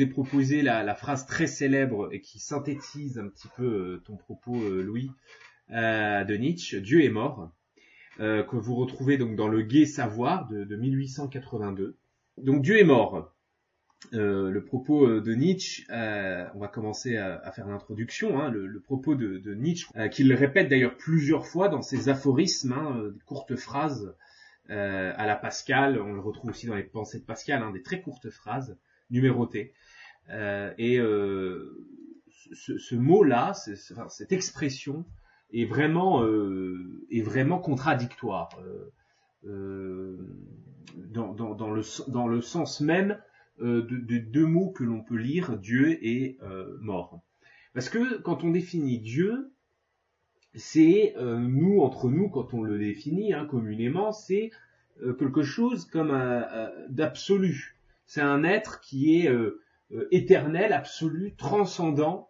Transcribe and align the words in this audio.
ai 0.00 0.06
proposé 0.06 0.62
la, 0.62 0.94
phrase 0.94 1.26
très 1.26 1.46
célèbre 1.46 2.08
et 2.12 2.20
qui 2.20 2.38
synthétise 2.38 3.18
un 3.18 3.28
petit 3.28 3.48
peu 3.56 4.00
ton 4.04 4.16
propos, 4.16 4.56
Louis, 4.80 5.10
de 5.70 6.36
Nietzsche, 6.36 6.80
Dieu 6.80 7.04
est 7.04 7.10
mort, 7.10 7.50
que 8.18 8.56
vous 8.56 8.74
retrouvez 8.74 9.18
donc 9.18 9.36
dans 9.36 9.48
le 9.48 9.62
Gai 9.62 9.86
Savoir 9.86 10.48
de, 10.48 10.64
de 10.64 10.76
1882. 10.76 11.96
Donc 12.38 12.62
Dieu 12.62 12.78
est 12.78 12.84
mort. 12.84 13.34
Euh, 14.12 14.50
le 14.50 14.64
propos 14.64 15.06
euh, 15.06 15.20
de 15.20 15.34
Nietzsche, 15.34 15.84
euh, 15.90 16.46
on 16.54 16.58
va 16.58 16.68
commencer 16.68 17.16
à, 17.16 17.50
faire 17.52 17.66
l'introduction, 17.66 18.38
hein, 18.38 18.50
le, 18.50 18.80
propos 18.80 19.14
de, 19.14 19.54
Nietzsche, 19.54 19.86
qu'il 20.10 20.32
répète 20.34 20.68
d'ailleurs 20.68 20.96
plusieurs 20.96 21.46
fois 21.46 21.68
dans 21.68 21.82
ses 21.82 22.08
aphorismes, 22.08 22.72
hein, 22.72 23.10
des 23.12 23.20
courtes 23.24 23.56
phrases 23.56 24.14
à 24.68 25.26
la 25.26 25.36
Pascal, 25.36 26.00
on 26.00 26.14
le 26.14 26.20
retrouve 26.20 26.50
aussi 26.50 26.66
dans 26.66 26.74
les 26.74 26.84
pensées 26.84 27.18
de 27.18 27.24
Pascal, 27.24 27.62
hein, 27.62 27.70
des 27.70 27.82
très 27.82 28.00
courtes 28.00 28.30
phrases 28.30 28.78
numérotées. 29.14 29.72
et 30.30 30.98
ce, 32.52 32.94
mot-là, 32.94 33.54
cette 33.54 34.32
expression, 34.32 35.06
est 35.52 35.64
vraiment, 35.64 36.24
est 37.10 37.22
vraiment 37.22 37.58
contradictoire. 37.58 38.50
Dans, 39.42 41.32
dans, 41.34 41.70
le, 41.70 41.82
dans 42.10 42.28
le 42.28 42.40
sens 42.40 42.80
même 42.80 43.18
euh, 43.60 43.82
de, 43.82 44.18
deux 44.18 44.46
mots 44.46 44.70
que 44.70 44.82
l'on 44.82 45.00
peut 45.00 45.16
lire, 45.16 45.56
Dieu 45.56 46.04
et 46.04 46.38
euh, 46.42 46.76
mort. 46.80 47.20
Parce 47.72 47.88
que 47.88 48.18
quand 48.18 48.42
on 48.42 48.50
définit 48.50 48.98
Dieu, 48.98 49.52
c'est 50.54 51.14
euh, 51.16 51.38
nous, 51.38 51.80
entre 51.80 52.10
nous, 52.10 52.28
quand 52.28 52.52
on 52.52 52.62
le 52.62 52.78
définit 52.78 53.32
hein, 53.32 53.46
communément, 53.46 54.12
c'est 54.12 54.50
quelque 55.18 55.42
chose 55.42 55.86
comme 55.86 56.16
d'absolu. 56.88 57.76
C'est 58.06 58.20
un 58.20 58.44
être 58.44 58.80
qui 58.80 59.16
est 59.16 59.30
éternel, 60.10 60.72
absolu, 60.72 61.34
transcendant. 61.36 62.28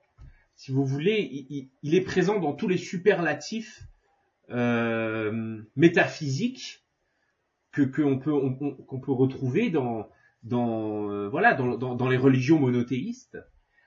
Si 0.56 0.70
vous 0.70 0.84
voulez, 0.84 1.70
il, 1.82 1.94
est 1.94 2.00
présent 2.00 2.38
dans 2.38 2.52
tous 2.52 2.68
les 2.68 2.78
superlatifs 2.78 3.82
métaphysiques 5.76 6.84
que 7.74 7.82
qu'on 7.82 8.18
peut 8.18 8.32
qu'on 8.86 9.00
peut 9.00 9.12
retrouver 9.12 9.70
dans 9.70 10.08
dans 10.44 11.10
euh, 11.10 11.28
voilà 11.28 11.54
dans, 11.54 11.76
dans, 11.76 11.94
dans, 11.94 12.08
les 12.08 12.16
religions 12.16 12.58
monothéistes 12.58 13.38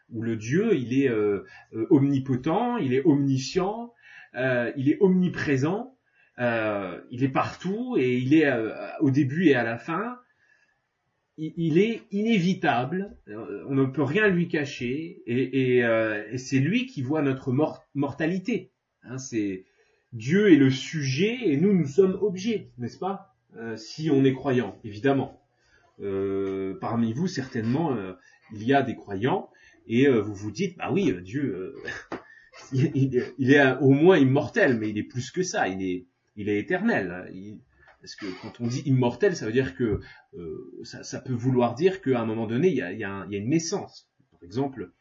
où 0.09 0.21
le 0.21 0.35
Dieu 0.35 0.75
il 0.75 0.99
est 0.99 1.09
euh, 1.09 1.45
euh, 1.73 1.87
omnipotent, 1.89 2.77
il 2.77 2.93
est 2.93 3.05
omniscient, 3.05 3.93
il 4.33 4.89
est 4.89 4.97
omniprésent, 5.01 5.95
il 6.37 7.23
est 7.23 7.31
partout 7.31 7.95
et 7.97 8.17
il 8.17 8.33
est 8.33 8.51
au 8.99 9.09
début 9.09 9.47
et 9.47 9.55
à 9.55 9.63
la 9.63 9.77
fin. 9.77 10.17
Il, 11.39 11.77
est 11.77 12.01
inévitable, 12.11 13.15
on 13.67 13.75
ne 13.75 13.85
peut 13.85 14.01
rien 14.01 14.27
lui 14.27 14.47
cacher 14.47 15.21
et, 15.27 15.77
et, 15.77 16.37
c'est 16.37 16.57
lui 16.57 16.87
qui 16.87 17.03
voit 17.03 17.21
notre 17.21 17.53
mortalité. 17.93 18.71
Hein, 19.03 19.19
c'est 19.19 19.65
Dieu 20.13 20.51
est 20.51 20.55
le 20.55 20.71
sujet 20.71 21.37
et 21.43 21.57
nous 21.57 21.73
nous 21.73 21.85
sommes 21.85 22.17
objets, 22.21 22.71
n'est-ce 22.79 22.97
pas 22.97 23.35
Si 23.75 24.09
on 24.09 24.25
est 24.25 24.33
croyant, 24.33 24.79
évidemment. 24.83 25.39
Euh, 25.99 26.77
parmi 26.79 27.13
vous, 27.13 27.27
certainement, 27.27 27.95
euh, 27.95 28.13
il 28.53 28.63
y 28.63 28.73
a 28.73 28.83
des 28.83 28.95
croyants, 28.95 29.49
et 29.87 30.07
euh, 30.07 30.21
vous 30.21 30.35
vous 30.35 30.51
dites, 30.51 30.77
bah 30.77 30.91
oui, 30.91 31.11
Dieu, 31.23 31.75
il, 32.71 33.51
est 33.51 33.77
au 33.81 33.89
moins 33.89 34.17
immortel, 34.17 34.77
mais 34.77 34.89
il 34.89 34.97
est 34.97 35.03
plus 35.03 35.31
que 35.31 35.41
ça, 35.41 35.67
il 35.67 35.81
est, 35.81 36.05
il 36.35 36.49
est 36.49 36.59
éternel. 36.59 37.31
Parce 38.01 38.15
que 38.15 38.25
quand 38.41 38.59
on 38.61 38.67
dit 38.67 38.81
immortel, 38.85 39.35
ça 39.35 39.45
veut 39.45 39.51
dire 39.51 39.75
que 39.75 39.99
ça, 40.83 41.19
peut 41.19 41.33
vouloir 41.33 41.75
dire 41.75 42.01
qu'à 42.01 42.21
un 42.21 42.25
moment 42.25 42.47
donné, 42.47 42.69
il 42.69 42.75
y 42.75 42.81
a, 43.03 43.27
une 43.29 43.49
naissance. 43.49 44.09
Par 44.31 44.43
exemple, 44.43 44.91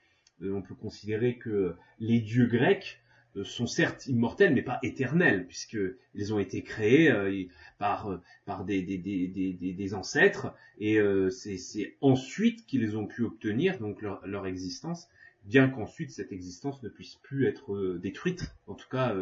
on 0.42 0.62
peut 0.62 0.74
considérer 0.74 1.38
que 1.38 1.74
les 1.98 2.20
dieux 2.20 2.46
grecs 2.46 3.00
euh, 3.36 3.44
sont 3.44 3.66
certes 3.66 4.06
immortels, 4.06 4.54
mais 4.54 4.62
pas 4.62 4.78
éternels, 4.82 5.46
puisqu'ils 5.46 6.34
ont 6.34 6.38
été 6.38 6.62
créés 6.62 7.10
euh, 7.10 7.44
par, 7.78 8.08
euh, 8.08 8.64
des, 8.64 9.94
ancêtres, 9.94 10.54
et 10.78 10.98
c'est 11.30 11.96
ensuite 12.00 12.66
qu'ils 12.66 12.96
ont 12.96 13.06
pu 13.06 13.22
obtenir 13.22 13.78
donc 13.78 14.02
leur 14.02 14.46
existence, 14.46 15.08
bien 15.44 15.68
qu'ensuite 15.68 16.10
cette 16.10 16.32
existence 16.32 16.82
ne 16.82 16.88
puisse 16.88 17.16
plus 17.16 17.46
être 17.46 17.98
détruite, 17.98 18.54
en 18.66 18.74
tout 18.74 18.88
cas 18.88 19.14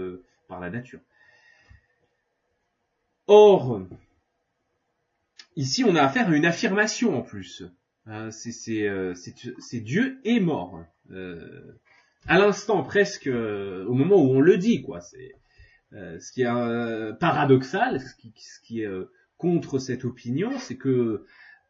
par 0.48 0.60
la 0.60 0.70
nature. 0.70 1.00
Or, 3.26 3.80
ici 5.56 5.84
on 5.84 5.96
a 5.96 6.02
affaire 6.02 6.28
à 6.28 6.36
une 6.36 6.46
affirmation 6.46 7.18
en 7.18 7.22
plus. 7.22 7.62
Hein, 8.06 8.30
c'est 8.30 9.80
Dieu 9.80 10.20
est 10.24 10.40
mort. 10.40 10.84
À 12.26 12.38
l'instant 12.38 12.82
presque 12.82 13.26
euh, 13.26 13.84
au 13.86 13.92
moment 13.92 14.16
où 14.16 14.30
on 14.30 14.40
le 14.40 14.56
dit 14.56 14.82
quoi. 14.82 15.00
C'est 15.00 15.32
euh, 15.92 16.18
ce 16.20 16.32
qui 16.32 16.42
est 16.42 16.46
euh, 16.46 17.12
paradoxal 17.12 18.00
ce 18.00 18.14
qui, 18.62 18.80
est 18.80 18.88
contre 19.36 19.78
cette 19.78 20.04
opinion 20.04 20.58
c'est 20.58 20.76
que 20.76 21.24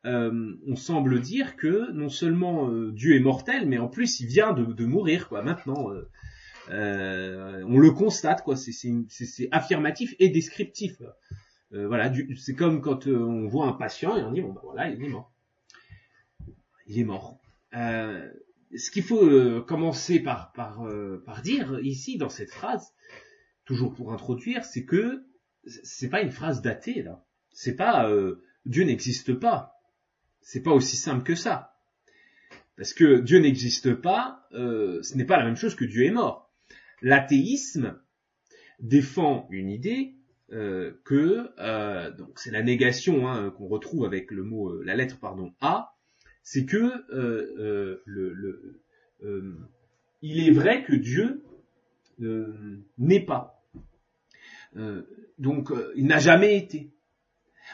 on 0.04 0.76
semble 0.76 1.20
dire 1.20 1.56
que 1.56 1.90
non 1.92 2.08
seulement 2.08 2.70
Dieu 2.90 3.16
est 3.16 3.20
mortel 3.20 3.66
mais 3.66 3.78
en 3.78 3.88
plus 3.88 4.20
il 4.20 4.26
vient 4.26 4.52
de, 4.52 4.64
de 4.64 4.84
mourir 4.84 5.28
quoi 5.28 5.42
maintenant 5.42 5.90
on 6.68 7.78
le 7.78 7.90
constate 7.90 8.42
quoi. 8.42 8.54
C'est 8.56 9.48
affirmatif 9.50 10.14
et 10.18 10.28
descriptif 10.28 11.02
voilà 11.74 12.12
c'est 12.36 12.54
comme 12.54 12.80
quand 12.80 13.06
on 13.06 13.46
voit 13.48 13.66
un 13.66 13.72
patient 13.72 14.16
et 14.16 14.22
on 14.22 14.32
dit 14.32 14.40
bon 14.40 14.52
bah 14.52 14.60
voilà 14.64 14.88
il 14.90 15.02
est 15.02 15.08
mort 15.08 15.32
il 16.86 16.98
est 16.98 17.04
mort 17.04 17.40
ce 18.76 18.90
qu'il 18.90 19.02
faut 19.02 19.24
euh, 19.24 19.60
commencer 19.60 20.20
par, 20.20 20.52
par, 20.52 20.86
euh, 20.86 21.24
dire 21.42 21.78
ici 21.80 22.18
dans 22.18 22.28
cette 22.28 22.50
phrase, 22.50 22.92
toujours 23.64 23.94
pour 23.94 24.12
introduire, 24.12 24.64
c'est 24.64 24.84
que 24.84 25.24
c'est 25.66 26.08
pas 26.08 26.20
une 26.20 26.30
phrase 26.30 26.60
datée 26.62 27.02
là. 27.02 27.24
C'est 27.50 27.76
pas 27.76 28.10
euh, 28.10 28.42
Dieu 28.66 28.84
n'existe 28.84 29.32
pas. 29.34 29.80
C'est 30.40 30.62
pas 30.62 30.72
aussi 30.72 30.96
simple 30.96 31.22
que 31.22 31.34
ça. 31.34 31.76
Parce 32.76 32.92
que 32.92 33.20
Dieu 33.20 33.38
n'existe 33.38 33.94
pas, 33.94 34.48
ce 34.50 35.16
n'est 35.16 35.24
pas 35.24 35.38
la 35.38 35.44
même 35.44 35.56
chose 35.56 35.76
que 35.76 35.84
Dieu 35.84 36.04
est 36.04 36.10
mort. 36.10 36.52
L'athéisme 37.02 38.00
défend 38.80 39.46
une 39.50 39.70
idée 39.70 40.16
que 40.50 42.16
donc 42.16 42.38
c'est 42.38 42.50
la 42.50 42.62
négation 42.62 43.28
hein, 43.28 43.50
qu'on 43.50 43.66
retrouve 43.66 44.04
avec 44.04 44.30
le 44.30 44.44
mot 44.44 44.82
la 44.82 44.94
lettre 44.94 45.18
pardon 45.18 45.52
A 45.60 45.94
c'est 46.44 46.66
que 46.66 46.92
euh, 47.10 48.02
euh, 48.06 48.84
euh, 49.24 49.58
il 50.22 50.46
est 50.46 50.52
vrai 50.52 50.84
que 50.84 50.94
Dieu 50.94 51.42
n'est 52.98 53.24
pas. 53.24 53.64
donc 55.38 55.72
il 55.96 56.06
n'a 56.06 56.18
jamais 56.18 56.56
été. 56.56 56.92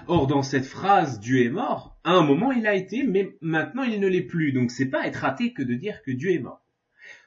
Or 0.07 0.29
dans 0.29 0.43
cette 0.43 0.65
phrase 0.65 1.19
Dieu 1.19 1.45
est 1.45 1.51
mort, 1.51 1.99
à 2.05 2.13
un 2.13 2.23
moment 2.23 2.53
il 2.53 2.67
a 2.67 2.75
été, 2.75 3.03
mais 3.03 3.37
maintenant 3.41 3.83
il 3.83 4.01
ne 4.01 4.07
l'est 4.07 4.23
plus. 4.23 4.53
Donc 4.53 4.71
c'est 4.71 4.87
pas 4.87 5.07
être 5.07 5.25
athée 5.25 5.53
que 5.53 5.63
de 5.63 5.75
dire 5.75 6.01
que 6.03 6.13
Dieu 6.13 6.31
est 6.31 6.39
mort. 6.39 6.65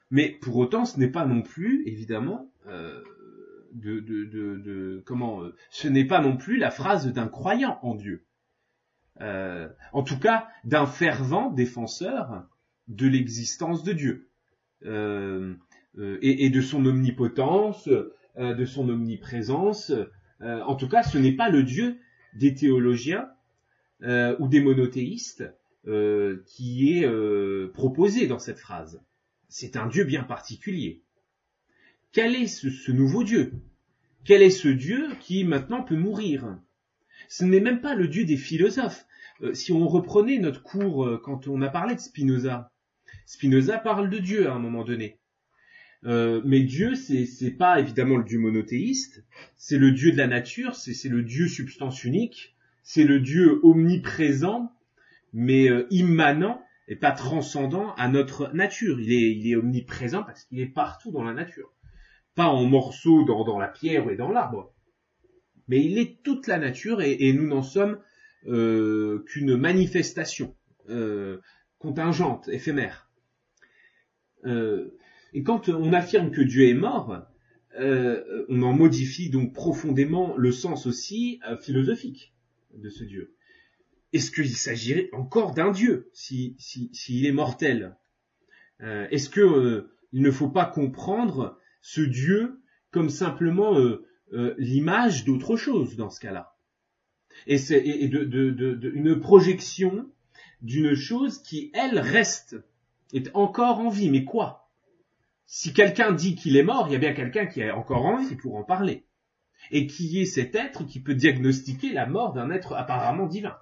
Mais 0.09 0.29
pour 0.41 0.55
autant, 0.57 0.85
ce 0.85 0.99
n'est 0.99 1.11
pas 1.11 1.25
non 1.25 1.41
plus, 1.41 1.83
évidemment, 1.87 2.51
comment, 5.05 5.41
ce 5.69 5.87
n'est 5.87 6.05
pas 6.05 6.21
non 6.21 6.37
plus 6.37 6.57
la 6.57 6.71
phrase 6.71 7.11
d'un 7.11 7.27
croyant 7.27 7.79
en 7.81 7.95
Dieu. 7.95 8.25
Euh, 9.21 9.69
en 9.91 10.03
tout 10.03 10.17
cas 10.17 10.47
d'un 10.63 10.87
fervent 10.87 11.51
défenseur 11.51 12.47
de 12.87 13.07
l'existence 13.07 13.83
de 13.83 13.93
Dieu 13.93 14.29
euh, 14.85 15.53
euh, 15.99 16.17
et, 16.21 16.49
de 16.49 16.61
son 16.61 16.85
omnipotence, 16.85 17.87
de 18.37 18.65
son 18.65 18.89
omniprésence. 18.89 19.91
en 20.41 20.75
tout 20.75 20.89
cas, 20.89 21.03
ce 21.03 21.19
n'est 21.19 21.35
pas 21.35 21.49
le 21.49 21.63
Dieu 21.63 21.99
des 22.33 22.55
théologiens 22.55 23.29
ou 24.01 24.47
des 24.47 24.59
monothéistes 24.59 25.43
qui 26.47 26.97
est 26.97 27.07
proposé 27.73 28.25
dans 28.25 28.39
cette 28.39 28.59
phrase. 28.59 29.01
C'est 29.49 29.77
un 29.77 29.85
Dieu 29.85 30.03
bien 30.03 30.23
particulier. 30.23 31.02
Quel 32.13 32.35
est 32.35 32.45
ce 32.45 32.91
nouveau 32.91 33.23
Dieu? 33.23 33.53
Quel 34.23 34.43
est 34.43 34.51
ce 34.51 34.67
Dieu 34.67 35.09
qui 35.19 35.43
maintenant 35.43 35.81
peut 35.81 35.97
mourir? 35.97 36.59
Ce 37.27 37.43
n'est 37.43 37.59
même 37.59 37.81
pas 37.81 37.95
le 37.95 38.07
Dieu 38.07 38.23
des 38.23 38.37
philosophes. 38.37 39.07
Euh, 39.41 39.55
si 39.55 39.71
on 39.71 39.87
reprenait 39.87 40.37
notre 40.37 40.61
cours 40.61 41.05
euh, 41.05 41.17
quand 41.17 41.47
on 41.47 41.59
a 41.63 41.69
parlé 41.69 41.95
de 41.95 41.99
Spinoza, 41.99 42.71
Spinoza 43.25 43.79
parle 43.79 44.11
de 44.11 44.19
Dieu 44.19 44.47
à 44.47 44.53
un 44.53 44.59
moment 44.59 44.83
donné. 44.83 45.17
Euh, 46.05 46.39
mais 46.45 46.61
Dieu, 46.61 46.93
c'est 46.93 47.57
pas 47.57 47.79
évidemment 47.79 48.17
le 48.17 48.25
Dieu 48.25 48.37
monothéiste, 48.37 49.25
c'est 49.55 49.79
le 49.79 49.91
Dieu 49.91 50.11
de 50.11 50.17
la 50.17 50.27
nature, 50.27 50.75
c'est 50.75 51.09
le 51.09 51.23
Dieu 51.23 51.47
substance 51.47 52.03
unique, 52.03 52.55
c'est 52.83 53.05
le 53.05 53.21
Dieu 53.21 53.59
omniprésent, 53.63 54.71
mais 55.33 55.67
immanent 55.89 56.63
et 56.87 56.95
pas 56.95 57.11
transcendant 57.11 57.95
à 57.95 58.07
notre 58.07 58.53
nature. 58.53 58.99
Il 58.99 59.47
est 59.47 59.55
omniprésent 59.55 60.21
parce 60.21 60.43
qu'il 60.43 60.59
est 60.59 60.67
partout 60.67 61.11
dans 61.11 61.23
la 61.23 61.33
nature, 61.33 61.73
pas 62.35 62.47
en 62.47 62.63
morceaux 62.65 63.23
dans, 63.23 63.59
la 63.59 63.67
pierre 63.67 64.09
et 64.09 64.15
dans 64.15 64.29
l'arbre 64.29 64.73
mais 65.67 65.83
il 65.83 65.97
est 65.97 66.21
toute 66.23 66.47
la 66.47 66.57
nature 66.57 67.01
et, 67.01 67.33
nous 67.33 67.47
n'en 67.47 67.63
sommes 67.63 67.99
euh, 68.47 69.23
qu'une 69.27 69.55
manifestation, 69.55 70.55
euh, 70.89 71.39
contingente, 71.79 72.49
éphémère. 72.49 73.09
et 74.45 75.43
quand 75.43 75.69
on 75.69 75.93
affirme 75.93 76.31
que 76.31 76.41
Dieu 76.41 76.67
est 76.67 76.73
mort, 76.73 77.25
on 77.79 78.61
en 78.61 78.73
modifie 78.73 79.29
donc 79.29 79.53
profondément 79.53 80.35
le 80.37 80.51
sens 80.51 80.85
aussi 80.85 81.39
philosophique 81.61 82.33
de 82.75 82.89
ce 82.89 83.03
Dieu. 83.03 83.35
Est-ce 84.11 84.31
qu'il 84.31 84.49
s'agirait 84.49 85.09
encore 85.11 85.53
d'un 85.53 85.71
Dieu 85.71 86.09
s'il 86.13 86.55
si, 86.59 86.89
si, 86.93 87.25
est 87.25 87.31
mortel? 87.31 87.97
Est-ce 88.79 89.29
que 89.29 89.89
il 90.11 90.21
ne 90.21 90.31
faut 90.31 90.49
pas 90.49 90.65
comprendre 90.65 91.57
ce 91.83 92.01
Dieu 92.01 92.63
comme 92.89 93.09
simplement 93.09 93.77
euh, 93.77 94.07
euh, 94.31 94.55
l'image 94.57 95.25
d'autre 95.25 95.57
chose 95.57 95.95
dans 95.95 96.09
ce 96.09 96.19
cas-là. 96.21 96.55
Et 97.45 97.57
c'est 97.57 97.83
une 97.83 99.19
projection 99.19 100.09
d'une 100.61 100.95
chose 100.95 101.41
qui, 101.43 101.71
elle, 101.73 101.99
reste, 101.99 102.55
est 103.11 103.29
encore 103.35 103.79
en 103.79 103.89
vie. 103.89 104.09
Mais 104.09 104.23
quoi? 104.23 104.71
Si 105.45 105.73
quelqu'un 105.73 106.13
dit 106.13 106.35
qu'il 106.35 106.55
est 106.55 106.63
mort, 106.63 106.87
il 106.87 106.93
y 106.93 106.95
a 106.95 106.99
bien 106.99 107.13
quelqu'un 107.13 107.47
qui 107.47 107.59
est 107.59 107.71
encore 107.71 108.05
en 108.05 108.17
vie 108.17 108.35
pour 108.35 108.55
en 108.55 108.63
parler. 108.63 109.05
Et 109.71 109.87
qui 109.87 110.21
est 110.21 110.25
cet 110.25 110.55
être 110.55 110.85
qui 110.85 111.01
peut 111.01 111.15
diagnostiquer 111.15 111.91
la 111.91 112.05
mort 112.05 112.33
d'un 112.33 112.49
être 112.49 112.73
apparemment 112.73 113.27
divin? 113.27 113.57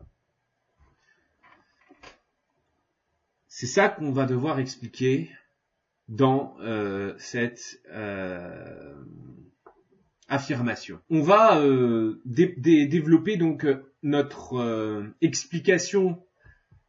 C'est 3.47 3.67
ça 3.67 3.89
qu'on 3.89 4.11
va 4.11 4.25
devoir 4.25 4.59
expliquer 4.59 5.31
dans 6.11 6.57
euh, 6.59 7.13
cette 7.17 7.81
euh, 7.89 8.93
affirmation. 10.27 10.99
On 11.09 11.21
va 11.21 11.61
euh, 11.61 12.21
développer 12.25 13.37
donc 13.37 13.65
notre 14.03 15.13
explication 15.21 16.21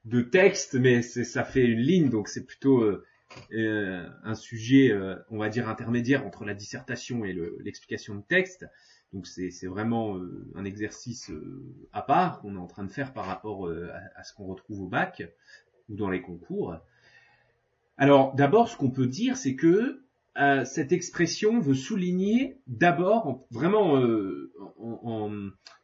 de 0.05 0.23
texte, 0.23 0.75
mais 0.75 1.03
ça 1.03 1.45
fait 1.45 1.65
une 1.65 1.79
ligne, 1.79 2.11
donc 2.11 2.29
c'est 2.29 2.45
plutôt 2.45 2.85
un 3.53 4.35
sujet, 4.35 4.93
on 5.31 5.39
va 5.39 5.49
dire, 5.49 5.69
intermédiaire 5.69 6.27
entre 6.27 6.45
la 6.45 6.55
dissertation 6.55 7.25
et 7.25 7.33
l'explication 7.61 8.17
de 8.17 8.23
texte. 8.23 8.67
Donc 9.13 9.27
c'est 9.29 9.67
vraiment 9.67 10.21
un 10.57 10.65
exercice 10.65 11.31
à 11.93 12.03
part 12.03 12.41
qu'on 12.41 12.57
est 12.57 12.61
en 12.61 12.67
train 12.67 12.85
de 12.85 12.91
faire 12.91 13.13
par 13.13 13.27
rapport 13.27 13.71
à 14.17 14.25
ce 14.25 14.35
qu'on 14.35 14.47
retrouve 14.47 14.83
au 14.83 14.89
bac 14.89 15.23
ou 15.89 15.95
dans 15.95 16.11
les 16.11 16.23
concours. 16.23 16.77
Alors 18.03 18.35
d'abord, 18.35 18.69
ce 18.69 18.77
qu'on 18.77 18.91
peut 18.91 19.07
dire, 19.07 19.37
c'est 19.37 19.55
que 19.55 20.03
euh, 20.37 20.65
cette 20.65 20.91
expression 20.91 21.61
veut 21.61 21.77
souligner 21.77 22.57
d'abord, 22.67 23.47
vraiment 23.53 23.97
euh, 23.97 24.53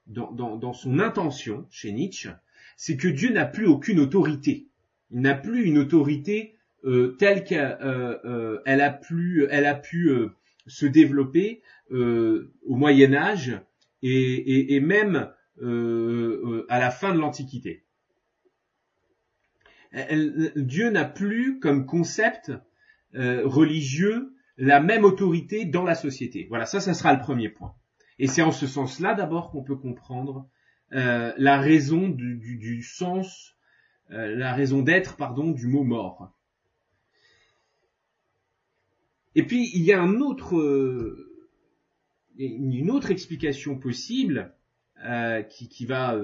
dans, 0.08 0.72
son 0.72 0.98
intention 0.98 1.68
chez 1.70 1.92
Nietzsche, 1.92 2.30
c'est 2.76 2.96
que 2.96 3.06
Dieu 3.06 3.32
n'a 3.32 3.46
plus 3.46 3.68
aucune 3.68 4.00
autorité. 4.00 4.66
Il 5.12 5.20
n'a 5.20 5.36
plus 5.36 5.62
une 5.62 5.78
autorité 5.78 6.56
euh, 6.84 7.14
telle 7.20 7.44
qu'elle 7.44 7.60
a, 7.60 8.90
pu, 8.90 9.46
elle 9.48 9.66
a 9.66 9.76
pu 9.76 10.10
se 10.66 10.86
développer 10.86 11.62
au 11.92 12.74
Moyen 12.74 13.14
Âge 13.14 13.60
et 14.02 14.80
même 14.80 15.30
à 15.60 16.78
la 16.80 16.90
fin 16.90 17.14
de 17.14 17.20
l'Antiquité. 17.20 17.84
Dieu 19.92 20.90
n'a 20.90 21.04
plus 21.04 21.58
comme 21.60 21.86
concept 21.86 22.52
euh, 23.14 23.46
religieux 23.46 24.34
la 24.58 24.80
même 24.80 25.04
autorité 25.04 25.64
dans 25.64 25.84
la 25.84 25.94
société. 25.94 26.46
Voilà, 26.48 26.66
ça, 26.66 26.80
ça 26.80 26.92
sera 26.92 27.14
le 27.14 27.20
premier 27.20 27.48
point. 27.48 27.74
Et 28.18 28.26
c'est 28.26 28.42
en 28.42 28.50
ce 28.50 28.66
sens-là 28.66 29.14
d'abord 29.14 29.50
qu'on 29.50 29.62
peut 29.62 29.76
comprendre 29.76 30.48
euh, 30.92 31.32
la 31.38 31.60
raison 31.60 32.08
du, 32.08 32.82
sens, 32.82 33.54
euh, 34.10 34.34
la 34.34 34.52
raison 34.52 34.82
d'être, 34.82 35.16
pardon, 35.16 35.52
du 35.52 35.68
mot 35.68 35.84
mort. 35.84 36.34
Et 39.34 39.44
puis 39.44 39.70
il 39.74 39.84
y 39.84 39.92
a 39.92 40.02
une 40.02 40.22
autre 42.90 43.10
explication 43.10 43.78
possible 43.78 44.52
qui, 45.48 45.86
va 45.86 46.18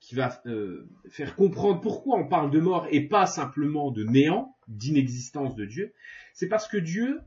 qui 0.00 0.14
va 0.14 0.40
euh, 0.46 0.88
faire 1.10 1.36
comprendre 1.36 1.80
pourquoi 1.80 2.18
on 2.18 2.26
parle 2.26 2.50
de 2.50 2.58
mort 2.58 2.86
et 2.90 3.06
pas 3.06 3.26
simplement 3.26 3.90
de 3.90 4.02
néant, 4.02 4.56
d'inexistence 4.66 5.54
de 5.54 5.66
Dieu, 5.66 5.94
c'est 6.32 6.48
parce 6.48 6.66
que 6.66 6.78
Dieu, 6.78 7.20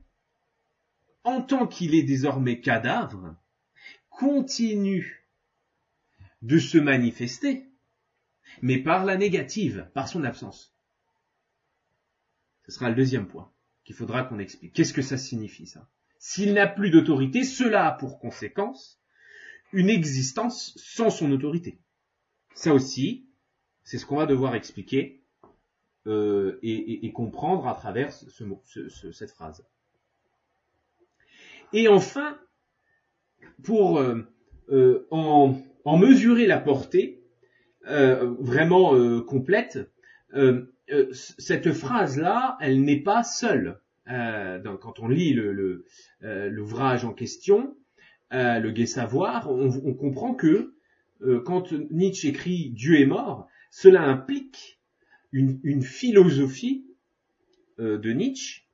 en 1.24 1.42
tant 1.42 1.68
qu'il 1.68 1.94
est 1.94 2.04
désormais 2.04 2.60
cadavre, 2.60 3.36
continue 4.10 5.28
de 6.42 6.58
se 6.58 6.78
manifester, 6.78 7.66
mais 8.62 8.80
par 8.80 9.06
la 9.06 9.18
négative, 9.18 9.90
par 9.94 10.08
son 10.08 10.24
absence. 10.24 10.76
Ce 12.66 12.72
sera 12.72 12.90
le 12.90 12.96
deuxième 12.96 13.28
point 13.28 13.52
qu'il 13.84 13.96
faudra 13.96 14.24
qu'on 14.24 14.40
explique. 14.40 14.74
Qu'est-ce 14.74 14.94
que 14.94 15.02
ça 15.02 15.18
signifie 15.18 15.68
ça? 15.68 15.90
S'il 16.18 16.54
n'a 16.54 16.68
plus 16.68 16.90
d'autorité, 16.90 17.44
cela 17.44 17.88
a 17.88 17.92
pour 17.92 18.20
conséquence 18.20 19.00
une 19.74 19.90
existence 19.90 20.74
sans 20.78 21.10
son 21.10 21.32
autorité. 21.32 21.80
Ça 22.56 22.74
aussi, 22.74 23.26
c'est 23.84 23.98
ce 23.98 24.06
qu'on 24.06 24.18
va 24.18 24.26
devoir 24.26 24.56
expliquer 24.56 25.24
euh, 26.06 26.60
et, 26.62 27.12
comprendre 27.14 27.68
à 27.68 27.76
travers 27.76 28.12
cette 28.12 29.32
phrase. 29.32 29.66
Et 31.72 31.88
enfin, 31.88 32.38
pour 33.64 34.00
euh, 34.00 34.22
euh, 34.70 35.08
en, 35.12 35.56
mesurer 35.98 36.46
la 36.46 36.60
portée 36.60 37.22
vraiment 37.86 39.22
complète, 39.24 39.80
cette 41.12 41.72
phrase-là, 41.72 42.58
elle 42.62 42.82
n'est 42.82 43.02
pas 43.02 43.24
seule. 43.24 43.80
quand 44.06 45.00
on 45.00 45.08
lit 45.08 45.34
l'ouvrage 46.22 47.06
en 47.06 47.14
question, 47.14 47.78
le 48.32 48.70
Gai 48.72 48.86
Savoir, 48.86 49.50
on 49.50 49.94
comprend 49.94 50.34
que 50.34 50.73
euh, 51.26 51.42
quand 51.42 51.72
Nietzsche 51.92 52.28
écrit 52.28 52.72
Dieu 52.72 53.00
est 53.00 53.06
mort, 53.06 53.48
cela 53.72 54.04
implique 54.04 54.80
une, 55.32 55.82
philosophie 55.82 56.86
euh, 57.80 57.98
de 57.98 58.12
Nietzsche 58.12 58.68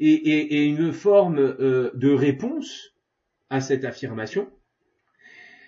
et, 0.00 0.64
une 0.64 0.92
forme 0.92 1.38
euh, 1.38 1.92
de 1.94 2.10
réponse 2.10 2.94
à 3.48 3.60
cette 3.60 3.84
affirmation. 3.84 4.50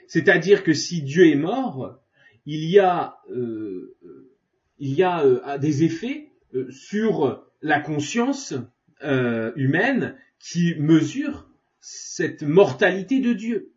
C'est-à-dire 0.08 0.64
que 0.64 0.72
si 0.72 1.02
Dieu 1.02 1.28
est 1.28 1.36
mort, 1.36 2.00
il 2.44 2.64
y 2.64 2.78
a, 2.78 3.18
il 4.78 4.92
y 4.92 5.02
a 5.02 5.58
des 5.58 5.82
effets 5.82 6.30
sur 6.70 7.44
la 7.60 7.80
conscience 7.80 8.54
humaine 9.02 10.16
qui 10.38 10.76
mesure 10.76 11.48
cette 11.80 12.42
mortalité 12.42 13.20
de 13.20 13.32
Dieu. 13.32 13.75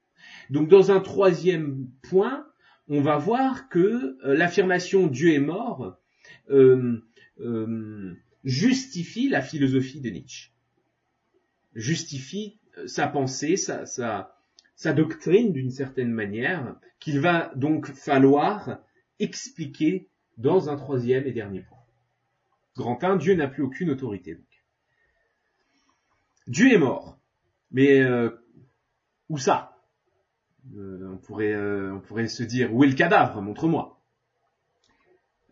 Donc 0.49 0.67
dans 0.67 0.91
un 0.91 0.99
troisième 0.99 1.89
point, 2.01 2.45
on 2.87 3.01
va 3.01 3.17
voir 3.17 3.69
que 3.69 4.17
euh, 4.25 4.35
l'affirmation 4.35 5.07
Dieu 5.07 5.33
est 5.33 5.39
mort 5.39 5.97
euh, 6.49 7.01
euh, 7.39 8.15
justifie 8.43 9.29
la 9.29 9.41
philosophie 9.41 10.01
de 10.01 10.09
Nietzsche, 10.09 10.51
justifie 11.75 12.59
sa 12.87 13.07
pensée, 13.07 13.57
sa, 13.57 14.93
doctrine 14.95 15.53
d'une 15.53 15.69
certaine 15.69 16.11
manière, 16.11 16.79
qu'il 16.99 17.19
va 17.19 17.51
donc 17.55 17.91
falloir 17.91 18.79
expliquer 19.19 20.09
dans 20.37 20.69
un 20.69 20.77
troisième 20.77 21.27
et 21.27 21.31
dernier 21.31 21.61
point. 21.61 21.77
Grand 22.75 23.03
1, 23.03 23.17
Dieu 23.17 23.35
n'a 23.35 23.47
plus 23.47 23.63
aucune 23.63 23.89
autorité. 23.89 24.39
Dieu 26.47 26.71
est 26.71 26.77
mort. 26.77 27.19
Mais 27.71 28.01
où 29.27 29.37
ça? 29.37 29.78
On, 30.77 31.17
pourrait, 31.17 31.53
euh, 31.53 31.93
on 31.95 31.99
pourrait 31.99 32.27
se 32.27 32.43
dire 32.43 32.73
où 32.73 32.83
est 32.83 32.87
le 32.87 32.93
cadavre? 32.93 33.41
Montre-moi. 33.41 33.99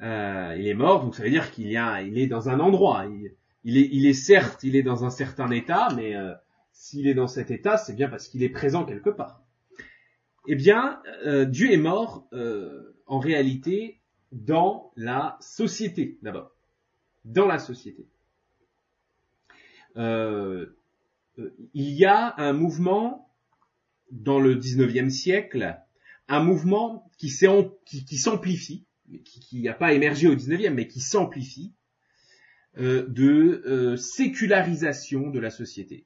Euh, 0.02 0.56
il 0.58 0.68
est 0.68 0.74
mort, 0.74 1.04
donc 1.04 1.16
ça 1.16 1.24
veut 1.24 1.30
dire 1.30 1.52
qu'il 1.52 1.70
y 1.70 1.78
a, 1.78 2.02
il 2.02 2.18
est 2.18 2.28
dans 2.28 2.50
un 2.50 2.60
endroit. 2.60 3.06
Il, 3.64 3.78
est, 3.78 3.90
il 3.92 4.06
est 4.06 4.14
certes, 4.14 4.64
il 4.64 4.76
est 4.76 4.84
dans 4.84 5.06
un 5.06 5.10
certain 5.10 5.50
état, 5.52 5.90
mais 5.96 6.14
s'il 6.72 7.08
est 7.08 7.16
dans 7.16 7.28
cet 7.28 7.50
état, 7.50 7.78
c'est 7.78 7.96
bien 7.96 8.08
parce 8.08 8.28
qu'il 8.28 8.44
est 8.44 8.50
présent 8.50 8.86
quelque 8.86 9.10
part. 9.10 9.42
Eh 10.48 10.56
bien, 10.56 11.02
Dieu 11.48 11.72
est 11.72 11.78
mort 11.78 12.28
en 13.08 13.20
réalité 13.20 14.00
dans 14.32 14.92
la 14.96 15.38
société 15.42 16.20
d'abord, 16.22 16.52
dans 17.26 17.48
la 17.48 17.58
société. 17.58 18.06
il 19.96 20.70
y 21.74 22.06
a 22.06 22.36
un 22.38 22.54
mouvement 22.54 23.27
dans 24.12 24.40
le 24.40 24.56
19e 24.56 25.10
siècle 25.10 25.78
un 26.28 26.44
mouvement 26.44 27.10
qui 27.18 27.30
s'amplifie, 27.30 28.86
qui 29.24 29.62
n'a 29.62 29.74
pas 29.74 29.94
émergé 29.94 30.28
au 30.28 30.36
19e, 30.36 30.72
mais 30.72 30.88
qui 30.88 31.00
s'amplifie, 31.00 31.74
euh, 32.78 33.08
de 33.08 33.64
euh, 33.66 33.96
sécularisation 33.96 35.30
de 35.30 35.40
la 35.40 35.50
société. 35.50 36.06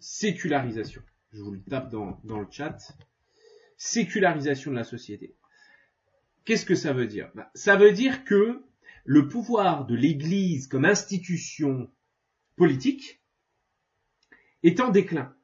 sécularisation. 0.00 1.02
Je 1.32 1.40
vous 1.40 1.52
le 1.52 1.62
tape 1.62 1.90
dans, 1.90 2.20
dans 2.24 2.40
le 2.40 2.46
chat. 2.50 2.76
Sécularisation 3.76 4.70
de 4.70 4.76
la 4.76 4.84
société. 4.84 5.34
Qu'est-ce 6.44 6.66
que 6.66 6.74
ça 6.74 6.92
veut 6.92 7.06
dire? 7.06 7.30
Bah, 7.34 7.50
Ça 7.54 7.76
veut 7.76 7.92
dire 7.92 8.24
que 8.24 8.62
le 9.04 9.28
pouvoir 9.28 9.86
de 9.86 9.94
l'Église 9.94 10.66
comme 10.66 10.84
institution 10.84 11.90
politique 12.56 13.20
est 14.62 14.80
en 14.80 14.90
déclin 14.90 15.34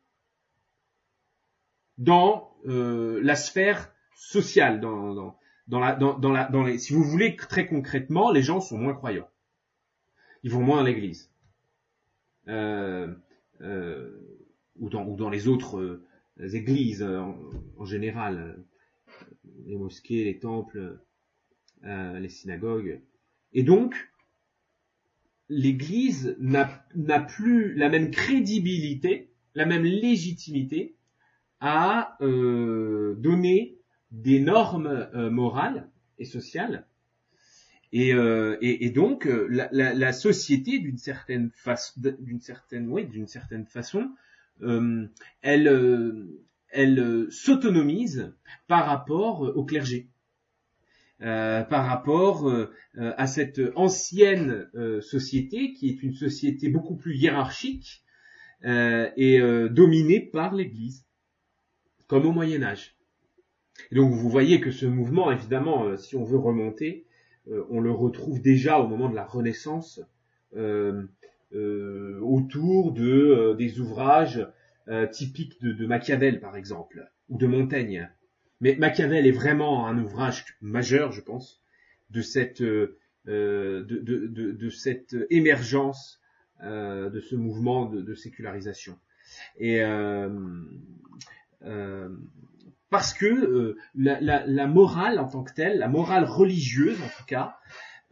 dans 2.00 2.56
euh, 2.66 3.20
la 3.22 3.36
sphère 3.36 3.94
sociale, 4.16 4.80
dans, 4.80 5.14
dans, 5.14 5.38
dans 5.68 5.78
la, 5.78 5.94
dans, 5.94 6.32
la, 6.32 6.48
dans 6.48 6.64
les, 6.64 6.78
si 6.78 6.92
vous 6.92 7.04
voulez 7.04 7.36
très 7.36 7.66
concrètement, 7.66 8.32
les 8.32 8.42
gens 8.42 8.60
sont 8.60 8.78
moins 8.78 8.94
croyants. 8.94 9.28
Ils 10.42 10.50
vont 10.50 10.62
moins 10.62 10.80
à 10.80 10.82
l'église. 10.82 11.30
Euh, 12.48 13.14
euh, 13.60 14.18
ou, 14.76 14.88
dans, 14.88 15.06
ou 15.06 15.14
dans 15.14 15.28
les 15.28 15.46
autres 15.46 15.78
euh, 15.78 16.48
églises 16.54 17.02
euh, 17.02 17.20
en, 17.20 17.38
en, 17.76 17.84
général, 17.84 18.64
les 19.66 19.76
mosquées, 19.76 20.24
les 20.24 20.38
temples, 20.38 20.98
les 21.82 22.28
synagogues. 22.28 23.02
Et 23.52 23.62
donc, 23.62 23.94
l'Église 25.48 26.36
n'a 26.38 27.20
plus 27.20 27.74
la 27.74 27.88
même 27.88 28.10
crédibilité, 28.10 29.32
la 29.54 29.66
même 29.66 29.84
légitimité 29.84 30.96
à 31.60 32.16
euh, 32.20 33.14
donner 33.18 33.76
des 34.10 34.40
normes 34.40 35.08
euh, 35.14 35.30
morales 35.30 35.88
et 36.18 36.24
sociales. 36.24 36.86
Et, 37.92 38.14
euh, 38.14 38.56
et, 38.60 38.86
et 38.86 38.90
donc 38.90 39.24
la, 39.26 39.68
la, 39.72 39.94
la 39.94 40.12
société, 40.12 40.78
d'une 40.78 40.98
certaine 40.98 41.50
façon, 41.50 42.00
d'une 42.20 42.40
certaine, 42.40 42.88
oui, 42.88 43.04
d'une 43.06 43.26
certaine 43.26 43.66
façon, 43.66 44.10
elle, 45.42 46.28
elle 46.68 47.26
s'autonomise 47.30 48.32
par 48.68 48.86
rapport 48.86 49.40
au 49.40 49.64
clergé. 49.64 50.08
Euh, 51.22 51.62
par 51.64 51.84
rapport 51.84 52.48
euh, 52.48 52.72
à 52.94 53.26
cette 53.26 53.60
ancienne 53.76 54.70
euh, 54.74 55.02
société 55.02 55.74
qui 55.74 55.90
est 55.90 56.02
une 56.02 56.14
société 56.14 56.70
beaucoup 56.70 56.96
plus 56.96 57.14
hiérarchique 57.14 58.02
et 58.62 59.40
dominée 59.70 60.20
par 60.20 60.54
l'Église 60.54 61.06
comme 62.10 62.26
au 62.26 62.32
Moyen 62.32 62.64
Âge. 62.64 62.96
Donc 63.92 64.12
vous 64.12 64.28
voyez 64.28 64.60
que 64.60 64.72
ce 64.72 64.84
mouvement, 64.84 65.30
évidemment, 65.30 65.84
euh, 65.84 65.96
si 65.96 66.16
on 66.16 66.24
veut 66.24 66.38
remonter, 66.38 67.06
euh, 67.48 67.64
on 67.70 67.80
le 67.80 67.92
retrouve 67.92 68.42
déjà 68.42 68.80
au 68.80 68.88
moment 68.88 69.08
de 69.08 69.14
la 69.14 69.24
Renaissance, 69.24 70.00
euh, 70.56 71.06
autour 72.20 72.92
de 72.92 73.54
des 73.56 73.78
ouvrages 73.78 74.46
typiques 75.12 75.60
de, 75.62 75.86
Machiavel, 75.86 76.40
par 76.40 76.56
exemple, 76.56 77.08
ou 77.28 77.38
de 77.38 77.46
Montaigne. 77.46 78.08
Mais 78.60 78.74
Machiavel 78.76 79.26
est 79.26 79.32
vraiment 79.32 79.86
un 79.86 79.96
ouvrage 79.98 80.44
majeur, 80.60 81.12
je 81.12 81.20
pense, 81.20 81.62
de 82.10 82.22
cette 82.22 82.62
cette 84.70 85.16
émergence 85.30 86.20
de 86.62 87.20
ce 87.20 87.36
mouvement 87.36 87.86
de, 87.86 88.14
sécularisation. 88.14 88.96
Parce 92.90 93.14
que 93.14 93.26
euh, 93.26 93.76
la, 93.94 94.20
la, 94.20 94.44
la, 94.46 94.66
morale 94.66 95.18
en 95.18 95.28
tant 95.28 95.44
que 95.44 95.54
telle, 95.54 95.78
la 95.78 95.88
morale 95.88 96.24
religieuse 96.24 97.00
en 97.00 97.08
tout 97.08 97.24
cas, 97.26 97.56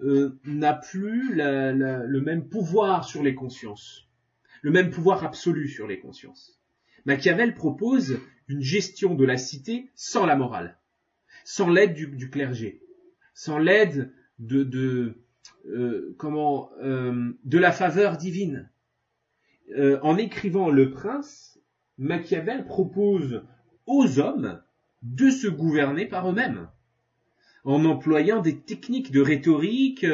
euh, 0.00 0.38
n'a 0.44 0.74
plus 0.74 1.34
la, 1.34 1.72
le 1.72 2.20
même 2.20 2.48
pouvoir 2.48 3.04
sur 3.04 3.22
les 3.22 3.34
consciences, 3.34 4.08
le 4.62 4.70
même 4.70 4.90
pouvoir 4.90 5.24
absolu 5.24 5.68
sur 5.68 5.88
les 5.88 5.98
consciences. 5.98 6.60
Machiavel 7.04 7.54
propose 7.54 8.20
une 8.46 8.62
gestion 8.62 9.14
de 9.14 9.24
la 9.24 9.36
cité 9.36 9.90
sans 9.94 10.24
la 10.24 10.36
morale, 10.36 10.78
sans 11.44 11.68
l'aide 11.68 11.94
du, 11.94 12.06
du, 12.06 12.30
clergé, 12.30 12.80
sans 13.34 13.58
l'aide 13.58 14.12
de, 14.38 14.62
de 14.62 15.18
euh, 15.66 16.14
comment 16.18 16.70
euh, 16.80 17.32
de 17.44 17.58
la 17.58 17.72
faveur 17.72 18.16
divine. 18.16 18.70
Euh, 19.76 19.98
en 20.02 20.16
écrivant 20.16 20.70
Le 20.70 20.90
Prince, 20.90 21.57
Machiavel 21.98 22.64
propose 22.64 23.42
aux 23.86 24.18
hommes 24.18 24.62
de 25.02 25.30
se 25.30 25.48
gouverner 25.48 26.06
par 26.06 26.30
eux-mêmes, 26.30 26.68
en 27.64 27.84
employant 27.84 28.40
des 28.40 28.58
techniques 28.58 29.10
de 29.10 29.20
rhétorique, 29.20 30.06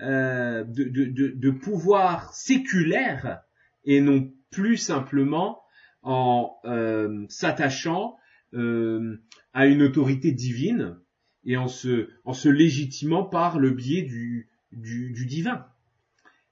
euh, 0.00 0.64
de, 0.64 1.50
pouvoir 1.50 2.34
séculaire, 2.34 3.42
et 3.84 4.00
non 4.00 4.32
plus 4.50 4.76
simplement 4.76 5.62
en 6.02 6.56
euh, 6.64 7.24
s'attachant 7.28 8.16
euh, 8.54 9.16
à 9.52 9.66
une 9.66 9.82
autorité 9.82 10.32
divine 10.32 10.96
et 11.44 11.56
en 11.56 11.68
se, 11.68 12.08
en 12.24 12.32
légitimant 12.44 13.24
par 13.24 13.58
le 13.58 13.70
biais 13.70 14.02
du, 14.02 14.48
du, 14.72 15.12
du 15.12 15.26
divin. 15.26 15.66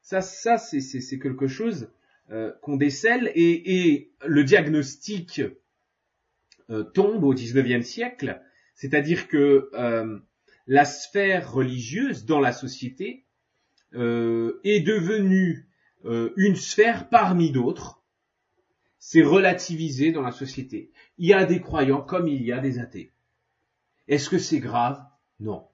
Ça, 0.02 0.20
ça 0.20 0.56
c'est 0.56 1.18
quelque 1.18 1.46
chose 1.46 1.90
euh, 2.30 2.52
qu'on 2.62 2.76
décèle 2.76 3.32
et, 3.34 4.12
le 4.24 4.44
diagnostic 4.44 5.42
euh, 6.70 6.84
tombe 6.84 7.24
au 7.24 7.34
XIXe 7.34 7.84
siècle, 7.84 8.40
c'est-à-dire 8.76 9.26
que 9.26 9.68
euh, 9.74 10.16
la 10.68 10.84
sphère 10.84 11.52
religieuse 11.52 12.26
dans 12.26 12.38
la 12.38 12.52
société 12.52 13.26
est 13.92 14.86
devenue 14.86 15.66
une 16.04 16.54
sphère 16.54 17.08
parmi 17.08 17.50
d'autres. 17.50 18.04
C'est 19.00 19.24
relativisé 19.24 20.12
dans 20.12 20.22
la 20.22 20.30
société. 20.30 20.92
Il 21.18 21.26
y 21.26 21.32
a 21.32 21.44
des 21.44 21.60
croyants 21.60 22.00
comme 22.00 22.28
il 22.28 22.40
y 22.44 22.52
a 22.52 22.60
des 22.60 22.78
athées. 22.78 23.12
Est-ce 24.06 24.30
que 24.30 24.38
c'est 24.38 24.60
grave? 24.60 25.04
Non. 25.40 25.66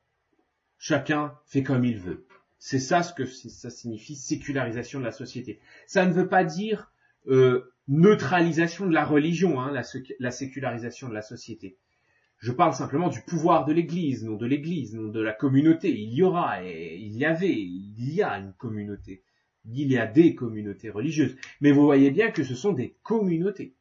Chacun 0.79 1.35
fait 1.45 1.63
comme 1.63 1.85
il 1.85 1.99
veut. 1.99 2.26
C'est 2.69 2.81
ça 2.81 3.05
ce 3.05 3.15
que 3.15 3.27
ça 3.27 3.71
signifie 3.71 4.17
sécularisation 4.17 4.99
de 4.99 5.05
la 5.05 5.13
société. 5.13 5.61
Ça 5.87 6.05
ne 6.05 6.13
veut 6.13 6.29
pas 6.29 6.43
dire 6.43 6.93
euh, 7.29 7.73
neutralisation 7.87 8.87
de 8.87 8.93
la 8.93 9.05
religion, 9.05 9.61
hein, 9.61 9.71
la, 9.71 10.31
sécularisation 10.33 11.09
de 11.09 11.15
la 11.15 11.23
société. 11.23 11.79
Je 12.39 12.51
parle 12.51 12.75
simplement 12.75 13.09
du 13.09 13.21
pouvoir 13.21 13.67
de 13.67 13.73
l'Église, 13.73 14.25
non 14.25 14.35
de 14.35 14.47
l'Église, 14.47 14.97
non 14.97 15.11
de 15.11 15.21
la 15.21 15.33
communauté. 15.33 15.97
Il 15.97 16.13
y 16.13 16.25
aura, 16.25 16.65
et 16.65 16.97
il 16.97 17.17
y 17.17 17.25
avait, 17.25 17.55
il 17.55 18.13
y 18.13 18.21
a 18.21 18.33
une 18.37 18.53
communauté. 18.55 19.23
Il 19.67 19.93
y 19.93 19.97
a 19.97 20.09
des 20.09 20.35
communautés 20.35 20.91
religieuses. 20.91 21.37
Mais 21.61 21.71
vous 21.71 21.85
voyez 21.85 22.11
bien 22.11 22.33
que 22.33 22.43
ce 22.43 22.57
sont 22.57 22.73
des 22.73 22.97
communautés 23.05 23.77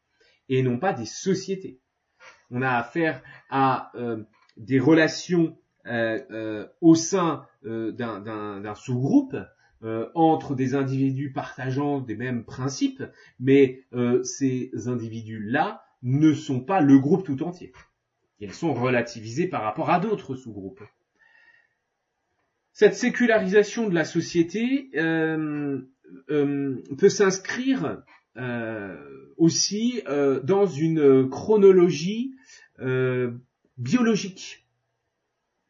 et 0.48 0.62
non 0.62 0.78
pas 0.78 0.94
des 0.94 1.08
sociétés. 1.08 1.80
On 2.52 2.62
a 2.62 2.70
affaire 2.70 3.24
à 3.50 3.92
euh, 3.96 4.24
des 4.58 4.80
relations 4.80 5.58
au 6.82 6.96
sein 6.96 7.46
euh, 7.66 7.92
d'un 7.92 8.76
sous-groupe 8.76 9.36
entre 10.16 10.56
des 10.56 10.74
individus 10.74 11.32
partageant 11.32 12.00
des 12.00 12.16
mêmes 12.16 12.44
principes, 12.44 13.04
mais 13.40 13.84
ces 14.24 14.72
individus-là 14.88 15.84
ne 16.02 16.34
sont 16.34 16.62
pas 16.62 16.82
le 16.82 16.98
groupe 16.98 17.24
tout 17.24 17.44
entier. 17.44 17.72
Ils 18.40 18.54
sont 18.54 18.74
relativisés 18.74 19.48
par 19.48 19.64
rapport 19.64 19.90
à 19.90 20.00
d'autres 20.00 20.36
sous-groupes. 20.36 20.84
Cette 22.74 22.96
sécularisation 22.96 23.88
de 23.88 23.96
la 23.96 24.04
société 24.04 24.90
euh, 24.96 25.80
euh, 26.30 26.76
peut 26.98 27.08
s'inscrire 27.08 28.04
euh, 28.36 28.98
aussi 29.38 30.04
dans 30.44 30.66
une 30.66 31.30
chronologie 31.30 32.36
biologique 33.78 34.65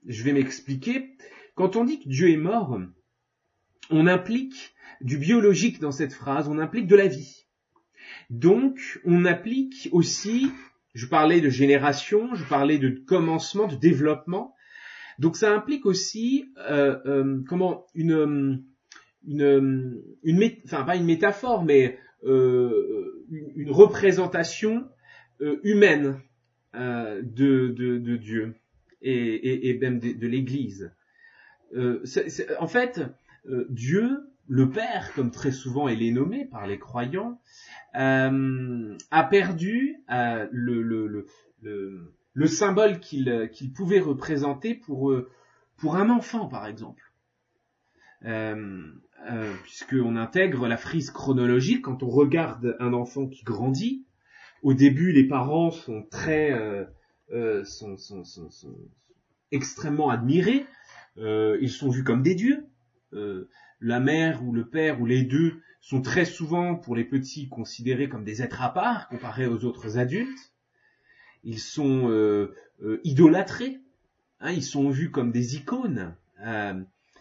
je 0.08 0.24
vais 0.24 0.34
m'expliquer. 0.34 1.16
Quand 1.56 1.76
on 1.76 1.86
dit 1.86 2.00
que 2.00 2.10
Dieu 2.10 2.30
est 2.30 2.38
mort, 2.38 2.80
on 3.90 4.08
implique 4.08 4.76
du 5.02 5.18
biologique 5.18 5.80
dans 5.80 5.92
cette 5.92 6.14
phrase, 6.14 6.48
on 6.48 6.60
implique 6.60 6.88
de 6.88 6.96
la 6.96 7.08
vie. 7.08 7.46
Donc, 8.30 9.00
on 9.06 9.26
applique 9.26 9.90
aussi, 9.92 10.52
je 10.94 11.06
parlais 11.06 11.42
de 11.42 11.50
génération, 11.50 12.34
je 12.36 12.44
parlais 12.44 12.78
de 12.78 12.90
commencement, 12.90 13.68
de 13.68 13.76
développement. 13.76 14.56
Donc, 15.20 15.38
ça 15.38 15.54
implique 15.54 15.86
aussi, 15.86 16.52
euh, 16.70 16.98
euh, 17.06 17.42
comment, 17.48 17.86
une, 17.94 18.64
une, 19.28 20.02
une, 20.24 20.52
enfin 20.66 20.84
pas 20.84 20.96
une 20.96 21.06
métaphore, 21.06 21.64
mais 21.64 22.00
euh, 22.24 23.26
une, 23.30 23.72
représentation 23.72 24.88
humaine 25.40 26.22
de, 26.74 28.18
Dieu 28.18 28.56
et, 29.02 29.78
même 29.80 30.00
de, 30.00 30.28
l'Église. 30.28 30.94
Euh, 31.76 32.04
en 32.60 32.68
fait, 32.68 33.02
euh, 33.48 33.66
Dieu, 33.70 34.32
le 34.48 34.70
Père, 34.70 35.12
comme 35.14 35.32
très 35.32 35.52
souvent 35.52 35.88
il 35.88 36.04
est 36.04 36.12
nommé 36.12 36.46
par 36.46 36.68
les 36.68 36.80
croyants, 36.80 37.40
euh, 37.96 38.98
a 39.12 39.24
perdu 39.24 39.98
le, 40.10 40.82
le, 40.82 41.26
le, 41.62 42.14
le, 42.34 42.48
symbole 42.48 43.00
qu'il 43.00 43.74
pouvait 43.76 44.00
représenter 44.00 44.76
pour, 44.76 45.14
pour 45.78 45.96
un 45.96 46.10
enfant, 46.10 46.48
par 46.48 46.68
exemple. 46.68 47.04
Puisqu'on 49.64 50.16
intègre 50.16 50.68
la 50.68 50.78
frise 50.78 51.10
chronologique 51.12 51.82
quand 51.84 52.04
on 52.04 52.10
regarde 52.10 52.76
un 52.80 52.94
enfant 52.94 53.28
qui 53.28 53.44
grandit. 53.44 54.06
Au 54.64 54.74
début, 54.74 55.12
les 55.12 55.28
parents 55.28 55.72
sont 55.72 56.04
très 56.10 56.52
euh, 57.32 57.64
sont, 57.64 57.98
extrêmement 59.52 60.10
admirés, 60.10 60.66
euh, 61.18 61.58
ils 61.62 61.72
sont 61.72 61.90
vus 61.90 62.04
comme 62.04 62.22
des 62.22 62.36
dieux, 62.36 62.66
la 63.80 64.00
mère 64.00 64.44
ou 64.44 64.52
le 64.52 64.68
père 64.68 65.00
ou 65.00 65.06
les 65.06 65.24
deux 65.24 65.62
sont 65.80 66.02
très 66.02 66.26
souvent 66.26 66.76
pour 66.76 66.96
les 66.96 67.06
petits 67.06 67.48
considérés 67.48 68.10
comme 68.10 68.26
des 68.26 68.42
êtres 68.42 68.62
à 68.62 68.74
part 68.74 69.08
comparés 69.08 69.48
aux 69.48 69.64
autres 69.64 69.98
adultes. 69.98 70.54
Ils 71.46 71.60
sont 71.60 72.50
idolâtrés, 73.06 73.80
hein, 74.42 74.52
ils 74.52 74.64
sont 74.64 74.90
vus 74.90 75.12
comme 75.12 75.32
des 75.32 75.56
icônes. 75.56 76.14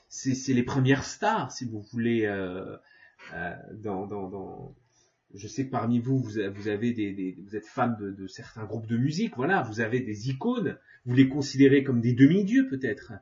c'est 0.09 0.55
les 0.55 0.65
premières 0.65 1.05
stars, 1.05 1.53
si 1.53 1.65
vous 1.65 1.83
voulez, 1.93 2.27
dans, 3.73 4.07
dans, 4.07 4.29
dans 4.29 4.75
je 5.35 5.49
sais 5.49 5.67
que 5.67 5.71
parmi 5.71 5.99
vous, 5.99 6.19
vous 6.19 6.69
avez 6.69 6.93
des, 6.93 7.37
vous 7.45 7.57
êtes 7.57 7.67
fan 7.67 7.97
de, 7.99 8.27
certains 8.27 8.65
groupes 8.65 8.87
de 8.87 8.97
musique, 8.97 9.37
voilà, 9.37 9.63
vous 9.63 9.81
avez 9.81 10.01
des 10.01 10.31
icônes, 10.31 10.79
vous 11.07 11.15
les 11.15 11.29
considérez 11.29 11.83
comme 11.83 12.01
des 12.01 12.13
demi-dieux 12.13 12.69
peut-être. 12.69 13.13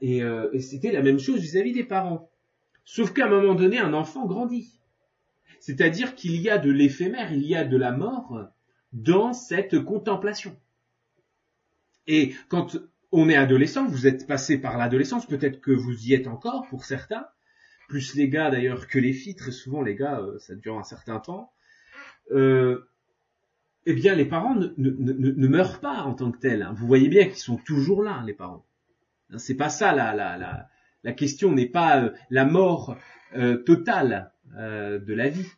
Et, 0.00 0.22
euh, 0.22 0.50
c'était 0.60 0.92
la 0.92 1.02
même 1.02 1.18
chose 1.18 1.40
vis-à-vis 1.40 1.72
des 1.72 1.84
parents. 1.84 2.30
Sauf 2.84 3.12
qu'à 3.12 3.26
un 3.26 3.30
moment 3.30 3.54
donné, 3.54 3.78
un 3.78 3.94
enfant 3.94 4.26
grandit. 4.26 4.80
C'est-à-dire 5.60 6.14
qu'il 6.14 6.36
y 6.40 6.50
a 6.50 6.58
de 6.58 6.70
l'éphémère, 6.70 7.32
il 7.32 7.46
y 7.46 7.56
a 7.56 7.64
de 7.64 7.76
la 7.76 7.92
mort 7.92 8.48
dans 8.92 9.32
cette 9.32 9.82
contemplation. 9.82 10.54
Et 12.06 12.34
quand 12.48 12.76
on 13.12 13.30
est 13.30 13.36
adolescent, 13.36 13.86
vous 13.86 14.06
êtes 14.06 14.26
passé 14.26 14.58
par 14.58 14.76
l'adolescence, 14.76 15.26
peut-être 15.26 15.60
que 15.60 15.70
vous 15.70 16.06
y 16.06 16.12
êtes 16.12 16.26
encore 16.26 16.66
pour 16.68 16.84
certains, 16.84 17.26
plus 17.88 18.14
les 18.14 18.28
gars 18.28 18.50
d'ailleurs 18.50 18.86
que 18.86 18.98
les 18.98 19.12
filles, 19.12 19.34
très 19.34 19.50
souvent 19.50 19.82
les 19.82 19.94
gars, 19.94 20.20
euh, 20.20 20.38
ça 20.38 20.54
dure 20.54 20.78
un 20.78 20.84
certain 20.84 21.20
temps, 21.20 21.52
euh, 22.32 22.88
eh 23.86 23.94
bien 23.94 24.14
les 24.14 24.24
parents 24.24 24.54
ne, 24.54 25.48
meurent 25.48 25.80
pas 25.80 26.02
en 26.02 26.14
tant 26.14 26.30
que 26.30 26.38
tels. 26.38 26.62
Hein. 26.62 26.72
Vous 26.76 26.86
voyez 26.86 27.08
bien 27.08 27.24
qu'ils 27.26 27.36
sont 27.36 27.56
toujours 27.56 28.02
là, 28.02 28.22
les 28.26 28.32
parents. 28.32 28.64
Hein, 29.30 29.38
c'est 29.38 29.56
pas 29.56 29.68
ça 29.68 29.92
la, 29.94 30.14
la, 30.14 30.38
la, 30.38 30.68
la 31.02 31.12
question 31.12 31.52
n'est 31.52 31.68
pas 31.68 32.02
euh, 32.02 32.10
la 32.30 32.44
mort 32.44 32.96
totale 33.66 34.30
de 34.56 35.12
la 35.12 35.28
vie. 35.28 35.48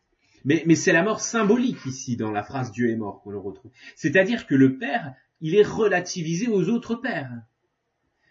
Mais, 0.46 0.62
mais 0.64 0.76
c'est 0.76 0.92
la 0.92 1.02
mort 1.02 1.20
symbolique 1.20 1.84
ici 1.84 2.16
dans 2.16 2.30
la 2.30 2.42
phrase 2.42 2.72
Dieu 2.72 2.88
est 2.88 2.96
mort 2.96 3.20
qu'on 3.20 3.32
le 3.32 3.38
retrouve. 3.38 3.70
C'est-à-dire 3.96 4.46
que 4.46 4.54
le 4.54 4.78
père, 4.78 5.12
il 5.42 5.54
est 5.54 5.66
relativisé 5.66 6.48
aux 6.48 6.70
autres 6.70 6.94
pères. 6.94 7.30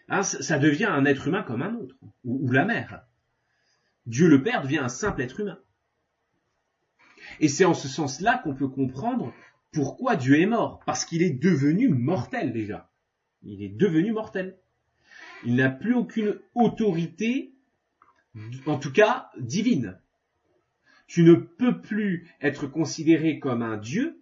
Hein, 0.08 0.22
ça, 0.22 0.58
devient 0.58 0.86
un 0.86 1.04
être 1.04 1.28
humain 1.28 1.42
comme 1.42 1.62
un 1.62 1.74
autre, 1.74 1.96
ou 2.24 2.50
la 2.50 2.64
mère. 2.64 3.04
Dieu 4.06 4.28
le 4.28 4.42
Père 4.42 4.62
devient 4.62 4.78
un 4.78 4.88
simple 4.88 5.22
être 5.22 5.40
humain. 5.40 5.58
Et 7.40 7.48
c'est 7.48 7.64
en 7.64 7.74
ce 7.74 7.88
sens-là 7.88 8.38
qu'on 8.38 8.54
peut 8.54 8.68
comprendre 8.68 9.34
pourquoi 9.72 10.16
Dieu 10.16 10.40
est 10.40 10.46
mort. 10.46 10.80
Parce 10.86 11.04
qu'il 11.04 11.22
est 11.22 11.30
devenu 11.30 11.88
mortel 11.88 12.52
déjà. 12.52 12.90
Il 13.42 13.62
est 13.62 13.68
devenu 13.68 14.12
mortel. 14.12 14.58
Il 15.44 15.56
n'a 15.56 15.70
plus 15.70 15.94
aucune 15.94 16.38
autorité, 16.54 17.54
en 18.66 18.78
tout 18.78 18.92
cas 18.92 19.30
divine. 19.38 19.98
Tu 21.06 21.22
ne 21.22 21.34
peux 21.34 21.80
plus 21.80 22.28
être 22.40 22.66
considéré 22.66 23.38
comme 23.38 23.62
un 23.62 23.76
Dieu, 23.76 24.20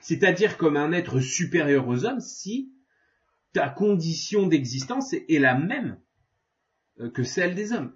c'est-à-dire 0.00 0.56
comme 0.56 0.76
un 0.76 0.92
être 0.92 1.20
supérieur 1.20 1.86
aux 1.86 2.04
hommes, 2.04 2.20
si 2.20 2.72
ta 3.52 3.68
condition 3.68 4.46
d'existence 4.46 5.12
est 5.12 5.40
la 5.40 5.56
même 5.56 5.98
euh, 7.00 7.10
que 7.10 7.22
celle 7.22 7.54
des 7.54 7.72
hommes 7.72 7.92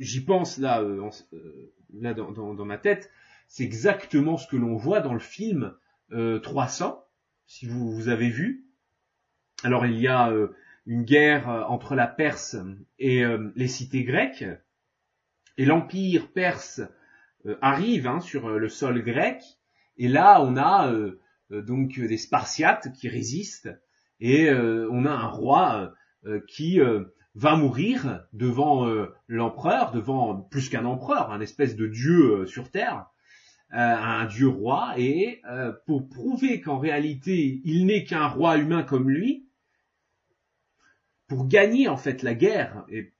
j'y 0.00 0.24
pense 0.24 0.58
là, 0.58 0.80
euh, 0.80 1.10
euh, 1.32 1.72
là 1.92 2.14
dans, 2.14 2.64
ma 2.64 2.78
tête, 2.78 3.10
c'est 3.48 3.64
exactement 3.64 4.36
ce 4.36 4.46
que 4.46 4.56
l'on 4.56 4.76
voit 4.76 5.00
dans 5.00 5.14
le 5.14 5.20
film 5.20 5.74
300, 6.10 6.88
euh, 6.90 7.02
si 7.46 7.66
vous, 7.66 7.92
vous 7.92 8.08
avez 8.08 8.28
vu. 8.28 8.66
Alors 9.62 9.86
il 9.86 9.98
y 9.98 10.08
a 10.08 10.32
une 10.86 11.04
guerre 11.04 11.48
entre 11.70 11.94
la 11.94 12.06
Perse 12.06 12.56
et 12.98 13.22
les 13.54 13.68
cités 13.68 14.04
grecques, 14.04 14.44
et 15.56 15.64
l'empire 15.64 16.30
perse 16.32 16.82
arrive 17.62 18.06
hein, 18.06 18.20
sur 18.20 18.50
le 18.50 18.68
sol 18.68 19.02
grec, 19.02 19.42
et 19.96 20.08
là 20.08 20.42
on 20.42 20.56
a 20.56 20.92
donc 21.50 21.98
des 21.98 22.18
Spartiates 22.18 22.92
qui 22.92 23.08
résistent, 23.08 23.70
et 24.20 24.52
on 24.52 25.06
a 25.06 25.12
un 25.12 25.28
roi 25.28 25.94
qui 26.46 26.80
va 27.34 27.56
mourir 27.56 28.24
devant 28.32 28.86
euh, 28.86 29.12
l'empereur, 29.26 29.92
devant 29.92 30.36
plus 30.36 30.68
qu'un 30.68 30.84
empereur, 30.84 31.32
un 31.32 31.40
espèce 31.40 31.74
de 31.76 31.86
dieu 31.86 32.42
euh, 32.42 32.46
sur 32.46 32.70
terre, 32.70 33.06
euh, 33.72 33.76
un 33.76 34.26
dieu 34.26 34.46
roi, 34.46 34.94
et 34.98 35.42
pour 35.86 36.08
prouver 36.08 36.60
qu'en 36.60 36.78
réalité 36.78 37.60
il 37.64 37.86
n'est 37.86 38.04
qu'un 38.04 38.28
roi 38.28 38.56
humain 38.58 38.84
comme 38.84 39.10
lui, 39.10 39.48
pour 41.26 41.48
gagner 41.48 41.88
en 41.88 41.96
fait 41.96 42.22
la 42.22 42.34
guerre, 42.34 42.84
et 42.88 43.12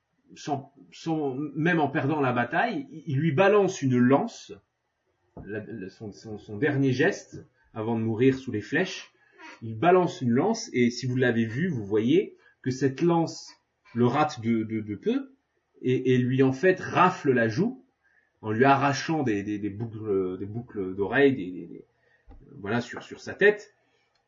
même 1.56 1.80
en 1.80 1.88
perdant 1.88 2.20
la 2.20 2.32
bataille, 2.32 2.86
il 3.06 3.18
lui 3.18 3.32
balance 3.32 3.82
une 3.82 3.98
lance, 3.98 4.52
son 6.38 6.56
dernier 6.58 6.92
geste, 6.92 7.44
avant 7.72 7.98
de 7.98 8.04
mourir 8.04 8.38
sous 8.38 8.52
les 8.52 8.60
flèches, 8.60 9.12
il 9.60 9.76
balance 9.76 10.20
une 10.20 10.30
lance, 10.30 10.70
et 10.72 10.90
si 10.90 11.06
vous 11.06 11.16
l'avez 11.16 11.46
vu, 11.46 11.68
vous 11.68 11.84
voyez 11.84 12.36
que 12.62 12.70
cette 12.70 13.00
lance 13.00 13.52
le 13.94 14.06
rate 14.06 14.40
de, 14.40 14.62
de, 14.62 14.94
peu 14.94 15.30
et, 15.82 16.18
lui 16.18 16.42
en 16.42 16.52
fait 16.52 16.80
rafle 16.80 17.32
la 17.32 17.48
joue 17.48 17.84
en 18.42 18.50
lui 18.50 18.64
arrachant 18.64 19.22
des, 19.22 19.42
des, 19.42 19.70
boucles 19.70 20.38
des 20.38 20.46
boucles 20.46 20.94
d'oreilles 20.94 21.34
des, 21.34 21.84
voilà 22.58 22.80
sur 22.80 23.02
sur 23.02 23.20
sa 23.20 23.34
tête. 23.34 23.74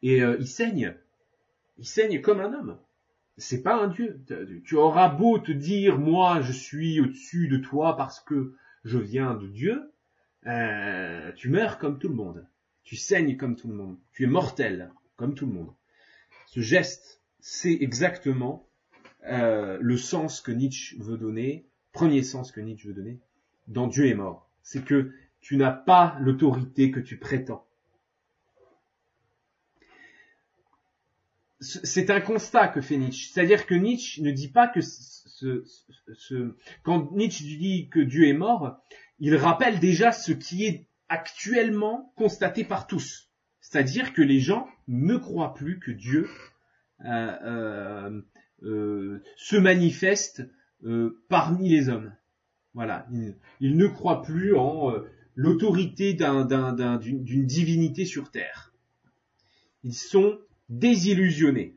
Et 0.03 0.23
euh, 0.23 0.37
il 0.39 0.47
saigne. 0.47 0.95
Il 1.79 1.87
saigne 1.87 2.21
comme 2.21 2.41
un 2.41 2.53
homme. 2.53 2.79
C'est 3.39 3.63
pas 3.63 3.77
un 3.77 3.89
dieu. 3.89 4.19
Tu 4.65 4.77
auras 4.77 5.09
beau 5.09 5.39
te 5.39 5.53
dire 5.53 5.99
moi 5.99 6.41
je 6.41 6.53
suis 6.53 7.01
au-dessus 7.01 7.49
de 7.49 7.59
toi 7.59 7.97
parce 7.97 8.21
que 8.21 8.55
je 8.85 8.99
viens 8.99 9.35
de 9.35 9.47
Dieu 9.47 9.91
euh, 10.47 11.33
tu 11.33 11.49
meurs 11.49 11.79
comme 11.79 11.99
tout 11.99 12.09
le 12.09 12.15
monde. 12.15 12.47
Tu 12.85 12.97
saignes 12.97 13.37
comme 13.37 13.57
tout 13.57 13.69
le 13.69 13.75
monde. 13.75 13.99
Tu 14.13 14.25
es 14.25 14.29
mortel 14.29 14.93
comme 15.17 15.35
tout 15.35 15.47
le 15.47 15.53
monde. 15.53 15.73
Ce 16.47 16.61
geste 16.61 17.21
c'est 17.41 17.77
exactement 17.81 18.66
euh, 19.29 19.79
le 19.81 19.97
sens 19.97 20.41
que 20.41 20.53
Nietzsche 20.53 20.97
veut 20.99 21.17
donner, 21.17 21.67
premier 21.93 22.23
sens 22.23 22.53
que 22.53 22.61
Nietzsche 22.61 22.89
veut 22.89 22.95
donner, 22.95 23.19
dans 23.67 23.87
Dieu 23.87 24.07
est 24.07 24.15
mort. 24.15 24.51
C'est 24.63 24.85
que 24.85 25.13
tu 25.41 25.57
n'as 25.57 25.73
pas 25.73 26.17
l'autorité 26.21 26.91
que 26.91 27.01
tu 27.01 27.19
prétends. 27.19 27.65
C'est 31.61 32.11
un 32.11 32.21
constat 32.21 32.69
que 32.69 32.81
fait 32.81 32.97
Nietzsche. 32.97 33.31
C'est-à-dire 33.33 33.67
que 33.67 33.75
Nietzsche 33.75 34.23
ne 34.23 34.31
dit 34.31 34.49
pas 34.49 34.69
que 34.69 34.81
ce, 34.81 35.65
quand 36.83 37.13
Nietzsche 37.13 37.45
dit 37.45 37.89
que 37.89 38.01
Dieu 38.01 38.29
est 38.29 38.35
mort, 38.35 38.79
il 39.19 39.37
rappelle 39.37 39.81
déjà 39.81 40.13
ce 40.13 40.33
qui 40.33 40.65
est 40.65 40.87
actuellement 41.09 42.13
constaté 42.17 42.65
par 42.65 42.87
tous. 42.87 43.31
C'est-à-dire 43.61 44.13
que 44.13 44.23
les 44.23 44.41
gens 44.41 44.69
ne 44.87 45.17
croient 45.17 45.55
plus 45.55 45.81
que 45.81 45.91
Dieu 45.91 46.29
euh, 47.05 47.37
euh, 47.43 48.23
se 48.63 49.57
manifeste 49.57 50.43
euh, 50.85 51.23
parmi 51.29 51.69
les 51.69 51.89
hommes. 51.89 52.15
Voilà, 52.75 53.07
ils, 53.61 53.77
ne 53.77 53.87
croient 53.87 54.23
plus 54.23 54.55
en 54.55 54.91
euh, 54.91 55.11
l'autorité 55.35 56.13
d'une 56.15 57.47
divinité 57.47 58.05
sur 58.05 58.31
terre. 58.31 58.75
Ils 59.83 59.95
sont 59.95 60.39
désillusionnés. 60.69 61.77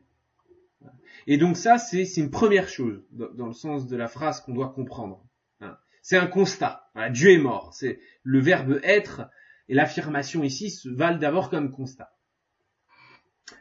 Et 1.26 1.38
donc 1.38 1.56
ça, 1.56 1.78
c'est 1.78 2.04
une 2.16 2.30
première 2.30 2.68
chose 2.68 3.02
dans, 3.12 3.46
le 3.46 3.52
sens 3.52 3.86
de 3.86 3.96
la 3.96 4.08
phrase 4.08 4.42
qu'on 4.42 4.52
doit 4.52 4.72
comprendre. 4.72 5.24
Hein. 5.60 5.76
C'est 6.02 6.18
un 6.18 6.26
constat. 6.26 6.90
Dieu 7.10 7.30
est 7.30 7.38
mort. 7.38 7.72
C'est 7.72 8.00
le 8.22 8.40
verbe 8.40 8.80
être 8.82 9.30
et 9.68 9.74
l'affirmation 9.74 10.42
ici 10.42 10.70
se 10.70 10.88
valent 10.88 11.18
d'abord 11.18 11.48
comme 11.48 11.70
constat. 11.70 12.12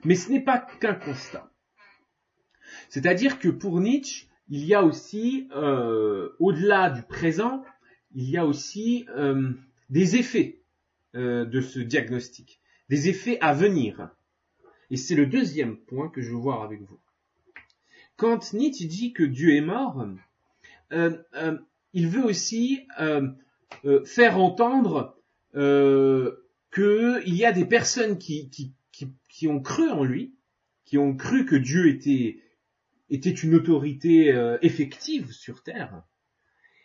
Mais 0.04 0.16
ce 0.16 0.30
n'est 0.32 0.44
pas 0.44 0.60
qu'un 0.60 0.96
constat. 0.96 1.49
C'est-à-dire 2.90 3.40
que 3.40 3.48
pour 3.48 3.80
Nietzsche, 3.80 4.28
il 4.50 4.66
y 4.66 4.74
a 4.74 4.84
aussi, 4.84 5.48
euh, 5.56 6.30
au-delà 6.40 6.90
du 6.90 7.04
présent, 7.04 7.64
il 8.16 8.30
y 8.30 8.38
a 8.38 8.46
aussi 8.46 9.06
euh, 9.16 9.52
des 9.90 10.16
effets 10.18 10.62
euh, 11.16 11.46
de 11.46 11.62
ce 11.62 11.80
diagnostic, 11.80 12.60
des 12.90 13.10
effets 13.10 13.38
à 13.42 13.54
venir. 13.54 14.10
Et 14.90 14.98
c'est 14.98 15.16
le 15.16 15.28
deuxième 15.28 15.78
point 15.78 16.10
que 16.10 16.22
je 16.22 16.32
veux 16.32 16.38
voir 16.38 16.64
avec 16.64 16.82
vous. 16.82 17.00
Quand 18.18 18.54
Nietzsche 18.54 18.88
dit 18.88 19.14
que 19.14 19.24
Dieu 19.24 19.56
est 19.56 19.62
mort, 19.62 20.06
il 20.92 22.08
veut 22.08 22.26
aussi 22.26 22.86
faire 24.04 24.38
entendre 24.40 25.16
qu'il 25.54 27.36
y 27.36 27.46
a 27.46 27.52
des 27.52 27.66
personnes 27.66 28.18
qui, 28.18 28.74
ont 29.46 29.62
cru 29.62 29.90
en 29.90 30.04
lui, 30.04 30.34
qui 30.86 30.98
ont 30.98 31.16
cru 31.16 31.46
que 31.46 31.56
Dieu 31.56 31.88
était 31.88 32.40
était 33.10 33.30
une 33.32 33.56
autorité 33.56 34.32
euh, 34.32 34.58
effective 34.62 35.32
sur 35.32 35.64
Terre, 35.64 36.04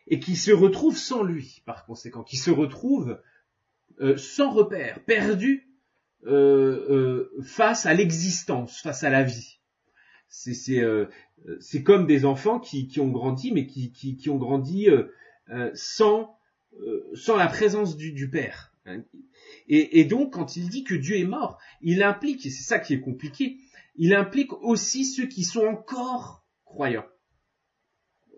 et 0.06 0.20
qui 0.20 0.36
se 0.36 0.52
retrouve 0.52 0.96
sans 0.96 1.22
lui, 1.22 1.62
par 1.64 1.86
conséquent, 1.86 2.22
qui 2.22 2.36
se 2.36 2.50
retrouve 2.50 3.20
euh, 4.00 4.16
sans 4.16 4.50
repère, 4.50 5.04
perdu 5.04 5.68
euh, 6.26 7.28
face 7.42 7.86
à 7.86 7.94
l'existence, 7.94 8.80
face 8.80 9.04
à 9.04 9.10
la 9.10 9.22
vie. 9.22 9.60
C'est 10.28 10.80
euh, 10.80 11.06
comme 11.84 12.06
des 12.06 12.24
enfants 12.24 12.58
qui, 12.58 12.88
qui 12.88 13.00
ont 13.00 13.10
grandi, 13.10 13.52
mais 13.52 13.66
qui, 13.66 13.92
qui, 13.92 14.16
qui 14.16 14.30
ont 14.30 14.38
grandi 14.38 14.88
euh, 14.88 15.04
euh, 15.50 15.70
sans 15.74 16.36
sans 17.14 17.36
la 17.36 17.46
présence 17.46 17.96
du, 17.96 18.10
du 18.10 18.28
père. 18.28 18.72
Et, 19.68 20.00
et, 20.00 20.04
donc, 20.04 20.32
quand 20.32 20.56
il 20.56 20.68
dit 20.68 20.82
que 20.82 20.96
Dieu 20.96 21.16
est 21.16 21.24
mort, 21.24 21.58
il 21.80 22.02
implique, 22.02 22.44
et 22.46 22.50
c'est 22.50 22.64
ça 22.64 22.80
qui 22.80 22.94
est 22.94 23.00
compliqué, 23.00 23.58
il 23.96 24.14
implique 24.14 24.52
aussi 24.52 25.04
ceux 25.04 25.26
qui 25.26 25.44
sont 25.44 25.66
encore 25.66 26.44
croyants 26.64 27.06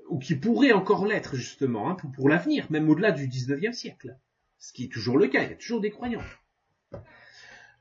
ou 0.09 0.19
qui 0.19 0.37
pourraient 0.37 0.73
encore 0.73 1.07
l'être 1.07 1.37
justement 1.37 1.91
hein, 1.91 1.97
pour, 2.15 2.29
l'avenir, 2.29 2.67
même 2.71 2.89
au-delà 2.89 3.13
du 3.13 3.27
19e 3.27 3.73
siècle, 3.73 4.19
ce 4.59 4.73
qui 4.73 4.85
est 4.85 4.93
toujours 4.93 5.19
le 5.19 5.29
cas. 5.29 5.43
Il 5.43 5.51
y 5.51 5.53
a 5.53 5.57
toujours 5.57 5.81
des 5.81 5.91
croyants. 5.91 6.23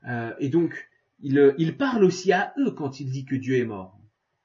Euh, 0.08 0.34
et 0.38 0.48
donc, 0.48 0.88
il, 1.20 1.54
il, 1.58 1.76
parle 1.76 2.04
aussi 2.04 2.32
à 2.32 2.52
eux 2.58 2.72
quand 2.72 3.00
il 3.00 3.10
dit 3.10 3.24
que 3.24 3.36
Dieu 3.36 3.58
est 3.58 3.64
mort. 3.64 4.00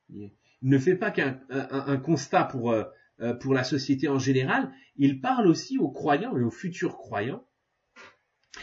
Il 0.09 0.31
ne 0.63 0.77
fait 0.77 0.95
pas 0.95 1.11
qu'un 1.11 1.39
un, 1.49 1.97
constat 1.97 2.43
pour, 2.43 2.71
euh, 2.71 2.83
euh, 3.21 3.33
pour 3.33 3.53
la 3.53 3.63
société 3.63 4.07
en 4.07 4.19
général, 4.19 4.71
il 4.95 5.21
parle 5.21 5.47
aussi 5.47 5.77
aux 5.77 5.89
croyants 5.89 6.37
et 6.37 6.43
aux 6.43 6.51
futurs 6.51 6.97
croyants. 6.97 7.47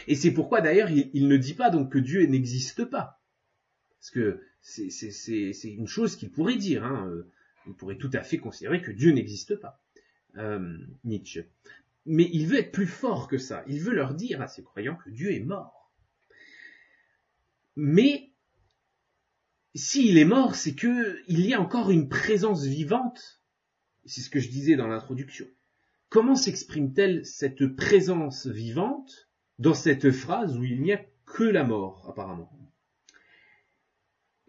Et 0.07 0.15
c'est 0.15 0.31
pourquoi 0.31 0.61
d'ailleurs 0.61 0.89
il, 0.89 1.09
il, 1.13 1.27
ne 1.27 1.37
dit 1.37 1.55
pas 1.55 1.69
donc 1.69 1.91
que 1.91 1.99
Dieu 1.99 2.25
n'existe 2.25 2.85
pas. 2.85 3.21
Parce 3.99 4.11
que 4.11 4.41
c'est 4.61 5.69
une 5.69 5.87
chose 5.87 6.15
qu'il 6.15 6.31
pourrait 6.31 6.57
dire. 6.57 6.83
Hein. 6.83 7.11
Il 7.67 7.73
pourrait 7.73 7.97
tout 7.97 8.09
à 8.13 8.23
fait 8.23 8.37
considérer 8.37 8.81
que 8.81 8.91
Dieu 8.91 9.11
n'existe 9.11 9.55
pas. 9.55 9.81
Euh, 10.37 10.77
Nietzsche. 11.03 11.45
Mais 12.05 12.29
il 12.31 12.47
veut 12.47 12.59
être 12.59 12.71
plus 12.71 12.87
fort 12.87 13.27
que 13.27 13.37
ça. 13.37 13.63
Il 13.67 13.81
veut 13.81 13.93
leur 13.93 14.13
dire 14.13 14.41
à 14.41 14.47
ses 14.47 14.63
croyants 14.63 14.95
que 14.95 15.09
Dieu 15.09 15.33
est 15.33 15.39
mort. 15.39 15.91
Mais 17.75 18.31
s'il 19.75 20.17
est 20.17 20.25
mort, 20.25 20.55
c'est 20.55 20.75
que 20.75 21.19
il 21.27 21.45
y 21.45 21.53
a 21.53 21.61
encore 21.61 21.91
une 21.91 22.09
présence 22.09 22.65
vivante. 22.65 23.41
C'est 24.05 24.21
ce 24.21 24.29
que 24.29 24.39
je 24.39 24.49
disais 24.49 24.75
dans 24.75 24.87
l'introduction. 24.87 25.45
Comment 26.09 26.35
s'exprime-t-elle 26.35 27.25
cette 27.25 27.67
présence 27.75 28.47
vivante 28.47 29.29
dans 29.59 29.75
cette 29.75 30.11
phrase 30.11 30.57
où 30.57 30.63
il 30.63 30.81
n'y 30.81 30.93
a 30.93 31.05
que 31.25 31.43
la 31.43 31.63
mort, 31.63 32.09
apparemment? 32.09 32.51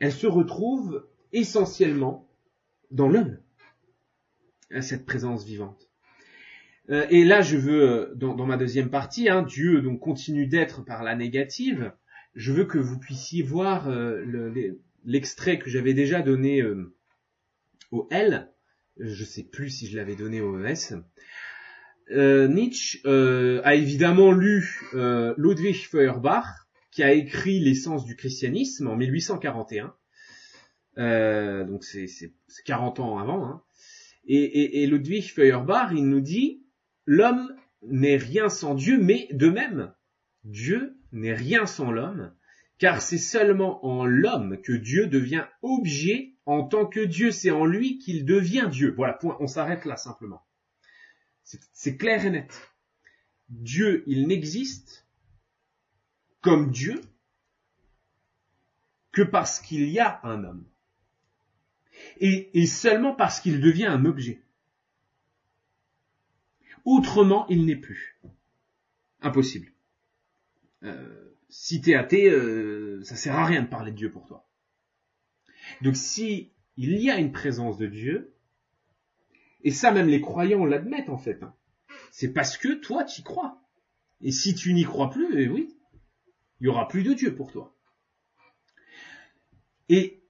Elle 0.01 0.13
se 0.13 0.27
retrouve 0.27 1.07
essentiellement 1.33 2.29
dans 2.91 3.09
l'homme, 3.09 3.39
cette 4.81 5.07
présence 5.07 5.45
vivante. 5.45 5.91
Euh, 6.91 7.07
et 7.11 7.25
là, 7.25 7.41
je 7.41 7.57
veux, 7.57 7.83
euh, 7.83 8.15
dans, 8.15 8.47
ma 8.47 8.57
deuxième 8.57 8.91
partie, 8.91 9.29
hein, 9.29 9.43
Dieu 9.43 9.81
donc 9.81 10.01
continue 10.01 10.47
d'être 10.47 10.85
par 10.85 11.03
la 11.03 11.15
négative. 11.15 11.93
Je 12.35 12.53
veux 12.53 12.65
que 12.65 12.79
vous 12.79 12.99
puissiez 12.99 13.43
voir 13.43 13.89
euh, 13.89 14.23
le, 14.25 14.81
l'extrait 15.05 15.59
que 15.59 15.71
j'avais 15.71 15.95
déjà 15.95 16.23
donné 16.23 16.63
au 17.91 18.09
L, 18.11 18.51
je 18.99 19.25
sais 19.25 19.43
plus 19.43 19.71
si 19.71 19.87
je 19.87 19.97
l'avais 19.97 20.17
donné 20.17 20.41
au 20.41 20.63
ES. 20.65 20.95
Euh, 22.13 22.49
Nietzsche 22.49 23.01
a 23.05 23.75
évidemment 23.75 24.33
lu 24.33 24.81
Ludwig 25.37 25.87
Feuerbach, 25.87 26.60
qui 26.91 27.03
a 27.03 27.13
écrit 27.13 27.61
l'essence 27.61 28.05
du 28.05 28.17
christianisme 28.17 28.89
en 28.89 28.97
1841. 28.97 29.95
donc 31.65 31.85
c'est 31.85 32.33
40 32.65 33.01
ans 33.01 33.19
avant. 33.19 33.45
Hein. 33.47 33.63
Et, 34.25 34.37
et, 34.37 34.83
et 34.83 34.87
Ludwig 34.87 35.33
Feuerbach, 35.33 35.91
il 35.93 36.09
nous 36.09 36.21
dit, 36.21 36.63
l'homme 37.07 37.55
n'est 37.83 38.17
rien 38.17 38.49
sans 38.49 38.75
Dieu, 38.75 38.99
mais 38.99 39.29
de 39.33 39.49
même, 39.49 39.93
Dieu 40.45 40.99
n'est 41.13 41.35
rien 41.35 41.67
sans 41.67 41.91
l'homme, 41.91 42.33
car 42.79 43.03
c'est 43.03 43.19
seulement 43.19 43.85
en 43.85 44.05
l'homme 44.05 44.61
que 44.63 44.73
Dieu 44.73 45.07
devient 45.07 45.47
objet 45.63 46.35
en 46.47 46.65
tant 46.65 46.87
que 46.87 47.01
Dieu, 47.01 47.31
c'est 47.31 47.51
en 47.51 47.65
lui 47.65 47.99
qu'il 47.99 48.25
devient 48.25 48.69
Dieu. 48.71 48.93
Voilà, 48.97 49.15
point, 49.15 49.37
on 49.41 49.47
s'arrête 49.47 49.85
là 49.85 49.97
simplement. 49.97 50.43
C'est 51.73 51.97
clair 51.97 52.25
et 52.25 52.31
net. 52.31 52.73
Dieu, 53.49 54.05
il 54.07 54.29
n'existe 54.29 55.07
comme 56.41 56.71
Dieu 56.71 57.01
que 59.13 59.23
parce 59.23 59.61
qu'il 59.61 59.89
y 59.89 59.99
a 59.99 60.21
un 60.25 60.45
homme. 60.45 60.65
Et, 62.19 62.67
seulement 62.67 63.15
parce 63.15 63.41
qu'il 63.41 63.61
devient 63.61 63.87
un 63.87 64.05
objet. 64.05 64.43
Autrement, 66.85 67.47
il 67.49 67.67
n'est 67.67 67.77
plus. 67.77 68.19
Impossible. 69.21 69.71
Euh, 70.83 71.35
si 71.51 71.81
t'es 71.83 71.95
athée, 71.95 72.31
euh, 72.31 73.03
ça 73.05 73.17
sert 73.17 73.37
à 73.37 73.45
rien 73.45 73.63
de 73.63 73.67
parler 73.67 73.91
de 73.91 73.97
Dieu 73.97 74.11
pour 74.11 74.27
toi. 74.27 74.49
Donc 75.83 75.97
si 75.97 76.53
il 76.77 76.97
y 76.99 77.11
a 77.11 77.19
une 77.19 77.33
présence 77.33 77.77
de 77.77 77.87
Dieu, 77.87 78.35
et 79.63 79.71
ça 79.71 79.93
même 79.93 80.09
les 80.09 80.21
croyants 80.21 80.65
l'admettent 80.65 81.11
en 81.11 81.19
fait, 81.19 81.43
hein, 81.43 81.55
c'est 82.11 82.33
parce 82.33 82.57
que 82.57 82.75
toi 82.75 83.05
tu 83.05 83.21
y 83.21 83.25
crois. 83.25 83.61
Et 84.23 84.33
si 84.33 84.55
tu 84.55 84.73
n'y 84.73 84.85
crois 84.85 85.11
plus, 85.11 85.39
eh 85.39 85.49
oui, 85.49 85.75
il 86.61 86.67
y 86.67 86.69
aura 86.69 86.89
plus 86.89 87.03
de 87.03 87.15
Dieu 87.15 87.35
pour 87.35 87.51
toi. 87.51 87.75
Et 89.89 90.23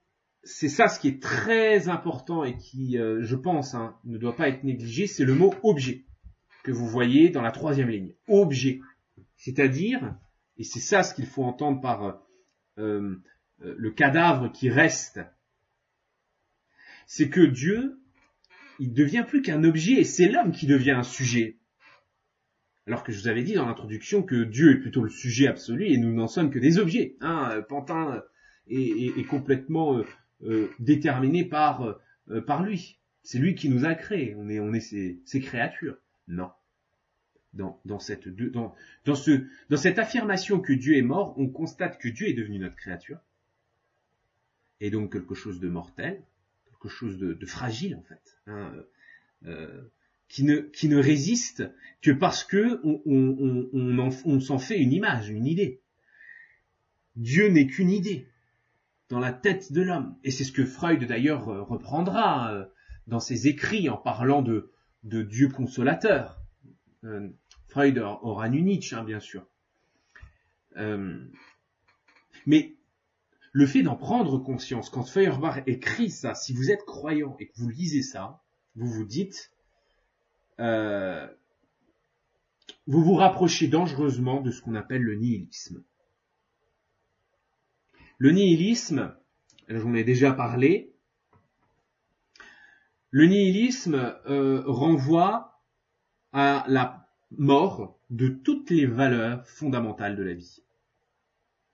c'est 0.43 0.69
ça 0.69 0.87
ce 0.87 0.99
qui 0.99 1.07
est 1.07 1.21
très 1.21 1.87
important 1.89 2.43
et 2.43 2.57
qui, 2.57 2.97
euh, 2.97 3.21
je 3.21 3.35
pense, 3.35 3.75
hein, 3.75 3.97
ne 4.05 4.17
doit 4.17 4.35
pas 4.35 4.49
être 4.49 4.63
négligé, 4.63 5.07
c'est 5.07 5.25
le 5.25 5.35
mot 5.35 5.53
objet 5.63 6.05
que 6.63 6.71
vous 6.71 6.87
voyez 6.87 7.29
dans 7.29 7.41
la 7.41 7.51
troisième 7.51 7.89
ligne. 7.89 8.13
Objet. 8.27 8.81
C'est-à-dire, 9.35 10.15
et 10.57 10.63
c'est 10.63 10.79
ça 10.79 11.03
ce 11.03 11.13
qu'il 11.13 11.25
faut 11.25 11.43
entendre 11.43 11.81
par 11.81 12.03
euh, 12.03 12.13
euh, 12.77 13.75
le 13.77 13.91
cadavre 13.91 14.51
qui 14.51 14.69
reste. 14.69 15.19
C'est 17.05 17.29
que 17.29 17.41
Dieu, 17.41 17.99
il 18.79 18.93
devient 18.93 19.25
plus 19.27 19.41
qu'un 19.41 19.63
objet 19.63 19.93
et 19.93 20.03
c'est 20.03 20.27
l'homme 20.27 20.51
qui 20.51 20.65
devient 20.65 20.91
un 20.91 21.03
sujet. 21.03 21.60
Alors 22.87 23.03
que 23.03 23.11
je 23.11 23.19
vous 23.19 23.27
avais 23.27 23.43
dit 23.43 23.53
dans 23.53 23.65
l'introduction 23.65 24.23
que 24.23 24.43
Dieu 24.43 24.71
est 24.71 24.79
plutôt 24.79 25.03
le 25.03 25.09
sujet 25.09 25.47
absolu 25.47 25.85
et 25.85 25.97
nous 25.97 26.13
n'en 26.13 26.27
sommes 26.27 26.49
que 26.49 26.59
des 26.59 26.79
objets. 26.79 27.15
Hein. 27.21 27.63
Pantin 27.69 28.23
est, 28.67 29.27
complètement 29.27 30.01
euh, 30.43 30.69
déterminé 30.79 31.45
par, 31.45 31.97
lui. 32.63 32.99
C'est 33.23 33.37
lui 33.37 33.55
qui 33.55 33.69
nous 33.69 33.85
a 33.85 33.93
créés. 33.93 34.35
On 34.35 34.73
est, 34.73 34.79
ses 34.79 35.41
créatures. 35.41 35.97
Non 36.27 36.49
dans, 37.53 37.99
cette, 37.99 38.27
affirmation 39.99 40.59
que 40.59 40.73
Dieu 40.73 40.95
est 40.95 41.01
mort, 41.01 41.37
on 41.37 41.49
constate 41.49 41.99
que 41.99 42.07
Dieu 42.07 42.27
est 42.27 42.33
devenu 42.33 42.59
notre 42.59 42.75
créature, 42.75 43.19
et 44.79 44.89
donc 44.89 45.11
quelque 45.11 45.35
chose 45.35 45.59
de 45.59 45.69
mortel, 45.69 46.23
quelque 46.65 46.89
chose 46.89 47.17
de, 47.17 47.45
fragile 47.45 47.95
en 47.95 48.03
fait, 48.03 48.39
hein, 48.47 48.73
euh, 49.45 49.81
qui, 50.31 50.43
ne, 50.43 50.61
qui 50.61 50.87
ne 50.87 50.97
résiste 50.97 51.69
que 52.01 52.11
parce 52.11 52.45
que 52.45 52.79
on, 52.85 53.01
on, 53.05 53.69
on, 53.73 54.09
on 54.25 54.39
s'en 54.39 54.59
fait 54.59 54.79
une 54.79 54.93
image, 54.93 55.29
une 55.29 55.45
idée. 55.45 55.81
Dieu 57.17 57.49
n'est 57.49 57.67
qu'une 57.67 57.91
idée 57.91 58.29
dans 59.09 59.19
la 59.19 59.33
tête 59.33 59.73
de 59.73 59.81
l'homme, 59.81 60.15
et 60.23 60.31
c'est 60.31 60.45
ce 60.45 60.53
que 60.53 60.65
Freud 60.65 61.03
d'ailleurs 61.03 61.45
reprendra 61.67 62.53
euh, 62.53 62.65
dans 63.07 63.19
ses 63.19 63.49
écrits 63.49 63.89
en 63.89 63.97
parlant 63.97 64.41
de, 64.41 64.71
de 65.03 65.21
Dieu 65.21 65.49
consolateur. 65.49 66.41
Euh, 67.03 67.27
Freud 67.67 67.97
aura 67.97 68.47
nu 68.47 68.61
Nietzsche, 68.61 68.95
hein, 68.95 69.03
bien 69.03 69.19
sûr. 69.19 69.45
Euh, 70.77 71.25
mais 72.45 72.77
le 73.51 73.65
fait 73.65 73.83
d'en 73.83 73.97
prendre 73.97 74.37
conscience, 74.37 74.89
quand 74.89 75.03
Feuerbach 75.03 75.61
écrit 75.67 76.09
ça, 76.09 76.35
si 76.35 76.53
vous 76.53 76.71
êtes 76.71 76.85
croyant 76.85 77.35
et 77.39 77.47
que 77.47 77.53
vous 77.57 77.67
lisez 77.67 78.01
ça, 78.01 78.41
vous 78.75 78.87
vous 78.87 79.05
dites, 79.05 79.50
euh, 80.59 81.27
vous 82.87 83.03
vous 83.03 83.15
rapprochez 83.15 83.67
dangereusement 83.67 84.41
de 84.41 84.51
ce 84.51 84.61
qu'on 84.61 84.75
appelle 84.75 85.01
le 85.01 85.15
nihilisme. 85.15 85.83
Le 88.17 88.31
nihilisme, 88.31 89.15
j'en 89.67 89.93
ai 89.93 90.03
déjà 90.03 90.31
parlé, 90.31 90.93
le 93.09 93.25
nihilisme 93.25 94.15
euh, 94.27 94.63
renvoie 94.65 95.61
à 96.31 96.63
la 96.67 97.07
mort 97.37 97.99
de 98.09 98.29
toutes 98.29 98.69
les 98.69 98.85
valeurs 98.85 99.45
fondamentales 99.47 100.15
de 100.15 100.23
la 100.23 100.33
vie. 100.33 100.63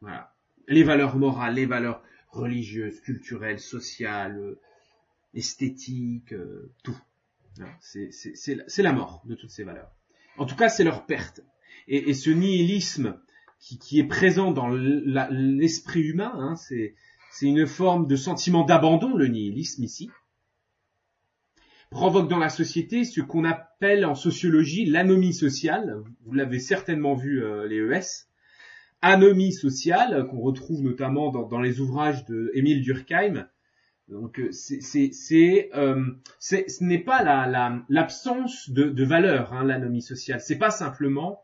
Voilà. 0.02 0.34
Les 0.68 0.84
valeurs 0.84 1.16
morales, 1.16 1.56
les 1.56 1.66
valeurs 1.66 2.02
religieuses, 2.30 3.00
culturelles, 3.02 3.60
sociales, 3.60 4.58
esthétiques, 5.34 6.34
euh, 6.34 6.72
tout. 6.84 6.98
C'est 7.80 8.84
la 8.84 8.94
mort 8.94 9.24
de 9.26 9.36
toutes 9.36 9.52
ces 9.52 9.64
valeurs. 9.64 9.92
En 10.38 10.46
tout 10.46 10.56
cas, 10.56 10.70
c'est 10.70 10.84
leur 10.84 11.06
perte. 11.06 11.42
Et, 11.88 12.14
ce 12.14 12.30
nihilisme 12.30 13.20
qui, 13.60 14.00
est 14.00 14.08
présent 14.08 14.52
dans 14.52 14.68
l'esprit 14.68 16.02
humain, 16.02 16.34
hein, 16.36 16.56
c'est 16.56 16.96
une 17.42 17.66
forme 17.66 18.08
de 18.08 18.16
sentiment 18.16 18.64
d'abandon, 18.64 19.16
le 19.16 19.28
nihilisme 19.28 19.84
ici, 19.84 20.10
provoque 21.90 22.30
dans 22.30 22.38
la 22.38 22.50
société 22.50 23.06
ce 23.06 23.22
qu'on 23.22 23.46
appelle 23.46 24.06
en 24.06 24.16
sociologie 24.16 24.86
l'anomie 24.86 25.34
sociale. 25.34 26.04
Vous 26.26 26.34
l'avez 26.34 26.60
certainement 26.60 27.16
vu 27.16 27.44
euh, 27.44 27.68
les 27.68 27.78
ES. 27.78 28.28
Anomie 29.02 29.54
sociale 29.54 30.28
qu'on 30.28 30.40
retrouve 30.40 30.82
notamment 30.82 31.32
dans, 31.32 31.60
les 31.60 31.80
ouvrages 31.80 32.26
de 32.26 32.52
Émile 32.56 32.82
Durkheim, 32.82 33.48
Donc 34.10 34.40
euh, 34.40 34.52
c'est 34.52 34.82
c'est 35.12 35.70
euh, 35.76 36.06
ce 36.40 36.84
n'est 36.84 37.00
pas 37.00 37.24
la 37.24 37.46
la- 37.46 37.84
l'absence 37.90 38.70
de 38.70 38.86
de 38.86 39.04
valeur 39.04 39.54
hein, 39.54 39.64
l'anomie 39.66 40.02
sociale. 40.02 40.40
C'est 40.40 40.58
pas 40.58 40.72
simplement 40.72 41.44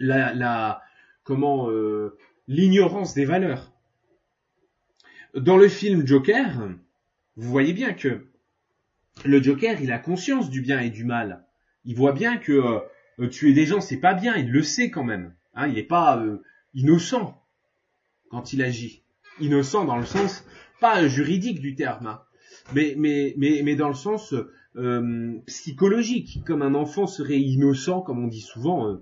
la 0.00 0.32
la 0.32 0.82
comment 1.22 1.70
euh, 1.70 2.16
l'ignorance 2.48 3.12
des 3.14 3.26
valeurs. 3.26 3.72
Dans 5.34 5.58
le 5.58 5.68
film 5.68 6.06
Joker, 6.06 6.68
vous 7.36 7.50
voyez 7.50 7.74
bien 7.74 7.92
que 7.92 8.26
le 9.24 9.42
Joker, 9.42 9.80
il 9.82 9.92
a 9.92 9.98
conscience 9.98 10.48
du 10.48 10.62
bien 10.62 10.80
et 10.80 10.88
du 10.90 11.04
mal. 11.04 11.44
Il 11.84 11.94
voit 11.94 12.12
bien 12.12 12.38
que 12.38 12.52
euh, 12.52 12.78
euh, 13.18 13.28
tuer 13.28 13.52
des 13.52 13.66
gens, 13.66 13.80
c'est 13.82 13.98
pas 14.00 14.14
bien. 14.14 14.34
Il 14.36 14.50
le 14.50 14.62
sait 14.62 14.90
quand 14.90 15.04
même. 15.04 15.34
Hein, 15.54 15.68
il 15.68 15.74
n'est 15.74 15.82
pas 15.82 16.22
innocent 16.74 17.38
quand 18.30 18.52
il 18.54 18.62
agit. 18.62 19.02
Innocent 19.40 19.84
dans 19.84 19.96
le 19.98 20.06
sens 20.06 20.44
pas 20.80 21.06
juridique 21.08 21.60
du 21.60 21.74
terme, 21.74 22.06
hein, 22.06 22.22
mais 22.74 22.94
mais 22.96 23.34
mais 23.36 23.62
mais 23.64 23.76
dans 23.76 23.88
le 23.88 23.94
sens 23.94 24.34
euh, 24.76 25.38
psychologique, 25.46 26.42
comme 26.44 26.60
un 26.60 26.74
enfant 26.74 27.06
serait 27.06 27.40
innocent, 27.40 28.02
comme 28.02 28.22
on 28.22 28.28
dit 28.28 28.42
souvent. 28.42 28.88
euh, 28.88 28.96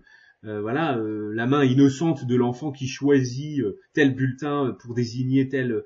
euh, 0.45 0.61
voilà, 0.61 0.99
la 1.01 1.47
main 1.47 1.65
innocente 1.65 2.27
de 2.27 2.37
l'enfant 2.37 2.71
qui 2.71 2.87
choisit 2.87 3.65
tel 3.95 4.15
bulletin 4.15 4.77
pour 4.79 4.95
désigner 4.95 5.49
tel 5.49 5.83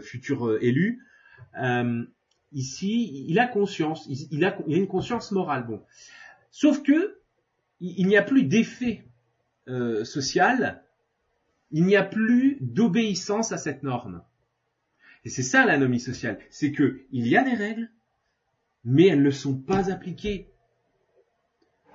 futur 0.00 0.62
élu. 0.62 1.02
Ici, 2.52 3.24
il 3.26 3.38
a 3.40 3.48
conscience, 3.48 4.06
il, 4.08 4.44
a, 4.44 4.56
il 4.68 4.74
a 4.76 4.78
une 4.78 4.86
conscience 4.86 5.32
morale. 5.32 5.66
Bon, 5.66 5.82
sauf 6.52 6.84
que 6.84 7.18
il, 7.80 8.06
n'y 8.06 8.16
a 8.16 8.22
plus 8.22 8.44
d'effet 8.44 9.08
social, 10.04 10.84
il 11.72 11.84
n'y 11.84 11.96
a 11.96 12.04
plus 12.04 12.58
d'obéissance 12.60 13.50
à 13.50 13.58
cette 13.58 13.82
norme. 13.82 14.22
Et 15.26 15.28
c'est 15.28 15.42
ça 15.42 15.66
l'anomie 15.66 15.98
sociale, 15.98 16.38
c'est 16.50 16.70
que 16.70 17.00
il 17.10 17.26
y 17.26 17.36
a 17.36 17.42
des 17.42 17.56
règles, 17.56 17.90
mais 18.84 19.08
elles 19.08 19.24
ne 19.24 19.30
sont 19.32 19.58
pas 19.58 19.90
appliquées. 19.90 20.46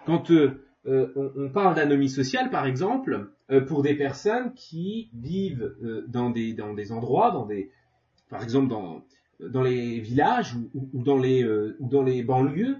Quand 0.06 0.32
euh, 0.32 0.65
euh, 0.86 1.13
on, 1.15 1.46
on 1.46 1.50
parle 1.50 1.76
d'anomie 1.76 2.10
sociale, 2.10 2.50
par 2.50 2.65
exemple, 2.65 3.32
euh, 3.50 3.62
pour 3.62 3.84
des 3.84 3.96
personnes 3.96 4.54
qui 4.54 5.10
vivent 5.13 5.74
euh, 5.82 6.04
dans 6.10 6.30
des 6.30 6.91
endroits, 6.91 7.32
dans 7.32 7.46
des, 7.46 7.72
par 8.30 8.44
exemple 8.44 8.67
dans 8.67 9.63
les 9.63 10.02
villages 10.02 10.56
ou, 10.74 10.89
dans 11.02 11.17
les 11.17 11.41
euh, 11.41 11.78
ou 11.80 11.88
dans 11.88 12.04
les 12.04 12.24
banlieues 12.24 12.80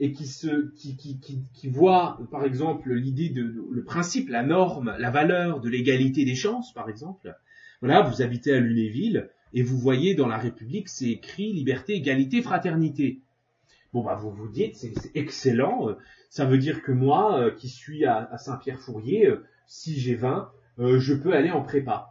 et 0.00 0.10
qui 0.10 0.26
se 0.26 0.72
qui 0.74 0.96
qui, 0.96 1.20
qui 1.52 1.68
voient 1.68 2.18
par 2.32 2.44
exemple 2.44 2.92
l'idée 2.92 3.28
de 3.28 3.64
le 3.70 3.84
principe, 3.84 4.28
la 4.28 4.42
norme, 4.42 4.96
la 4.98 5.12
valeur 5.12 5.60
de 5.60 5.68
l'égalité 5.68 6.24
des 6.24 6.34
chances, 6.34 6.74
par 6.74 6.88
exemple. 6.88 7.32
Voilà, 7.80 8.02
vous 8.02 8.22
habitez 8.22 8.54
à 8.54 8.58
Lunéville 8.58 9.30
et 9.54 9.62
vous 9.62 9.78
voyez 9.78 10.14
dans 10.14 10.28
la 10.28 10.36
République 10.36 10.88
c'est 10.88 11.08
écrit 11.08 11.52
liberté, 11.52 11.94
égalité, 11.94 12.42
fraternité. 12.42 13.20
Bon 13.92 14.02
bah 14.02 14.16
vous 14.16 14.30
vous 14.30 14.48
dites 14.48 14.76
c'est 14.76 14.92
excellent, 15.14 15.88
euh, 15.88 15.94
ça 16.34 16.46
veut 16.46 16.58
dire 16.58 16.82
que 16.82 16.90
moi 16.90 17.38
euh, 17.38 17.50
qui 17.52 17.68
suis 17.68 18.04
à, 18.06 18.36
Saint-Pierre-Fourier, 18.38 19.28
euh, 19.28 19.44
si 19.68 20.00
j'ai 20.00 20.16
20, 20.16 20.50
euh, 20.80 20.98
je 20.98 21.14
peux 21.14 21.32
aller 21.32 21.52
en 21.52 21.62
prépa. 21.62 22.10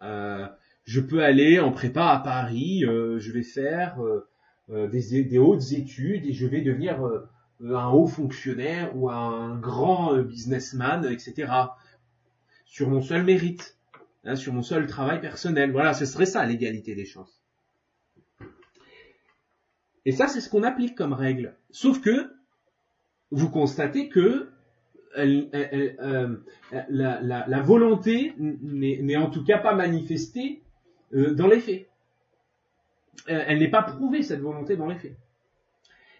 Je 0.00 1.00
peux 1.00 1.24
aller 1.24 1.58
en 1.58 1.72
prépa 1.72 2.06
à 2.10 2.20
Paris, 2.20 2.82
je 2.82 3.32
vais 3.32 3.42
faire 3.42 3.96
des, 4.68 5.38
hautes 5.38 5.72
études 5.72 6.26
et 6.26 6.32
je 6.32 6.46
vais 6.46 6.60
devenir 6.60 7.00
un 7.60 7.88
haut 7.88 8.06
fonctionnaire 8.06 8.94
ou 8.94 9.10
un 9.10 9.56
grand 9.56 10.14
businessman, 10.18 11.06
etc. 11.06 11.50
Sur 12.66 12.90
mon 12.90 13.00
seul 13.00 13.24
mérite, 13.24 13.73
hein, 14.24 14.36
sur 14.36 14.52
mon 14.52 14.62
seul 14.62 14.86
travail 14.86 15.20
personnel. 15.20 15.72
Voilà, 15.72 15.94
ce 15.94 16.04
serait 16.04 16.26
ça 16.26 16.44
l'égalité 16.44 16.94
des 16.94 17.04
chances. 17.04 17.42
Et 20.06 20.12
ça, 20.12 20.28
c'est 20.28 20.40
ce 20.40 20.50
qu'on 20.50 20.62
applique 20.62 20.94
comme 20.94 21.12
règle. 21.12 21.56
Sauf 21.70 22.00
que 22.00 22.30
vous 23.30 23.50
constatez 23.50 24.08
que 24.08 24.48
euh, 25.16 26.36
la, 26.88 27.62
volonté 27.62 28.34
n'est 28.38 29.00
n'est 29.02 29.16
en 29.16 29.30
tout 29.30 29.44
cas 29.44 29.58
pas 29.58 29.74
manifestée 29.74 30.62
euh, 31.14 31.34
dans 31.34 31.46
les 31.46 31.60
faits. 31.60 31.88
Euh, 33.28 33.44
elle 33.46 33.58
n'est 33.58 33.70
pas 33.70 33.82
prouvée, 33.82 34.22
cette 34.22 34.40
volonté, 34.40 34.76
dans 34.76 34.88
les 34.88 34.96
faits. 34.96 35.16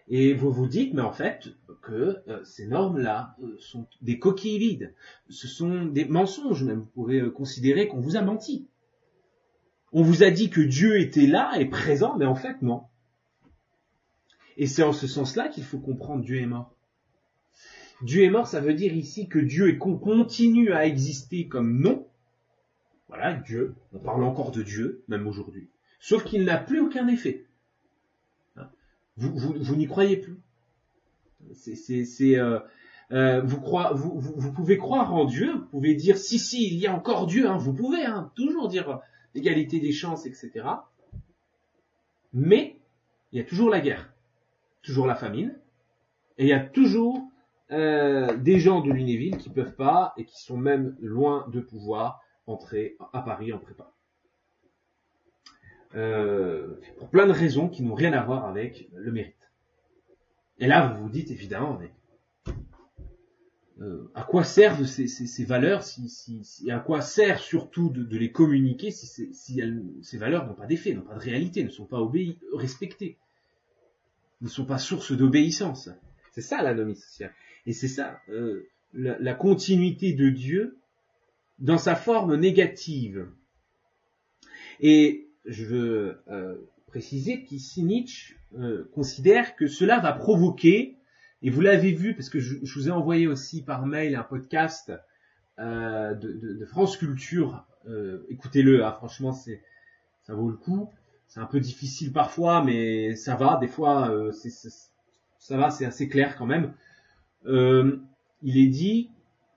Et 0.08 0.34
vous 0.34 0.52
vous 0.52 0.66
dites, 0.66 0.92
mais 0.92 1.00
en 1.02 1.12
fait, 1.12 1.48
que 1.80 2.18
euh, 2.28 2.44
ces 2.44 2.66
normes-là 2.66 3.36
euh, 3.42 3.56
sont 3.58 3.86
des 4.02 4.18
coquilles 4.18 4.58
vides. 4.58 4.94
Ce 5.30 5.48
sont 5.48 5.86
des 5.86 6.04
mensonges, 6.04 6.62
même. 6.62 6.80
Vous 6.80 6.90
pouvez 7.02 7.20
euh, 7.20 7.30
considérer 7.30 7.88
qu'on 7.88 8.00
vous 8.00 8.16
a 8.16 8.22
menti. 8.22 8.68
On 9.92 10.02
vous 10.02 10.22
a 10.22 10.30
dit 10.30 10.50
que 10.50 10.60
Dieu 10.60 10.98
était 11.00 11.26
là 11.26 11.52
et 11.58 11.66
présent, 11.66 12.16
mais 12.18 12.26
en 12.26 12.34
fait, 12.34 12.60
non. 12.60 12.82
Et 14.56 14.66
c'est 14.66 14.82
en 14.82 14.92
ce 14.92 15.06
sens-là 15.06 15.48
qu'il 15.48 15.64
faut 15.64 15.78
comprendre 15.78 16.22
Dieu 16.22 16.40
est 16.40 16.46
mort. 16.46 16.74
Dieu 18.02 18.24
est 18.24 18.30
mort, 18.30 18.46
ça 18.46 18.60
veut 18.60 18.74
dire 18.74 18.94
ici 18.94 19.28
que 19.28 19.38
Dieu 19.38 19.68
est- 19.70 19.78
con- 19.78 19.96
continue 19.98 20.72
à 20.72 20.84
exister 20.86 21.48
comme 21.48 21.80
nom. 21.80 22.06
Voilà, 23.08 23.34
Dieu. 23.34 23.74
On 23.92 23.98
parle 23.98 24.24
encore 24.24 24.50
de 24.50 24.62
Dieu, 24.62 25.02
même 25.08 25.26
aujourd'hui. 25.26 25.68
Sauf 26.00 26.24
qu'il 26.24 26.44
n'a 26.44 26.58
plus 26.58 26.80
aucun 26.80 27.08
effet. 27.08 27.43
Vous, 29.16 29.32
vous, 29.36 29.54
vous 29.58 29.76
n'y 29.76 29.86
croyez 29.86 30.16
plus. 30.16 30.38
C'est, 31.52 31.76
c'est, 31.76 32.36
euh, 32.36 32.58
euh, 33.12 33.42
vous, 33.42 33.60
vous, 33.60 34.18
vous, 34.18 34.34
vous 34.36 34.52
pouvez 34.52 34.78
croire 34.78 35.14
en 35.14 35.24
Dieu, 35.24 35.52
vous 35.52 35.66
pouvez 35.66 35.94
dire 35.94 36.16
si, 36.16 36.38
si, 36.38 36.66
il 36.66 36.78
y 36.78 36.86
a 36.86 36.94
encore 36.94 37.26
Dieu, 37.26 37.48
hein, 37.48 37.58
vous 37.58 37.74
pouvez 37.74 38.04
hein, 38.04 38.32
toujours 38.34 38.68
dire 38.68 38.88
euh, 38.88 38.96
l'égalité 39.34 39.78
des 39.78 39.92
chances, 39.92 40.26
etc. 40.26 40.66
Mais 42.32 42.80
il 43.32 43.38
y 43.38 43.42
a 43.42 43.44
toujours 43.44 43.70
la 43.70 43.80
guerre, 43.80 44.12
toujours 44.82 45.06
la 45.06 45.14
famine, 45.14 45.58
et 46.38 46.44
il 46.44 46.48
y 46.48 46.52
a 46.52 46.60
toujours 46.60 47.22
euh, 47.70 48.36
des 48.36 48.58
gens 48.58 48.80
de 48.80 48.90
Lunéville 48.90 49.36
qui 49.36 49.50
peuvent 49.50 49.74
pas 49.74 50.14
et 50.16 50.24
qui 50.24 50.42
sont 50.42 50.56
même 50.56 50.96
loin 51.00 51.46
de 51.52 51.60
pouvoir 51.60 52.20
entrer 52.46 52.96
à 53.12 53.22
Paris 53.22 53.52
en 53.52 53.58
prépa. 53.58 53.92
Euh, 55.96 56.74
pour 56.98 57.08
plein 57.08 57.26
de 57.26 57.32
raisons 57.32 57.68
qui 57.68 57.82
n'ont 57.82 57.94
rien 57.94 58.12
à 58.12 58.22
voir 58.24 58.46
avec 58.46 58.88
le 58.94 59.12
mérite. 59.12 59.36
Et 60.58 60.66
là, 60.66 60.88
vous 60.88 61.04
vous 61.04 61.08
dites 61.08 61.30
évidemment, 61.30 61.78
mais 61.80 61.92
euh, 63.80 64.10
à 64.14 64.22
quoi 64.22 64.44
servent 64.44 64.84
ces, 64.84 65.44
valeurs 65.44 65.82
si, 65.82 66.08
si, 66.08 66.44
si- 66.44 66.68
et 66.68 66.72
à 66.72 66.78
quoi 66.78 67.00
sert 67.00 67.38
surtout 67.38 67.90
de, 67.90 68.02
de 68.04 68.16
les 68.18 68.30
communiquer 68.32 68.90
si, 68.90 69.06
si 69.32 69.60
ces 70.02 70.18
valeurs 70.18 70.46
n'ont 70.46 70.54
pas 70.54 70.66
d'effet, 70.66 70.94
n'ont 70.94 71.02
pas 71.02 71.14
de 71.14 71.20
réalité, 71.20 71.62
ne 71.64 71.70
sont 71.70 71.86
pas 71.86 72.00
respectées, 72.52 73.18
ne 74.40 74.48
sont 74.48 74.64
pas 74.64 74.78
source 74.78 75.12
d'obéissance. 75.12 75.90
C'est 76.32 76.40
ça 76.40 76.62
l'anomie 76.62 76.96
sociale. 76.96 77.32
Et 77.66 77.72
c'est 77.72 77.88
ça 77.88 78.20
euh, 78.30 78.68
la, 78.92 79.16
la 79.18 79.34
continuité 79.34 80.12
de 80.12 80.28
Dieu 80.30 80.76
dans 81.60 81.78
sa 81.78 81.94
forme 81.94 82.34
négative. 82.36 83.28
Et 84.80 85.23
je 85.44 85.64
veux 85.64 86.22
euh, 86.28 86.56
préciser 86.86 87.42
qu'ici 87.44 87.82
Nietzsche 87.82 88.36
euh, 88.58 88.88
considère 88.94 89.56
que 89.56 89.66
cela 89.66 89.98
va 90.00 90.12
provoquer, 90.12 90.96
et 91.42 91.50
vous 91.50 91.60
l'avez 91.60 91.92
vu 91.92 92.14
parce 92.14 92.28
que 92.30 92.38
je, 92.40 92.56
vous 92.62 92.88
ai 92.88 92.90
envoyé 92.92 93.26
aussi 93.26 93.62
par 93.62 93.84
mail 93.86 94.16
un 94.16 94.22
podcast 94.22 94.92
euh, 95.58 96.14
de, 96.14 96.32
de- 96.32 96.54
de 96.54 96.64
France 96.66 96.96
Culture, 96.96 97.64
euh, 97.88 98.24
écoutez-le, 98.30 98.84
hein, 98.84 98.92
franchement 98.92 99.32
c'est 99.32 99.62
ça 100.22 100.34
vaut 100.34 100.48
le 100.48 100.56
coup. 100.56 100.88
C'est 101.26 101.40
un 101.40 101.46
peu 101.46 101.58
difficile 101.60 102.12
parfois, 102.12 102.62
mais 102.62 103.16
ça 103.16 103.34
va. 103.34 103.58
Des 103.60 103.66
fois, 103.66 104.10
euh, 104.10 104.30
ça 105.38 105.56
va, 105.56 105.70
c'est 105.70 105.84
assez 105.84 106.08
clair 106.08 106.36
quand 106.36 106.46
même. 106.46 106.72
Euh, 107.46 107.98
il 108.42 108.56
est 108.58 108.68
dit 108.68 109.10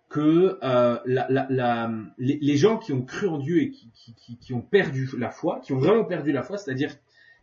que 0.10 0.58
euh, 0.64 1.00
la, 1.06 1.28
la- 1.30 1.48
la- 1.50 1.92
les, 2.18 2.56
gens 2.58 2.78
qui 2.78 2.94
ont 2.94 3.02
cru 3.04 3.28
en 3.28 3.38
Dieu 3.40 3.62
et 3.62 3.72
qui, 3.72 3.90
qui, 3.94 4.14
qui- 4.14 4.38
qui 4.38 4.54
ont 4.54 4.62
perdu 4.62 5.10
la 5.18 5.30
foi, 5.32 5.60
qui 5.60 5.74
ont 5.74 5.80
vraiment 5.80 6.06
perdu 6.06 6.32
la 6.32 6.44
foi, 6.44 6.58
c'est-à-dire 6.58 6.96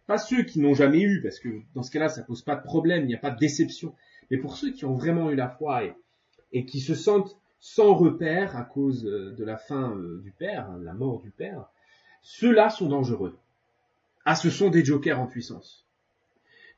pas 0.06 0.16
ceux 0.18 0.42
qui 0.44 0.60
n'ont 0.60 0.74
jamais 0.74 1.00
eu, 1.02 1.20
parce 1.22 1.38
que 1.40 1.48
dans 1.74 1.82
ce 1.82 1.90
cas-là, 1.90 2.08
ça 2.08 2.22
pose 2.22 2.42
pas 2.42 2.56
de 2.56 2.62
problème, 2.62 3.02
il 3.04 3.08
n'y 3.08 3.14
a 3.14 3.18
pas 3.18 3.30
de 3.30 3.38
déception, 3.38 3.94
mais 4.30 4.38
pour 4.38 4.56
ceux 4.56 4.70
qui 4.72 4.84
ont 4.86 4.94
vraiment 4.94 5.30
eu 5.30 5.34
la 5.34 5.48
foi 5.48 5.84
et, 5.84 5.94
et 6.52 6.64
qui 6.64 6.80
se 6.80 6.94
sentent 6.94 7.36
sans 7.60 7.94
repère 7.94 8.56
à 8.56 8.62
cause 8.64 9.06
euh, 9.06 9.32
de 9.32 9.44
la 9.44 9.56
fin 9.58 9.94
euh, 9.96 10.20
du 10.22 10.30
Père, 10.32 10.70
hein, 10.70 10.78
la 10.82 10.92
mort 10.94 11.20
du 11.20 11.30
Père, 11.30 11.66
ceux-là 12.22 12.70
sont 12.70 12.88
dangereux. 12.88 13.36
Ah, 14.24 14.34
ce 14.36 14.48
sont 14.50 14.70
des 14.70 14.84
jokers 14.84 15.20
en 15.20 15.26
puissance. 15.26 15.86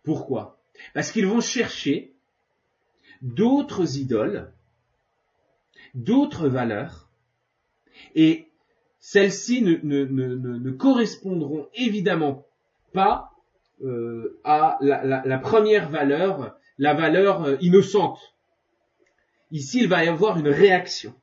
Pourquoi? 0.02 0.58
Parce 0.94 1.12
qu'ils 1.12 1.26
vont 1.26 1.40
chercher 1.40 2.12
d'autres 3.22 3.98
idoles, 3.98 4.52
d'autres 5.96 6.48
valeurs, 6.48 7.10
et 8.14 8.48
celles-ci 9.00 9.62
ne, 9.62 9.76
ne, 9.82 10.04
ne, 10.04 10.58
ne, 10.58 10.70
correspondront 10.70 11.68
évidemment 11.74 12.44
pas 12.92 13.32
euh, 13.82 14.38
à 14.44 14.78
la, 14.80 15.04
la, 15.04 15.22
la 15.24 15.38
première 15.38 15.90
valeur, 15.90 16.56
la 16.78 16.94
valeur 16.94 17.44
euh, 17.44 17.56
innocente. 17.60 18.18
Ici, 19.50 19.80
il 19.80 19.88
va 19.88 20.04
y 20.04 20.08
avoir 20.08 20.38
une 20.38 20.48
réaction. 20.48 21.14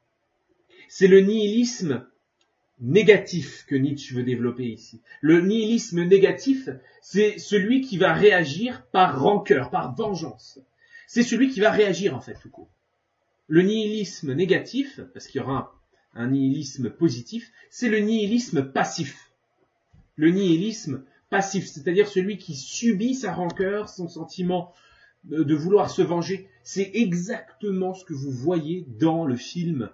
C'est 0.87 1.07
le 1.07 1.21
nihilisme 1.21 2.05
négatif 2.79 3.65
que 3.67 3.75
Nietzsche 3.75 4.15
veut 4.15 4.23
développer 4.23 4.65
ici. 4.65 5.01
Le 5.21 5.41
nihilisme 5.41 6.03
négatif, 6.03 6.69
c'est 7.01 7.37
celui 7.37 7.81
qui 7.81 7.97
va 7.97 8.13
réagir 8.13 8.85
par 8.91 9.21
rancœur, 9.21 9.69
par 9.69 9.95
vengeance. 9.95 10.59
C'est 11.07 11.23
celui 11.23 11.49
qui 11.49 11.59
va 11.59 11.71
réagir 11.71 12.15
en 12.15 12.21
fait 12.21 12.35
tout 12.41 12.49
court. 12.49 12.69
Le 13.47 13.61
nihilisme 13.61 14.33
négatif, 14.33 14.99
parce 15.13 15.27
qu'il 15.27 15.41
y 15.41 15.43
aura 15.43 15.75
un, 16.13 16.27
nihilisme 16.27 16.89
positif, 16.89 17.51
c'est 17.69 17.89
le 17.89 17.99
nihilisme 17.99 18.63
passif. 18.71 19.31
Le 20.15 20.31
nihilisme 20.31 21.03
passif, 21.29 21.65
c'est-à-dire 21.67 22.07
celui 22.07 22.37
qui 22.37 22.55
subit 22.55 23.15
sa 23.15 23.33
rancœur, 23.33 23.89
son 23.89 24.07
sentiment 24.07 24.73
de 25.23 25.55
vouloir 25.55 25.89
se 25.89 26.01
venger. 26.01 26.47
C'est 26.63 26.91
exactement 26.93 27.93
ce 27.93 28.05
que 28.05 28.13
vous 28.13 28.31
voyez 28.31 28.85
dans 28.99 29.25
le 29.25 29.35
film 29.35 29.89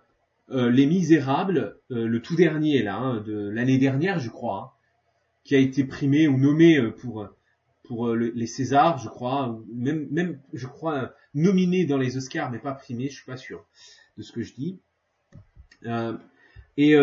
euh, 0.51 0.69
Les 0.69 0.85
Misérables, 0.85 1.77
euh, 1.91 2.07
le 2.07 2.21
tout 2.21 2.35
dernier 2.35 2.83
là, 2.83 2.97
hein, 2.97 3.21
de 3.21 3.49
l'année 3.49 3.77
dernière, 3.77 4.19
je 4.19 4.29
crois, 4.29 4.57
hein, 4.57 4.71
qui 5.43 5.55
a 5.55 5.59
été 5.59 5.83
primé 5.83 6.27
ou 6.27 6.37
nommé 6.37 6.77
euh, 6.77 6.91
pour 6.91 7.27
pour 7.89 8.13
les 8.13 8.47
Césars, 8.47 8.99
je 8.99 9.09
crois, 9.09 9.59
même 9.73 10.07
même 10.11 10.39
je 10.53 10.67
crois 10.67 11.13
nominé 11.33 11.85
dans 11.85 11.97
les 11.97 12.15
Oscars, 12.17 12.51
mais 12.51 12.59
pas 12.59 12.73
primé, 12.73 13.09
je 13.09 13.15
suis 13.15 13.25
pas 13.25 13.35
sûr 13.35 13.65
de 14.17 14.21
ce 14.21 14.31
que 14.31 14.43
je 14.43 14.53
dis. 14.53 14.79
et 16.77 16.95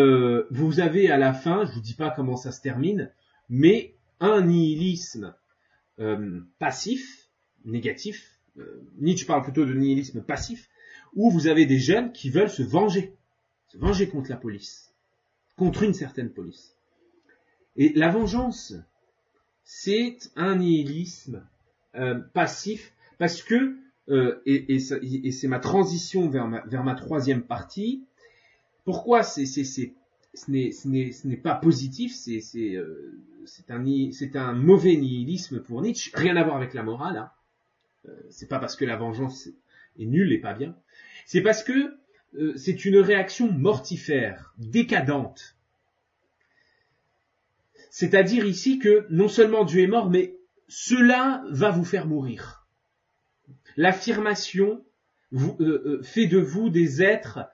vous 0.49 0.79
avez 0.79 1.11
à 1.11 1.17
la 1.17 1.33
fin, 1.33 1.65
je 1.65 1.73
vous 1.73 1.81
dis 1.81 1.93
pas 1.93 2.09
comment 2.09 2.37
ça 2.37 2.53
se 2.53 2.61
termine, 2.61 3.11
mais 3.49 3.95
un 4.21 4.41
nihilisme 4.41 5.35
passif, 6.57 7.27
négatif. 7.65 8.39
Nietzsche 8.97 9.25
parle 9.25 9.43
plutôt 9.43 9.65
de 9.65 9.73
nihilisme 9.73 10.21
passif, 10.21 10.69
où 11.15 11.29
vous 11.29 11.47
avez 11.47 11.65
des 11.65 11.79
jeunes 11.79 12.13
qui 12.13 12.29
veulent 12.29 12.49
se 12.49 12.63
venger 12.63 13.17
se 13.67 13.77
venger 13.77 14.07
contre 14.07 14.29
la 14.29 14.37
police, 14.37 14.93
contre 15.55 15.83
une 15.83 15.93
certaine 15.93 16.29
police. 16.29 16.75
Et 17.75 17.93
la 17.93 18.09
vengeance, 18.09 18.73
c'est 19.69 20.17
un 20.37 20.55
nihilisme 20.55 21.45
euh, 21.95 22.15
passif 22.33 22.93
parce 23.17 23.43
que, 23.43 23.75
euh, 24.07 24.41
et, 24.45 24.79
c'est 24.79 25.47
ma 25.49 25.59
transition 25.59 26.29
vers 26.29 26.47
ma, 26.47 26.61
vers 26.67 26.85
ma 26.85 26.95
troisième 26.95 27.43
partie, 27.43 28.05
pourquoi 28.85 29.23
c'est, 29.23 29.45
c'est, 29.45 29.65
c'est, 29.65 29.93
ce 30.33 30.49
n'est, 30.49 30.71
ce 30.71 30.87
n'est, 30.87 31.11
ce 31.11 31.27
n'est 31.27 31.35
pas 31.35 31.53
positif, 31.53 32.15
c'est, 32.15 32.39
c'est, 32.39 32.75
euh, 32.75 33.19
c'est, 33.45 33.69
un, 33.69 34.53
mauvais 34.53 34.95
nihilisme 34.95 35.59
pour 35.59 35.81
Nietzsche, 35.81 36.11
rien 36.13 36.37
à 36.37 36.43
voir 36.45 36.55
avec 36.55 36.73
la 36.73 36.83
morale. 36.83 37.17
Hein. 37.17 38.11
c'est 38.29 38.47
pas 38.47 38.59
parce 38.59 38.77
que 38.77 38.85
la 38.85 38.95
vengeance 38.95 39.49
est 39.99 40.05
nulle 40.05 40.31
et 40.31 40.39
pas 40.39 40.53
bien, 40.53 40.77
c'est 41.25 41.41
parce 41.41 41.61
que 41.61 41.97
euh, 42.37 42.53
c'est 42.55 42.85
une 42.85 42.99
réaction 42.99 43.51
mortifère, 43.51 44.53
décadente. 44.57 45.56
C'est-à-dire 47.97 48.45
ici 48.45 48.77
que 48.77 49.07
non 49.09 49.27
seulement 49.27 49.65
Dieu 49.65 49.81
est 49.81 49.87
mort, 49.87 50.11
mais 50.11 50.37
cela 50.67 51.43
va 51.49 51.71
vous 51.71 51.83
faire 51.83 52.05
mourir. 52.05 52.67
L'affirmation 53.75 54.85
euh, 55.33 55.55
euh, 55.59 56.03
fait 56.03 56.27
de 56.27 56.37
vous 56.37 56.69
des 56.69 57.01
êtres 57.01 57.49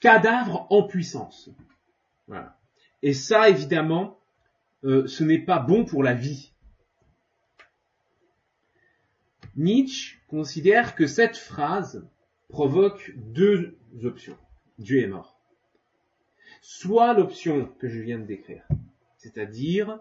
cadavres 0.00 0.66
en 0.68 0.82
puissance. 0.82 1.48
Et 3.00 3.14
ça, 3.14 3.48
évidemment, 3.48 4.20
ce 4.82 5.24
n'est 5.24 5.38
pas 5.38 5.58
bon 5.58 5.86
pour 5.86 6.02
la 6.02 6.12
vie. 6.12 6.52
Nietzsche 9.56 10.18
considère 10.28 10.94
que 10.94 11.06
cette 11.06 11.38
phrase 11.38 12.06
provoque 12.50 13.14
deux 13.16 13.78
options. 14.02 14.36
Dieu 14.78 15.00
est 15.00 15.06
mort. 15.06 15.33
Soit 16.66 17.12
l'option 17.12 17.66
que 17.78 17.88
je 17.88 18.00
viens 18.00 18.18
de 18.18 18.24
décrire, 18.24 18.66
c'est-à-dire 19.18 20.00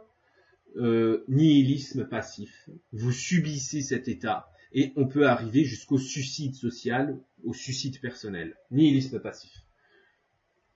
euh, 0.77 1.25
nihilisme 1.27 2.07
passif. 2.07 2.69
Vous 2.93 3.11
subissez 3.11 3.81
cet 3.81 4.07
état 4.07 4.49
et 4.71 4.93
on 4.95 5.05
peut 5.05 5.27
arriver 5.27 5.65
jusqu'au 5.65 5.97
suicide 5.97 6.55
social, 6.55 7.19
au 7.43 7.53
suicide 7.53 7.99
personnel. 7.99 8.55
Nihilisme 8.71 9.19
passif. 9.19 9.51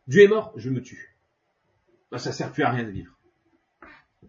Dieu 0.08 0.24
est 0.24 0.28
mort, 0.28 0.52
je 0.58 0.70
me 0.70 0.82
tue. 0.82 1.16
Ben, 2.12 2.18
ça 2.18 2.34
sert 2.34 2.52
plus 2.52 2.64
à 2.64 2.72
rien 2.72 2.84
de 2.84 2.92
vivre. 2.92 3.18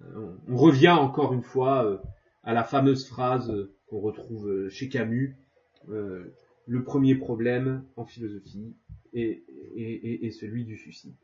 Euh, 0.00 0.36
on 0.46 0.56
revient 0.56 0.90
encore 0.90 1.34
une 1.34 1.42
fois 1.42 1.84
euh, 1.84 1.98
à 2.44 2.54
la 2.54 2.62
fameuse 2.62 3.04
phrase 3.08 3.52
qu'on 3.88 3.98
retrouve 3.98 4.68
chez 4.68 4.88
Camus 4.88 5.36
le 5.88 6.84
premier 6.84 7.16
problème 7.16 7.84
en 7.96 8.04
philosophie 8.04 8.76
est, 9.12 10.30
celui 10.38 10.64
du 10.64 10.76
suicide. 10.76 11.16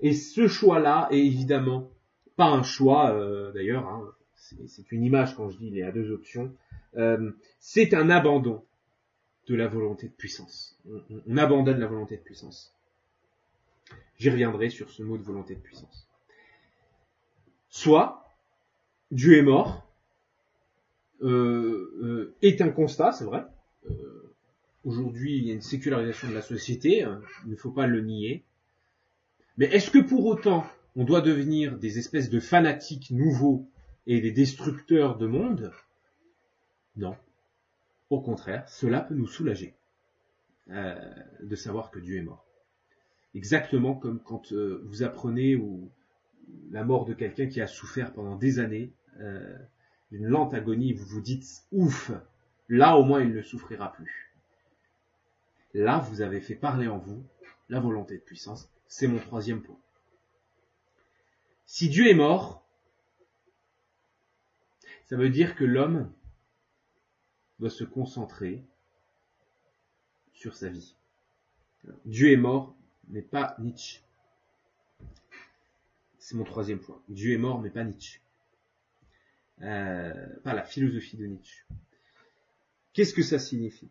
Et 0.00 0.12
ce 0.12 0.48
choix-là 0.48 1.08
est 1.10 1.24
évidemment 1.24 1.90
pas 2.36 2.46
un 2.46 2.62
choix, 2.62 3.12
euh, 3.12 3.52
d'ailleurs, 3.52 3.86
hein, 3.88 4.10
c'est 4.66 4.92
une 4.92 5.04
image 5.04 5.36
quand 5.36 5.48
je 5.50 5.58
dis 5.58 5.68
il 5.68 5.76
y 5.76 5.82
a 5.82 5.92
deux 5.92 6.10
options, 6.10 6.52
euh, 6.96 7.32
c'est 7.58 7.94
un 7.94 8.10
abandon 8.10 8.64
de 9.46 9.54
la 9.54 9.68
volonté 9.68 10.08
de 10.08 10.12
puissance. 10.12 10.78
On, 11.26 11.36
abandonne 11.36 11.78
la 11.78 11.86
volonté 11.86 12.16
de 12.16 12.22
puissance. 12.22 12.74
J'y 14.18 14.30
reviendrai 14.30 14.70
sur 14.70 14.90
ce 14.90 15.02
mot 15.02 15.18
de 15.18 15.22
volonté 15.22 15.54
de 15.54 15.60
puissance. 15.60 16.08
Soit 17.68 18.26
Dieu 19.10 19.38
est 19.38 19.42
mort, 19.42 19.86
euh, 21.22 22.34
est 22.42 22.60
un 22.60 22.70
constat, 22.70 23.12
c'est 23.12 23.24
vrai, 23.24 23.44
aujourd'hui, 24.84 25.38
il 25.38 25.46
y 25.46 25.50
a 25.50 25.54
une 25.54 25.62
sécularisation 25.62 26.28
de 26.28 26.34
la 26.34 26.42
société, 26.42 27.02
hein, 27.02 27.22
il 27.44 27.52
ne 27.52 27.56
faut 27.56 27.70
pas 27.70 27.86
le 27.86 28.00
nier. 28.00 28.44
Mais 29.56 29.66
est-ce 29.66 29.90
que 29.90 29.98
pour 29.98 30.26
autant, 30.26 30.66
on 30.96 31.04
doit 31.04 31.20
devenir 31.20 31.78
des 31.78 31.98
espèces 31.98 32.30
de 32.30 32.40
fanatiques 32.40 33.10
nouveaux 33.10 33.68
et 34.06 34.20
des 34.20 34.32
destructeurs 34.32 35.16
de 35.16 35.26
monde? 35.26 35.72
Non. 36.96 37.16
Au 38.10 38.20
contraire, 38.20 38.68
cela 38.68 39.00
peut 39.00 39.14
nous 39.14 39.26
soulager 39.26 39.74
euh, 40.70 40.94
de 41.42 41.56
savoir 41.56 41.90
que 41.90 41.98
Dieu 41.98 42.18
est 42.18 42.22
mort. 42.22 42.46
Exactement 43.34 43.94
comme 43.94 44.20
quand 44.20 44.52
euh, 44.52 44.82
vous 44.86 45.02
apprenez 45.02 45.56
ou 45.56 45.90
la 46.70 46.84
mort 46.84 47.04
de 47.04 47.14
quelqu'un 47.14 47.46
qui 47.46 47.60
a 47.60 47.66
souffert 47.66 48.12
pendant 48.12 48.36
des 48.36 48.58
années, 48.58 48.92
une 50.10 50.26
lente 50.26 50.52
agonie, 50.52 50.92
vous 50.92 51.06
vous 51.06 51.20
dites 51.22 51.46
ouf, 51.72 52.12
Là, 52.68 52.96
au 52.96 53.04
moins, 53.04 53.20
il 53.20 53.32
ne 53.34 53.42
souffrira 53.42 53.92
plus. 53.92 54.32
Là, 55.74 55.98
vous 55.98 56.22
avez 56.22 56.40
fait 56.40 56.54
parler 56.54 56.88
en 56.88 56.98
vous 56.98 57.22
la 57.68 57.80
volonté 57.80 58.16
de 58.16 58.22
puissance. 58.22 58.70
C'est 58.86 59.06
mon 59.06 59.18
troisième 59.18 59.62
point. 59.62 59.78
Si 61.66 61.88
Dieu 61.88 62.08
est 62.08 62.14
mort, 62.14 62.64
ça 65.06 65.16
veut 65.16 65.30
dire 65.30 65.56
que 65.56 65.64
l'homme 65.64 66.12
doit 67.58 67.70
se 67.70 67.84
concentrer 67.84 68.62
sur 70.32 70.54
sa 70.54 70.68
vie. 70.68 70.94
Dieu 72.04 72.32
est 72.32 72.36
mort, 72.36 72.76
mais 73.08 73.22
pas 73.22 73.56
Nietzsche. 73.58 74.00
C'est 76.18 76.36
mon 76.36 76.44
troisième 76.44 76.80
point. 76.80 77.02
Dieu 77.08 77.32
est 77.32 77.38
mort, 77.38 77.60
mais 77.60 77.70
pas 77.70 77.84
Nietzsche. 77.84 78.20
Euh, 79.62 80.26
pas 80.42 80.54
la 80.54 80.62
philosophie 80.62 81.16
de 81.16 81.26
Nietzsche. 81.26 81.64
Qu'est-ce 82.92 83.14
que 83.14 83.22
ça 83.22 83.38
signifie? 83.38 83.90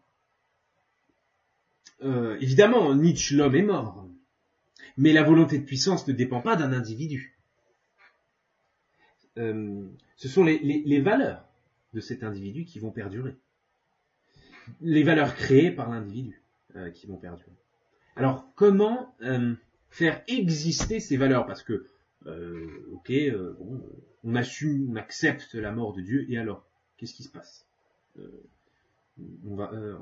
Euh, 2.01 2.37
Évidemment, 2.39 2.95
Nietzsche, 2.95 3.35
l'homme, 3.35 3.55
est 3.55 3.61
mort. 3.61 4.07
Mais 4.97 5.13
la 5.13 5.23
volonté 5.23 5.57
de 5.57 5.65
puissance 5.65 6.07
ne 6.07 6.13
dépend 6.13 6.41
pas 6.41 6.55
d'un 6.55 6.71
individu. 6.71 7.37
Euh, 9.37 9.87
ce 10.15 10.27
sont 10.27 10.43
les, 10.43 11.01
valeurs 11.01 11.43
de 11.93 11.99
cet 11.99 12.23
individu 12.23 12.65
qui 12.65 12.79
vont 12.79 12.91
perdurer. 12.91 13.35
Les 14.81 15.03
valeurs 15.03 15.35
créées 15.35 15.71
par 15.71 15.89
l'individu 15.89 16.41
euh, 16.75 16.91
qui 16.91 17.07
vont 17.07 17.17
perdurer. 17.17 17.51
Alors, 18.15 18.47
comment 18.55 19.15
faire 19.89 20.21
exister 20.27 20.99
ces 20.99 21.17
valeurs? 21.17 21.47
Parce 21.47 21.63
que, 21.63 21.87
ok, 22.91 23.11
on 24.23 24.35
assume, 24.35 24.91
on 24.91 24.95
accepte 24.95 25.55
la 25.55 25.71
mort 25.71 25.93
de 25.93 26.01
Dieu, 26.01 26.25
et 26.29 26.37
alors, 26.37 26.63
qu'est-ce 26.97 27.15
qui 27.15 27.23
se 27.23 27.29
passe? 27.29 27.67
Euh, 29.19 29.97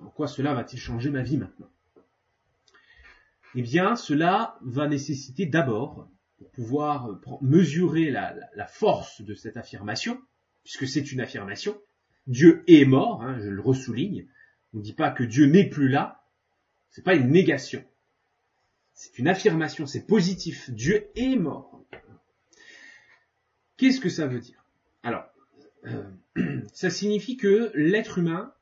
en 0.00 0.08
quoi 0.10 0.26
cela 0.28 0.54
va-t-il 0.54 0.78
changer 0.78 1.10
ma 1.10 1.22
vie 1.22 1.36
maintenant? 1.36 1.63
Eh 3.56 3.62
bien, 3.62 3.94
cela 3.94 4.58
va 4.62 4.88
nécessiter 4.88 5.46
d'abord, 5.46 6.08
pour 6.38 6.50
pouvoir 6.50 7.20
mesurer 7.40 8.10
la, 8.10 8.66
force 8.66 9.22
de 9.22 9.34
cette 9.34 9.56
affirmation, 9.56 10.20
puisque 10.64 10.88
c'est 10.88 11.12
une 11.12 11.20
affirmation, 11.20 11.80
Dieu 12.26 12.64
est 12.66 12.84
mort, 12.84 13.22
hein, 13.22 13.38
je 13.40 13.48
le 13.48 13.60
ressouligne, 13.60 14.26
on 14.72 14.78
ne 14.78 14.82
dit 14.82 14.94
pas 14.94 15.10
que 15.10 15.22
Dieu 15.22 15.46
n'est 15.46 15.68
plus 15.68 15.88
là, 15.88 16.24
c'est 16.90 17.04
pas 17.04 17.14
une 17.14 17.30
négation. 17.30 17.84
C'est 18.92 19.18
une 19.18 19.28
affirmation, 19.28 19.86
c'est 19.86 20.06
positif. 20.06 20.70
Dieu 20.70 21.08
est 21.16 21.36
mort. 21.36 21.84
Qu'est-ce 23.76 24.00
que 24.00 24.08
ça 24.08 24.26
veut 24.26 24.40
dire? 24.40 24.64
Alors, 25.02 25.24
euh, 25.86 26.10
ça 26.72 26.90
signifie 26.90 27.36
que 27.36 27.72
l'être 27.74 28.18
humain, 28.18 28.54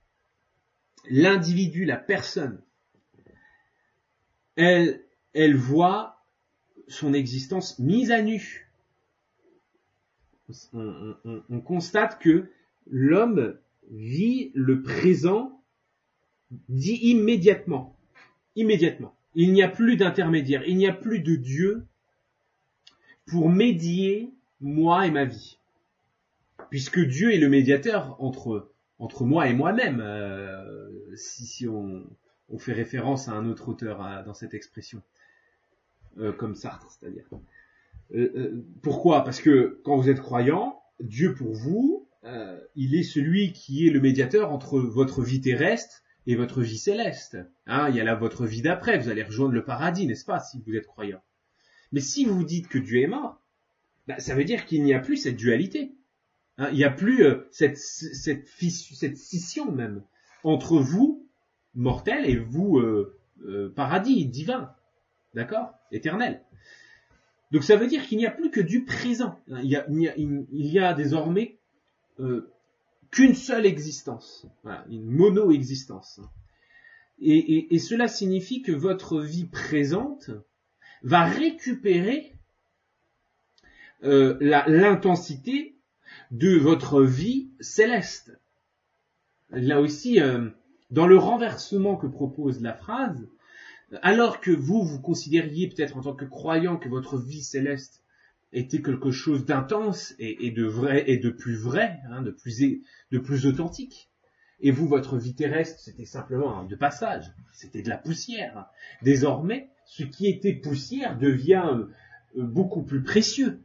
l'individu, 1.09 1.84
la 1.84 1.99
personne, 1.99 2.62
elle, 4.57 5.05
voit 5.57 6.24
son 6.88 7.14
existence 7.14 7.78
mise 7.78 8.11
à 8.11 8.22
nu. 8.22 8.70
On, 10.72 11.14
on- 11.24 11.42
on 11.48 11.61
constate 11.61 12.18
que 12.20 12.50
l'homme 12.86 13.59
vit 13.90 14.50
le 14.55 14.82
présent 14.82 15.62
dit 16.68 16.96
immédiatement. 17.03 17.96
Immédiatement. 18.57 19.14
Il 19.34 19.53
n'y 19.53 19.62
a 19.62 19.68
plus 19.68 19.96
d'intermédiaire, 19.96 20.62
il 20.66 20.76
n'y 20.76 20.86
a 20.86 20.92
plus 20.92 21.20
de 21.20 21.36
Dieu 21.36 21.86
pour 23.26 23.48
médier 23.48 24.30
moi 24.61 25.07
et 25.07 25.11
ma 25.11 25.24
vie. 25.24 25.59
Puisque 26.68 27.00
Dieu 27.00 27.32
est 27.32 27.38
le 27.38 27.48
médiateur 27.48 28.16
entre, 28.22 28.70
moi 29.24 29.48
et 29.48 29.55
moi-même, 29.55 30.00
euh, 30.00 31.16
si, 31.16 31.46
si 31.46 31.66
on 32.53 32.59
fait 32.59 32.74
référence 32.74 33.28
à 33.28 33.32
un 33.32 33.48
autre 33.48 33.68
auteur 33.68 34.00
hein, 34.03 34.22
dans 34.24 34.34
cette 34.34 34.55
expression, 34.55 35.03
Euh, 36.18 36.32
comme 36.32 36.55
Sartre, 36.55 36.90
c'est-à-dire. 36.90 37.26
Euh, 38.14 38.30
euh, 38.36 38.64
pourquoi? 38.82 39.24
Parce 39.24 39.40
que 39.40 39.80
quand 39.82 39.96
vous 39.96 40.11
êtes 40.11 40.20
croyant, 40.20 40.82
Dieu 41.00 41.34
pour 41.34 41.55
vous, 41.55 42.07
euh, 42.24 42.61
il 42.76 42.94
est 42.94 43.03
celui 43.03 43.53
qui 43.53 43.86
est 43.86 43.90
le 43.90 44.00
médiateur 44.00 44.53
entre 44.53 44.78
votre 44.78 45.22
vie 45.22 45.40
terrestre 45.40 46.03
et 46.26 46.36
votre 46.36 46.61
vie 46.61 46.78
céleste. 46.78 47.38
Hein, 47.66 47.88
il 47.88 47.96
y 47.96 48.00
a 48.00 48.05
là 48.05 48.14
votre 48.14 48.46
vie 48.46 48.62
d'après, 48.62 48.98
vous 48.98 49.09
allez 49.09 49.22
rejoindre 49.24 49.55
le 49.55 49.64
paradis, 49.64 50.07
n'est-ce 50.07 50.26
pas, 50.26 50.38
si 50.38 50.62
vous 50.64 50.76
êtes 50.76 50.86
croyant? 50.86 51.22
Mais 51.90 52.00
si 52.00 52.26
vous 52.26 52.44
dites 52.44 52.68
que 52.68 52.78
Dieu 52.78 53.00
est 53.00 53.07
mort, 53.09 53.40
bah, 54.07 54.18
ça 54.18 54.34
veut 54.34 54.44
dire 54.44 54.66
qu'il 54.66 54.84
n'y 54.84 54.94
a 54.94 55.00
plus 55.00 55.16
cette 55.16 55.36
dualité. 55.36 55.94
Hein, 56.59 56.68
il 56.72 56.76
n'y 56.76 56.84
a 56.84 56.90
plus 56.90 57.24
euh, 57.24 57.48
cette, 57.50 57.78
cette, 57.78 58.46
cette 58.46 59.16
scission 59.16 59.72
même 59.72 60.03
entre 60.44 60.78
vous, 60.78 61.21
mortel, 61.74 62.26
et 62.28 62.36
vous, 62.36 62.78
euh, 62.78 63.18
euh, 63.44 63.68
paradis, 63.74 64.26
divin. 64.26 64.72
D'accord 65.34 65.72
Éternel. 65.90 66.42
Donc 67.50 67.64
ça 67.64 67.76
veut 67.76 67.86
dire 67.86 68.06
qu'il 68.06 68.18
n'y 68.18 68.26
a 68.26 68.30
plus 68.30 68.50
que 68.50 68.60
du 68.60 68.84
présent. 68.84 69.38
Il 69.48 69.64
y 69.66 69.76
a, 69.76 69.86
il 69.90 70.00
y 70.00 70.08
a- 70.08 70.16
il 70.16 70.46
y 70.66 70.78
a 70.78 70.94
désormais 70.94 71.58
euh, 72.20 72.50
qu'une 73.10 73.34
seule 73.34 73.66
existence, 73.66 74.46
voilà, 74.62 74.84
une 74.90 75.04
mono-existence. 75.10 76.20
Et, 77.20 77.36
et- 77.36 77.74
et 77.74 77.78
cela 77.78 78.08
signifie 78.08 78.62
que 78.62 78.72
votre 78.72 79.20
vie 79.20 79.44
présente 79.46 80.30
va 81.02 81.24
récupérer 81.24 82.32
euh, 84.04 84.36
l'intensité 84.66 85.76
de 86.30 86.56
votre 86.56 87.02
vie 87.02 87.48
céleste. 87.60 88.32
Là 89.50 89.80
aussi, 89.80 90.20
euh, 90.20 90.48
dans 90.93 91.07
le 91.07 91.16
renversement 91.16 91.97
que 91.97 92.07
propose 92.07 92.62
la 92.62 92.74
phrase, 92.74 93.26
alors 94.03 94.40
que 94.40 94.51
vous, 94.51 94.82
vous 94.82 95.01
considériez 95.01 95.68
peut-être 95.68 95.97
en 95.97 96.03
tant 96.03 96.14
que 96.14 96.24
croyant 96.24 96.76
que 96.76 96.88
votre 96.88 97.18
vie 97.18 97.43
céleste 97.43 98.03
était 98.53 98.82
quelque 98.82 99.11
chose 99.11 99.45
d'intense 99.45 100.14
et, 100.18 100.51
de 100.51 100.64
vrai 100.64 101.05
et 101.07 101.16
de 101.16 101.30
plus 101.30 101.57
vrai, 101.57 101.99
hein, 102.11 102.22
de 102.22 103.18
plus 103.18 103.47
authentique. 103.47 104.11
Et 104.62 104.70
vous, 104.70 104.86
votre 104.86 105.18
vie 105.18 105.34
terrestre, 105.34 105.80
c'était 105.80 106.05
simplement 106.05 106.64
de 106.64 106.76
passage, 106.76 107.32
c'était 107.53 107.82
de 107.82 107.88
la 107.88 107.97
poussière. 107.97 108.66
Désormais, 109.03 109.68
ce 109.86 110.05
qui 110.05 110.28
était 110.28 110.53
poussière 110.53 111.18
devient 111.18 111.64
euh, 111.72 111.86
beaucoup 112.36 112.82
plus 112.82 113.03
précieux. 113.03 113.61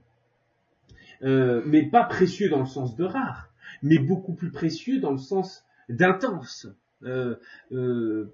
Euh, 1.21 1.61
mais 1.65 1.83
pas 1.83 2.03
précieux 2.03 2.49
dans 2.49 2.59
le 2.59 2.65
sens 2.65 2.95
de 2.95 3.03
rare, 3.03 3.49
mais 3.83 3.99
beaucoup 3.99 4.33
plus 4.33 4.51
précieux 4.51 4.99
dans 4.99 5.11
le 5.11 5.17
sens 5.17 5.65
d'intense. 5.87 6.67
Euh, 7.03 7.35
euh, 7.71 8.33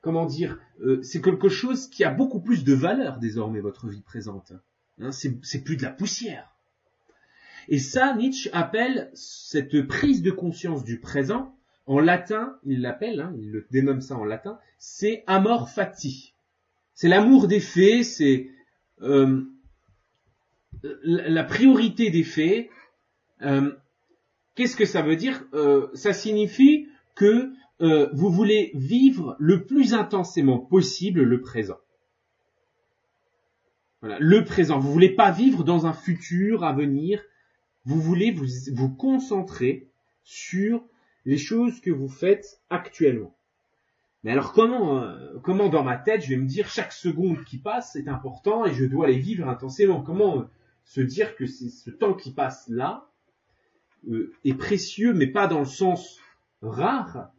comment 0.00 0.26
dire 0.26 0.58
euh, 0.80 1.02
C'est 1.02 1.22
quelque 1.22 1.48
chose 1.48 1.88
qui 1.88 2.04
a 2.04 2.10
beaucoup 2.10 2.40
plus 2.40 2.64
de 2.64 2.74
valeur 2.74 3.18
désormais, 3.18 3.60
votre 3.60 3.88
vie 3.88 4.02
présente. 4.02 4.52
Hein, 5.00 5.12
c'est 5.12 5.38
c'est 5.42 5.62
plus 5.62 5.76
de 5.76 5.82
la 5.82 5.90
poussière. 5.90 6.54
Et 7.68 7.78
ça, 7.78 8.14
Nietzsche 8.14 8.50
appelle 8.52 9.10
cette 9.14 9.86
prise 9.86 10.22
de 10.22 10.30
conscience 10.30 10.84
du 10.84 10.98
présent, 10.98 11.56
en 11.86 12.00
latin, 12.00 12.58
il 12.64 12.80
l'appelle, 12.80 13.20
hein, 13.20 13.32
il 13.38 13.50
le 13.50 13.66
dénomme 13.70 14.00
ça 14.00 14.16
en 14.16 14.24
latin, 14.24 14.58
c'est 14.78 15.24
amor 15.26 15.70
fati. 15.70 16.34
C'est 16.94 17.08
l'amour 17.08 17.48
des 17.48 17.60
faits, 17.60 18.04
c'est 18.04 18.50
la 20.82 21.44
priorité 21.44 22.10
des 22.10 22.24
faits. 22.24 22.68
Qu'est-ce 24.54 24.76
que 24.76 24.84
ça 24.84 25.02
veut 25.02 25.16
dire? 25.16 25.44
Ça 25.94 26.12
signifie 26.12 26.88
que 27.14 27.52
euh, 27.82 28.08
vous 28.12 28.30
voulez 28.30 28.70
vivre 28.74 29.36
le 29.38 29.64
plus 29.64 29.92
intensément 29.92 30.58
possible 30.58 31.22
le 31.22 31.40
présent. 31.40 31.78
Voilà, 34.00 34.18
le 34.20 34.44
présent. 34.44 34.78
Vous 34.78 34.92
voulez 34.92 35.10
pas 35.10 35.30
vivre 35.30 35.64
dans 35.64 35.86
un 35.86 35.92
futur 35.92 36.64
à 36.64 36.72
venir. 36.72 37.22
Vous 37.84 38.00
voulez 38.00 38.32
vous, 38.32 38.88
concentrer 38.88 39.88
sur 40.22 40.84
les 41.24 41.38
choses 41.38 41.80
que 41.80 41.90
vous 41.90 42.08
faites 42.08 42.60
actuellement. 42.70 43.36
Mais 44.22 44.30
alors 44.30 44.52
comment, 44.52 45.02
euh, 45.02 45.38
comment 45.42 45.68
dans 45.68 45.82
ma 45.82 45.96
tête 45.96 46.22
je 46.22 46.28
vais 46.30 46.36
me 46.36 46.46
dire 46.46 46.68
chaque 46.68 46.92
seconde 46.92 47.44
qui 47.44 47.58
passe 47.58 47.96
est 47.96 48.06
important 48.06 48.64
et 48.64 48.72
je 48.72 48.84
dois 48.84 49.08
les 49.08 49.18
vivre 49.18 49.48
intensément 49.48 50.00
Comment 50.00 50.38
euh, 50.38 50.44
se 50.84 51.00
dire 51.00 51.34
que 51.34 51.46
ce 51.46 51.90
temps 51.90 52.14
qui 52.14 52.32
passe 52.32 52.68
là 52.68 53.08
euh, 54.08 54.32
est 54.44 54.54
précieux, 54.54 55.12
mais 55.12 55.26
pas 55.26 55.48
dans 55.48 55.60
le 55.60 55.64
sens 55.64 56.18
rare, 56.60 57.31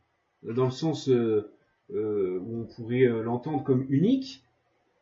dans 0.45 0.65
le 0.65 0.71
sens 0.71 1.09
euh, 1.09 1.51
euh, 1.93 2.39
où 2.41 2.61
on 2.61 2.65
pourrait 2.65 3.05
euh, 3.05 3.23
l'entendre 3.23 3.63
comme 3.63 3.85
unique. 3.89 4.43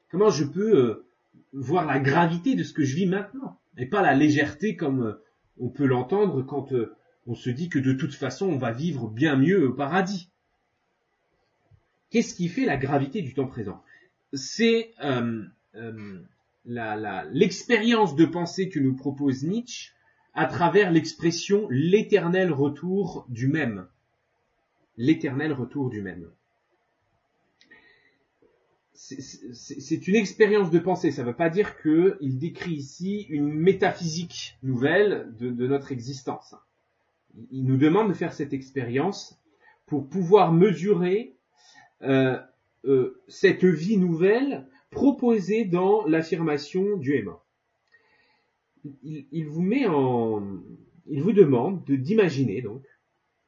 Comment 0.10 0.30
je 0.30 0.46
peux 0.46 1.04
voir 1.54 1.86
la 1.86 2.00
gravité 2.00 2.56
de 2.56 2.64
ce 2.64 2.74
que 2.74 2.84
je 2.84 2.96
vis 2.96 3.06
maintenant 3.06 3.58
et 3.78 3.86
pas 3.86 4.02
la 4.02 4.14
légèreté 4.14 4.76
comme 4.76 5.18
on 5.58 5.70
peut 5.70 5.86
l'entendre 5.86 6.42
quand 6.42 6.74
on 7.28 7.36
se 7.36 7.50
dit 7.50 7.70
que 7.70 7.80
de 7.80 7.94
toute 7.94 8.14
façon 8.14 8.48
on 8.48 8.58
va 8.58 8.72
vivre 8.72 9.08
bien 9.08 9.38
mieux 9.38 9.70
au 9.70 9.74
paradis. 9.74 10.30
Qu'est-ce 12.10 12.36
qui 12.36 12.50
fait 12.50 12.66
la 12.66 12.76
gravité 12.76 13.22
du 13.22 13.34
temps 13.34 13.48
présent? 13.48 13.82
C'est 14.34 14.92
l'expérience 16.66 18.16
de 18.18 18.26
pensée 18.26 18.68
que 18.68 18.80
nous 18.80 18.96
propose 18.96 19.44
Nietzsche 19.44 19.94
à 20.34 20.46
travers 20.46 20.92
l'expression 20.92 21.68
l'éternel 21.70 22.52
retour 22.52 23.26
du 23.30 23.48
même. 23.48 23.88
L'éternel 24.98 25.54
retour 25.54 25.90
du 25.90 26.02
même. 26.02 26.30
C'est- 28.94 30.08
une 30.08 30.16
expérience 30.16 30.70
de 30.70 30.78
pensée, 30.78 31.12
ça 31.12 31.24
ne 31.24 31.28
veut 31.28 31.36
pas 31.36 31.50
dire 31.50 31.82
qu'il 31.82 32.38
décrit 32.38 32.74
ici 32.74 33.26
une 33.30 33.52
métaphysique 33.52 34.58
nouvelle 34.62 35.34
de, 35.40 35.68
notre 35.68 35.92
existence. 35.92 36.56
Il 37.52 37.66
nous 37.66 37.78
demande 37.78 38.10
de 38.10 38.14
faire 38.14 38.32
cette 38.32 38.54
expérience 38.54 39.42
pour 39.88 40.08
pouvoir 40.08 40.54
mesurer 40.54 41.36
euh, 42.04 42.40
euh, 42.86 43.22
cette 43.28 43.66
vie 43.66 43.98
nouvelle 43.98 44.68
proposée 44.92 45.66
dans 45.66 46.06
l'affirmation 46.06 46.98
Dieu 46.98 47.16
est 47.16 47.24
mort. 47.24 47.46
Il, 49.04 49.46
vous 49.48 49.62
met 49.62 49.88
en, 49.88 50.62
il 51.08 51.22
vous 51.22 51.34
demande 51.34 51.84
de 51.86 51.96
d'imaginer 51.96 52.62
donc, 52.62 52.84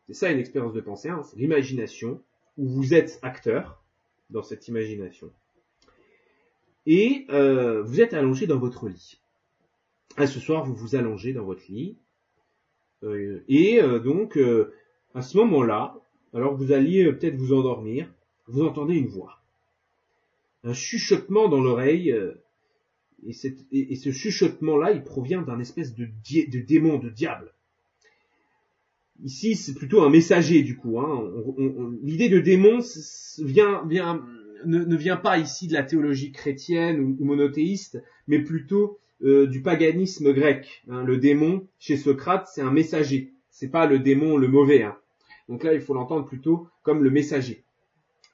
c'est 0.08 0.14
ça 0.14 0.32
une 0.32 0.39
expérience 0.39 0.74
de 0.74 0.82
pensée, 0.82 1.10
hein, 1.10 1.22
c'est 1.24 1.38
l'imagination 1.38 2.22
où 2.58 2.68
vous 2.68 2.93
êtes 2.93 3.20
acteur 3.22 3.84
dans 4.30 4.43
cette 4.43 4.68
imagination 4.68 5.32
et 6.86 7.26
euh, 7.30 7.82
vous 7.84 8.01
êtes 8.01 8.14
allongé 8.14 8.47
dans 8.47 8.60
votre 8.60 8.88
lit. 8.88 9.20
Ah, 10.18 10.28
ce 10.28 10.39
soir 10.39 10.66
vous 10.66 10.76
vous 10.76 10.95
allongez 10.95 11.34
dans 11.34 11.45
votre 11.45 11.64
lit 11.70 11.97
euh, 13.04 13.43
et 13.47 13.82
euh, 13.82 13.99
donc 13.99 14.39
à 15.14 15.22
ce 15.22 15.38
moment-là, 15.38 15.95
alors 16.34 16.54
que 16.54 16.64
vous 16.64 16.72
alliez 16.72 17.12
peut-être 17.12 17.36
vous 17.36 17.54
endormir, 17.54 18.12
vous 18.47 18.64
entendez 18.64 18.95
une 18.95 19.08
voix. 19.08 19.39
Un 20.64 20.74
chuchotement 20.74 21.49
dans 21.49 21.62
l'oreille, 21.62 22.16
et, 23.26 23.34
ce 23.34 24.12
chuchotement-là, 24.12 24.91
il 24.91 25.04
provient 25.04 25.41
d'un 25.41 25.60
espèce 25.60 25.93
de 25.93 26.08
démon, 26.62 26.97
de 26.97 27.10
diable. 27.10 27.54
Ici, 29.22 29.55
c'est 29.55 29.74
plutôt 29.74 30.01
un 30.01 30.09
messager, 30.09 30.64
du 30.64 30.76
coup. 30.76 30.99
Hein. 30.99 31.32
L'idée 32.01 32.30
de 32.30 32.39
démon 32.39 32.80
vient, 33.39 33.86
vient, 33.86 34.26
ne, 34.66 34.95
vient 34.95 35.18
pas 35.18 35.38
ici 35.38 35.68
de 35.68 35.74
la 35.74 35.84
théologie 35.84 36.32
chrétienne 36.32 36.99
ou, 36.99 37.24
monothéiste, 37.24 38.03
mais 38.28 38.39
plutôt 38.39 38.99
euh, 39.22 39.47
du 39.47 39.61
paganisme 39.61 40.34
grec. 40.34 40.84
hein. 40.89 41.03
Le 41.03 41.18
démon, 41.18 41.68
chez 41.80 41.95
Socrate, 41.97 42.49
c'est 42.53 42.61
un 42.61 42.72
messager. 42.72 43.34
C'est 43.49 43.70
pas 43.70 43.86
le 43.86 43.99
démon, 43.99 44.38
le 44.38 44.47
mauvais. 44.47 44.84
hein. 44.84 44.97
Donc 45.47 45.64
là, 45.64 45.74
il 45.74 45.82
faut 45.82 45.93
l'entendre 45.93 46.26
plutôt 46.26 46.68
comme 46.82 47.03
le 47.03 47.11
messager 47.11 47.64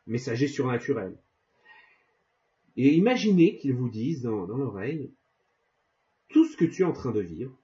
messager 0.09 0.47
surnaturel. 0.47 1.15
Et 2.75 2.93
imaginez 2.95 3.57
qu'ils 3.57 3.73
vous 3.73 3.89
dans, 4.21 4.47
dans 4.47 4.57
l'oreille, 4.57 5.11
tout 6.29 6.45
ce 6.45 6.57
que 6.57 6.65
tu 6.65 6.81
es 6.81 6.85
en 6.85 6.91
train 6.93 7.11
de 7.11 7.21
vivre, 7.21 7.55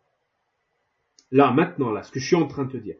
là, 1.31 1.51
maintenant, 1.51 1.91
là, 1.91 2.03
ce 2.03 2.11
que 2.11 2.19
je 2.19 2.25
suis 2.27 2.35
en 2.35 2.47
train 2.47 2.65
de 2.65 2.71
te 2.71 2.77
dire, 2.77 2.97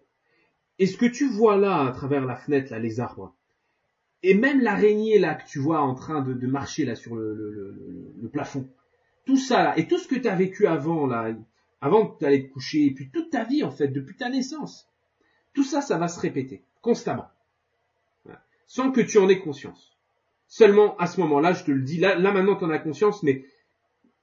et 0.80 0.88
ce 0.88 0.98
que 0.98 1.06
tu 1.06 1.30
vois 1.30 1.58
là, 1.58 1.88
à 1.88 1.92
travers 1.92 2.26
la 2.26 2.36
fenêtre, 2.36 2.72
là, 2.72 2.80
les 2.80 3.00
arbres, 3.00 3.36
Et 4.24 4.34
même 4.34 4.62
l'araignée 4.62 5.20
là 5.20 5.36
que 5.36 5.48
tu 5.48 5.60
vois 5.60 5.82
en 5.82 5.96
train 5.96 6.22
de, 6.22 6.48
marcher 6.48 6.86
là 6.86 6.96
sur 6.96 7.16
le, 7.16 8.30
plafond, 8.32 8.68
tout 9.26 9.38
ça 9.38 9.64
là, 9.64 9.78
et 9.78 9.88
tout 9.88 9.98
ce 9.98 10.08
que 10.08 10.16
tu 10.16 10.28
as 10.28 10.36
vécu 10.36 10.68
avant 10.68 11.08
là, 11.08 11.34
avant 11.82 12.08
que 12.08 12.26
tu 12.26 12.44
te 12.44 12.54
coucher, 12.54 12.86
et 12.86 12.94
puis 12.94 13.10
toute 13.10 13.30
ta 13.30 13.44
vie 13.44 13.64
en 13.64 13.72
fait, 13.72 13.88
depuis 13.88 14.16
ta 14.16 14.30
naissance, 14.30 14.90
tout 15.54 15.64
ça, 15.64 15.82
ça 15.82 15.98
va 15.98 16.08
se 16.08 16.20
répéter 16.20 16.64
constamment, 16.82 17.30
sans 18.68 18.92
que 18.92 19.02
tu 19.02 19.18
en 19.18 19.30
aies 19.30 19.40
conscience. 19.40 19.92
Seulement 20.48 20.96
à 20.98 21.08
ce 21.08 21.20
moment-là, 21.22 21.54
je 21.54 21.64
te 21.64 21.72
le 21.72 21.82
dis, 21.82 21.98
là, 21.98 22.16
là 22.16 22.32
maintenant 22.32 22.56
tu 22.56 22.66
en 22.66 22.70
as 22.70 22.80
conscience, 22.80 23.24
mais 23.24 23.46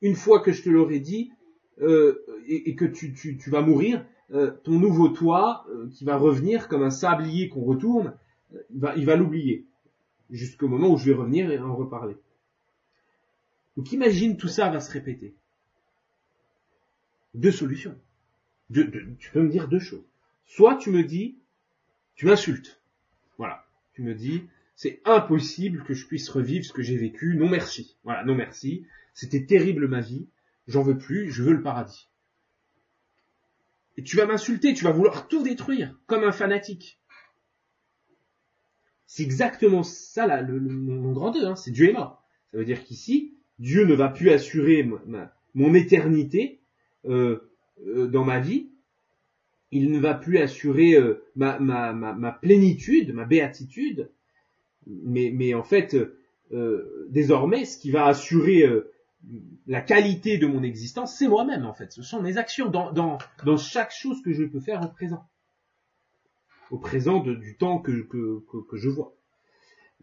une 0.03 0.15
fois 0.15 0.41
que 0.41 0.53
je 0.53 0.63
te 0.63 0.69
l'aurai 0.69 1.01
dit, 1.01 1.33
euh, 1.81 2.25
et, 2.47 2.77
que 2.77 2.85
tu, 2.85 3.15
tu, 3.15 3.37
tu, 3.37 3.51
vas 3.51 3.63
mourir, 3.63 4.05
euh, 4.33 4.51
ton 4.65 4.79
nouveau 4.79 5.09
toi, 5.09 5.67
euh, 5.71 5.89
qui 5.91 6.05
va 6.05 6.17
revenir 6.17 6.69
comme 6.69 6.83
un 6.83 6.91
sablier 6.91 7.49
qu'on 7.49 7.65
retourne, 7.65 8.15
il 8.75 9.07
va 9.07 9.17
l'oublier 9.17 9.67
jusqu'au 10.31 10.69
moment 10.69 10.89
où 10.89 10.97
je 10.97 11.07
vais 11.07 11.15
revenir 11.15 11.51
et 11.51 11.59
en 11.59 11.75
reparler. 11.75 12.17
Donc 13.77 13.93
imagine 13.93 14.37
tout 14.37 14.49
ça 14.49 14.71
va 14.71 14.81
se 14.81 14.91
répéter. 14.91 15.35
Deux 17.35 17.53
solutions. 17.53 17.97
tu 18.73 19.31
peux 19.33 19.43
me 19.43 19.49
dire 19.49 19.69
deux 19.69 19.79
choses. 19.79 20.05
Soit 20.47 20.77
tu 20.77 20.91
me 20.91 21.03
dis, 21.03 21.39
tu 22.15 22.27
m'insultes. 22.27 22.81
Voilà. 23.39 23.65
Tu 23.95 24.03
me 24.03 24.15
dis, 24.15 24.45
c'est 24.75 25.01
impossible 25.05 25.85
que 25.85 25.95
je 25.95 26.07
puisse 26.07 26.29
revivre 26.29 26.65
ce 26.65 26.73
que 26.73 26.83
j'ai 26.83 26.97
vécu. 26.97 27.37
Non 27.37 27.49
merci. 27.49 27.97
Voilà, 28.05 28.25
non 28.25 28.35
merci. 28.35 28.87
C'était 29.15 29.45
terrible 29.45 29.89
ma 29.89 30.01
vie. 30.01 30.27
J'en 30.67 30.83
veux 30.83 30.99
plus. 30.99 31.31
Je 31.31 31.43
veux 31.43 31.53
le 31.53 31.63
paradis. 31.63 32.09
Et 33.97 34.03
tu 34.03 34.17
vas 34.17 34.27
m'insulter. 34.27 34.75
Tu 34.75 34.85
vas 34.85 34.93
vouloir 34.93 35.29
tout 35.29 35.43
détruire 35.43 35.99
comme 36.07 36.25
un 36.25 36.33
fanatique. 36.33 37.01
C'est 39.07 39.25
exactement 39.25 39.83
ça 39.83 40.27
là, 40.27 40.43
mon 40.43 41.13
grand 41.13 41.37
hein, 41.37 41.55
c'est 41.55 41.71
Dieu 41.71 41.91
est 41.91 41.93
mort. 41.93 42.25
Ça 42.51 42.57
veut 42.57 42.65
dire 42.65 42.83
qu'ici, 42.83 43.37
Dieu 43.59 43.85
ne 43.85 43.95
va 43.95 44.09
plus 44.09 44.31
assurer 44.31 44.89
mon 45.55 45.75
éternité 45.75 46.63
euh, 47.05 47.51
euh, 47.87 48.07
dans 48.07 48.25
ma 48.25 48.41
vie. 48.41 48.71
Il 49.71 49.91
ne 49.91 49.99
va 49.99 50.15
plus 50.15 50.39
assurer 50.39 50.95
euh, 50.95 51.23
ma, 51.37 51.59
ma, 51.59 52.33
plénitude, 52.33 53.13
ma 53.13 53.27
béatitude. 53.27 54.11
Mais, 54.87 55.31
mais 55.31 55.53
en 55.53 55.63
fait, 55.63 55.95
désormais, 57.09 57.67
ce 57.67 57.77
qui 57.77 57.91
va 57.91 58.07
assurer 58.07 58.67
la 59.67 59.81
qualité 59.81 60.39
de 60.39 60.47
mon 60.47 60.63
existence, 60.63 61.17
c'est 61.17 61.29
moi-même 61.29 61.65
en 61.65 61.75
fait. 61.75 61.93
Ce 61.93 62.03
sont 62.03 62.21
mes 62.21 62.39
actions 62.39 62.69
dans, 62.69 63.19
chaque 63.57 63.93
chose 63.93 64.23
que 64.23 64.33
je 64.33 64.45
peux 64.45 64.61
faire 64.61 64.83
au 64.83 64.89
présent 64.89 65.29
au 66.71 66.79
présent 66.79 67.21
du 67.21 67.57
temps 67.59 67.79
que, 67.79 68.09
je 68.73 68.89
vois. 68.89 69.15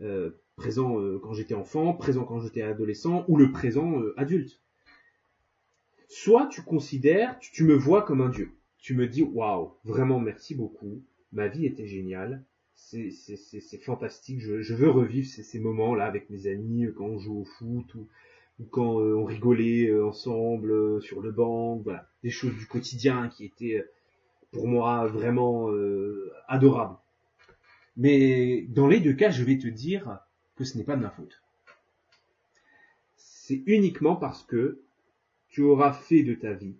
Euh, 0.02 0.30
présent 0.56 1.00
euh, 1.00 1.20
quand 1.20 1.34
j'étais 1.34 1.56
enfant, 1.56 1.94
présent 1.94 2.24
quand 2.24 2.40
j'étais 2.42 2.62
adolescent, 2.62 3.26
ou 3.28 3.38
le 3.38 3.52
présent 3.52 4.00
euh, 4.00 4.14
adulte. 4.18 4.62
Soit 6.10 6.48
tu 6.48 6.62
considères, 6.62 7.40
tu, 7.40 7.64
me 7.64 7.74
vois 7.74 8.04
comme 8.04 8.22
un 8.22 8.30
dieu. 8.30 8.52
Tu 8.78 8.94
me 8.94 9.08
dis, 9.08 9.24
waouh, 9.24 9.74
vraiment 9.84 10.20
merci 10.20 10.54
beaucoup, 10.54 11.04
ma 11.32 11.48
vie 11.48 11.66
était 11.66 11.88
géniale, 11.88 12.46
c'est 12.76 13.82
fantastique, 13.82 14.40
je, 14.40 14.62
je, 14.62 14.76
veux 14.76 14.90
revivre 14.90 15.28
ces, 15.28 15.44
ces 15.44 15.60
moments-là 15.60 16.06
avec 16.06 16.30
mes 16.30 16.48
amis 16.48 16.86
quand 16.96 17.06
on 17.06 17.18
joue 17.18 17.40
au 17.40 17.46
foot 17.46 17.96
ou, 17.96 18.08
ou 18.60 18.66
quand 18.66 18.98
on 18.98 19.24
rigolait 19.24 19.94
ensemble 20.02 21.02
sur 21.02 21.22
le 21.22 21.32
banc, 21.32 21.78
voilà, 21.78 22.10
des 22.24 22.30
choses 22.30 22.56
du 22.56 22.68
quotidien 22.68 23.30
qui 23.30 23.46
étaient 23.46 23.86
pour 24.52 24.68
moi 24.68 25.08
vraiment 25.08 25.72
euh, 25.72 26.32
adorable. 26.48 26.98
Mais 27.98 28.66
dans 28.70 28.88
les 28.88 29.00
deux 29.00 29.14
cas, 29.14 29.30
je 29.30 29.44
vais 29.44 29.58
te 29.58 29.68
dire 29.68 30.20
que 30.56 30.64
ce 30.64 30.78
n'est 30.78 30.84
pas 30.84 30.96
de 30.96 31.02
ma 31.02 31.10
faute. 31.10 31.42
C'est 33.16 33.64
uniquement 33.66 34.16
parce 34.16 34.44
que 34.44 34.82
tu 35.48 35.62
auras 35.62 35.94
fait 35.94 36.24
de 36.24 36.36
ta 36.36 36.54
vie 36.54 36.76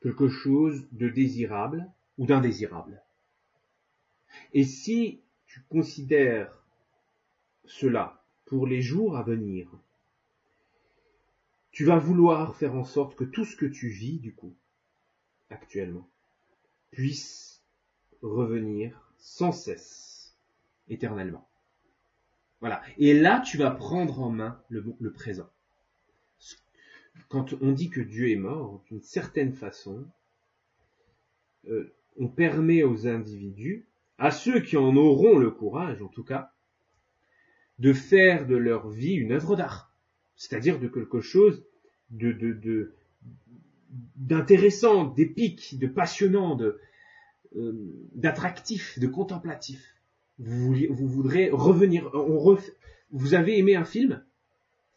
quelque 0.00 0.28
chose 0.28 0.86
de 0.92 1.08
désirable 1.08 1.90
ou 2.18 2.26
d'indésirable. 2.26 3.02
Et 4.52 4.64
si 4.64 5.20
tu 5.46 5.62
considères 5.68 6.64
cela 7.64 8.22
pour 8.44 8.66
les 8.66 8.82
jours 8.82 9.16
à 9.16 9.22
venir, 9.22 9.68
tu 11.76 11.84
vas 11.84 11.98
vouloir 11.98 12.56
faire 12.56 12.74
en 12.74 12.84
sorte 12.84 13.16
que 13.16 13.24
tout 13.24 13.44
ce 13.44 13.54
que 13.54 13.66
tu 13.66 13.88
vis, 13.88 14.18
du 14.18 14.32
coup, 14.34 14.56
actuellement, 15.50 16.08
puisse 16.90 17.62
revenir 18.22 19.12
sans 19.18 19.52
cesse, 19.52 20.34
éternellement. 20.88 21.46
Voilà. 22.60 22.80
Et 22.96 23.12
là, 23.12 23.40
tu 23.40 23.58
vas 23.58 23.70
prendre 23.70 24.22
en 24.22 24.30
main 24.30 24.58
le, 24.70 25.12
présent. 25.12 25.50
Quand 27.28 27.52
on 27.60 27.72
dit 27.72 27.90
que 27.90 28.00
Dieu 28.00 28.30
est 28.30 28.36
mort, 28.36 28.82
d'une 28.86 29.02
certaine 29.02 29.52
façon, 29.52 30.06
euh, 31.68 31.92
on 32.16 32.28
permet 32.28 32.84
aux 32.84 33.06
individus, 33.06 33.86
à 34.16 34.30
ceux 34.30 34.60
qui 34.60 34.78
en 34.78 34.96
auront 34.96 35.36
le 35.36 35.50
courage 35.50 36.00
en 36.00 36.08
tout 36.08 36.24
cas, 36.24 36.54
de 37.78 37.92
faire 37.92 38.46
de 38.46 38.56
leur 38.56 38.88
vie 38.88 39.12
une 39.12 39.32
œuvre 39.32 39.56
d'art, 39.56 39.85
c'est-à-dire 40.36 40.78
de 40.78 40.88
quelque 40.88 41.20
chose 41.20 41.64
d'intéressant, 44.16 45.04
d'épique, 45.04 45.78
de 45.78 45.86
passionnant, 45.86 46.58
euh, 47.56 47.72
d'attractif, 48.14 48.98
de 48.98 49.06
contemplatif. 49.06 49.94
Vous, 50.38 50.74
voudrez 50.90 51.50
revenir. 51.50 52.10
Vous 53.10 53.34
avez 53.34 53.58
aimé 53.58 53.74
un 53.74 53.84
film 53.84 54.22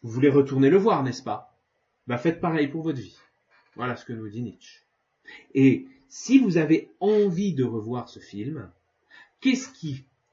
Vous 0.03 0.11
voulez 0.11 0.29
retourner 0.29 0.69
le 0.69 0.77
voir, 0.77 1.03
n'est-ce 1.03 1.23
pas? 1.23 1.57
Bah 2.07 2.17
faites 2.17 2.41
pareil 2.41 2.67
pour 2.67 2.83
votre 2.83 2.99
vie. 2.99 3.17
Voilà 3.75 3.95
ce 3.95 4.03
que 4.03 4.13
nous 4.13 4.27
dit 4.27 4.41
Nietzsche. 4.41 4.83
Et 5.53 5.87
si 6.09 6.39
vous 6.39 6.57
avez 6.57 6.91
envie 6.99 7.53
de 7.53 7.63
revoir 7.63 8.09
ce 8.09 8.19
film, 8.19 8.69
qu'est-ce 9.39 9.69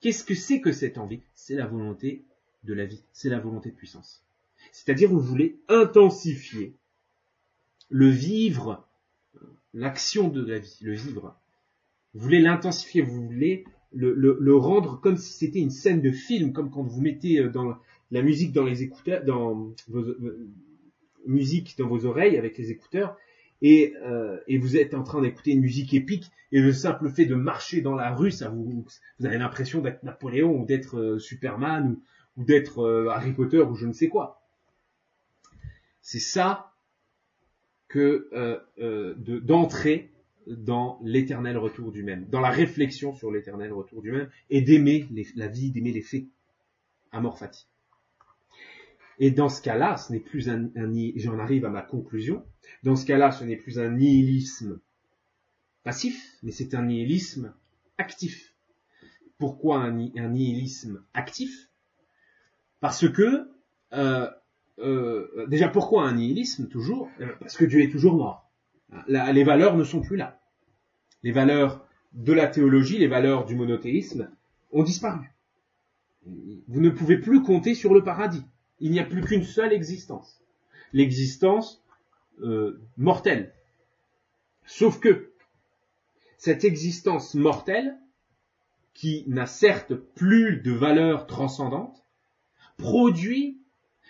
qu'est-ce 0.01 0.25
que 0.25 0.35
c'est 0.35 0.61
que 0.61 0.73
cette 0.73 0.99
envie? 0.99 1.23
C'est 1.35 1.55
la 1.55 1.67
volonté 1.67 2.25
de 2.65 2.75
la 2.75 2.87
vie, 2.87 3.05
c'est 3.13 3.29
la 3.29 3.39
volonté 3.39 3.71
de 3.71 3.77
puissance. 3.77 4.26
C'est-à-dire 4.73 5.11
vous 5.11 5.21
voulez 5.21 5.59
intensifier 5.69 6.75
le 7.89 8.09
vivre, 8.09 8.87
l'action 9.75 10.29
de 10.29 10.45
la 10.45 10.59
vie, 10.59 10.79
le 10.83 10.95
vivre. 10.95 11.37
Vous 12.15 12.21
voulez 12.21 12.41
l'intensifier, 12.41 13.03
vous 13.03 13.27
voulez 13.27 13.65
le, 13.93 14.57
rendre 14.57 15.01
comme 15.01 15.17
si 15.17 15.33
c'était 15.33 15.59
une 15.59 15.71
scène 15.71 16.01
de 16.01 16.11
film, 16.11 16.53
comme 16.53 16.71
quand 16.71 16.83
vous 16.83 17.01
mettez 17.01 17.41
euh, 17.41 17.49
dans 17.49 17.77
la 18.11 18.23
musique 18.23 18.53
dans 18.53 18.65
les 18.65 18.83
écouteurs, 18.83 19.25
dans 19.25 19.73
vos 19.89 20.01
euh, 20.01 20.49
musique 21.27 21.77
dans 21.79 21.89
vos 21.89 22.07
oreilles 22.07 22.37
avec 22.37 22.57
les 22.59 22.71
écouteurs, 22.71 23.17
et, 23.63 23.95
euh, 24.05 24.39
et 24.47 24.59
vous 24.59 24.77
êtes 24.77 24.95
en 24.95 25.03
train 25.03 25.23
d'écouter 25.23 25.53
une 25.53 25.61
musique 25.61 25.95
épique, 25.95 26.31
et 26.53 26.61
le 26.61 26.73
simple 26.73 27.09
fait 27.09 27.25
de 27.25 27.35
marcher 27.35 27.81
dans 27.81 27.95
la 27.95 28.15
rue, 28.15 28.31
ça 28.31 28.49
vous, 28.49 28.87
avez 29.25 29.39
l'impression 29.39 29.81
d'être 29.81 30.03
Napoléon 30.05 30.61
ou 30.61 30.65
d'être 30.67 31.19
Superman 31.19 31.97
ou 32.37 32.45
d'être 32.45 33.09
Harry 33.11 33.33
Potter 33.33 33.61
ou 33.61 33.75
je 33.75 33.87
ne 33.87 33.93
sais 33.93 34.09
quoi. 34.09 34.46
C'est 36.07 36.21
ça 36.21 36.73
que 37.89 38.29
euh, 38.33 38.61
euh, 38.79 39.15
d'entrer 39.41 40.13
dans 40.47 41.01
l'éternel 41.03 41.59
retour 41.59 41.91
du 41.91 42.05
même, 42.05 42.27
dans 42.27 42.39
la 42.39 42.51
réflexion 42.51 43.13
sur 43.13 43.33
l'éternel 43.33 43.73
retour 43.73 44.03
du 44.03 44.13
même, 44.13 44.31
et 44.49 44.63
d'aimer 44.63 45.09
la 45.35 45.49
vie, 45.49 45.73
d'aimer 45.73 45.91
les 45.91 46.03
faits. 46.03 46.27
Amor. 47.11 47.43
Et 49.19 49.33
dans 49.33 49.49
ce 49.49 49.61
cas-là, 49.61 49.97
ce 49.97 50.13
n'est 50.13 50.21
plus 50.21 50.49
un, 50.49 50.71
j'en 51.17 51.41
arrive 51.41 51.65
à 51.65 51.71
ma 51.71 51.83
conclusion, 51.83 52.47
dans 52.85 52.95
ce 52.95 53.05
cas-là, 53.05 53.33
ce 53.33 53.43
n'est 53.43 53.57
plus 53.57 53.81
un 53.81 53.91
nihilisme 53.91 54.79
passif, 55.83 56.37
mais 56.45 56.53
c'est 56.53 56.77
un 56.77 56.85
nihilisme 56.85 57.53
actif. 57.99 58.55
Pourquoi 59.39 59.83
un, 59.83 59.91
nihilisme 59.91 61.05
actif? 61.15 61.69
Parce 62.79 63.09
que 63.09 63.51
euh, 63.93 64.31
euh, 64.79 65.47
déjà 65.49 65.69
pourquoi 65.69 66.05
un 66.05 66.15
nihilisme 66.15 66.69
toujours? 66.69 67.09
Ben, 67.19 67.31
Parce 67.41 67.57
que 67.57 67.65
Dieu 67.65 67.81
est 67.83 67.91
toujours 67.91 68.15
mort. 68.17 68.51
les 69.09 69.45
valeurs 69.45 69.77
ne 69.77 69.85
sont 69.85 70.01
plus 70.01 70.17
là. 70.17 70.41
Les 71.23 71.33
valeurs 71.33 71.87
de 72.13 72.33
la 72.33 72.47
théologie, 72.47 72.99
les 72.99 73.09
valeurs 73.09 73.45
du 73.45 73.55
monothéisme 73.55 74.31
ont 74.73 74.83
disparu. 74.83 75.33
Vous 76.69 76.81
ne 76.81 76.91
pouvez 76.91 77.19
plus 77.19 77.43
compter 77.43 77.75
sur 77.75 77.95
le 77.95 78.03
paradis. 78.03 78.45
Il 78.81 78.91
n'y 78.91 79.01
a 79.01 79.05
plus 79.05 79.23
qu'une 79.23 79.45
seule 79.45 79.73
existence. 79.73 80.43
L'existence 80.93 81.85
euh, 82.43 82.81
mortelle. 82.97 83.53
Sauf 84.67 84.99
que 84.99 85.31
cette 86.37 86.65
existence 86.65 87.35
mortelle, 87.35 87.97
qui 88.93 89.25
n'a 89.27 89.47
certes 89.47 89.95
plus 89.95 90.61
de 90.61 90.73
valeur 90.73 91.27
transcendante, 91.27 92.05
produit 92.77 93.61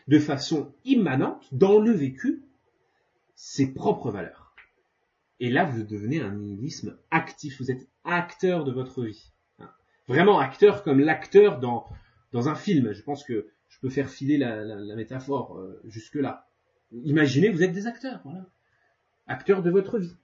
de 0.08 0.18
façon 0.18 0.72
immanente 0.84 1.48
dans 1.52 1.80
le 1.80 1.92
vécu 1.92 2.42
ses 3.34 3.72
propres 3.72 4.10
valeurs. 4.10 4.54
Et 5.40 5.50
là, 5.50 5.64
vous 5.64 5.82
devenez 5.82 6.20
un 6.20 6.32
nihilisme 6.32 6.96
actif. 7.10 7.58
Vous 7.58 7.70
êtes 7.70 7.86
acteur 8.04 8.64
de 8.64 8.72
votre 8.72 9.04
vie. 9.04 9.32
Hein. 9.58 9.70
Vraiment 10.08 10.38
acteur 10.38 10.82
comme 10.82 11.00
l'acteur 11.00 11.60
dans, 11.60 11.86
dans 12.32 12.48
un 12.48 12.54
film. 12.54 12.92
Je 12.92 13.02
pense 13.02 13.24
que 13.24 13.48
je 13.68 13.80
peux 13.80 13.90
faire 13.90 14.08
filer 14.08 14.38
la, 14.38 14.96
métaphore 14.96 15.58
euh, 15.58 15.80
jusque-là. 15.84 16.48
Imaginez, 16.92 17.50
vous 17.50 17.62
êtes 17.62 17.72
des 17.72 17.86
acteurs, 17.86 18.20
voilà. 18.24 18.46
Acteurs 19.26 19.62
de 19.62 19.70
votre 19.70 19.98
vie. 19.98 20.14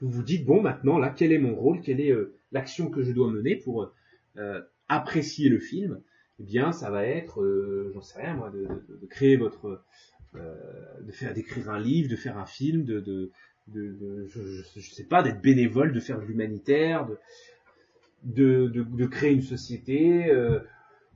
Vous 0.00 0.08
vous 0.08 0.22
dites, 0.22 0.46
bon, 0.46 0.62
maintenant, 0.62 0.98
là, 0.98 1.10
quel 1.10 1.32
est 1.32 1.38
mon 1.38 1.54
rôle? 1.54 1.82
Quelle 1.82 2.00
est 2.00 2.12
euh, 2.12 2.38
l'action 2.52 2.88
que 2.88 3.02
je 3.02 3.12
dois 3.12 3.30
mener 3.30 3.56
pour 3.56 3.92
euh, 4.38 4.60
apprécier 4.88 5.50
le 5.50 5.58
film? 5.58 6.00
Eh 6.40 6.44
bien, 6.44 6.72
ça 6.72 6.90
va 6.90 7.04
être, 7.04 7.44
j'en 7.92 8.00
sais 8.00 8.20
rien, 8.20 8.34
moi, 8.34 8.50
de, 8.50 9.06
créer 9.06 9.36
votre... 9.36 9.84
de 10.34 11.12
faire 11.12 11.34
d'écrire 11.34 11.70
un 11.70 11.78
livre, 11.78 12.08
de 12.08 12.16
faire 12.16 12.38
un 12.38 12.46
film, 12.46 12.84
de, 12.84 13.00
de, 13.00 13.30
de, 13.68 14.26
je, 14.28 14.80
sais 14.80 15.04
pas, 15.04 15.22
d'être 15.22 15.42
bénévole, 15.42 15.92
de 15.92 16.00
faire 16.00 16.18
de 16.18 16.24
l'humanitaire, 16.24 17.06
de, 18.24 18.68
de, 18.68 19.06
créer 19.06 19.32
une 19.32 19.42
société, 19.42 20.32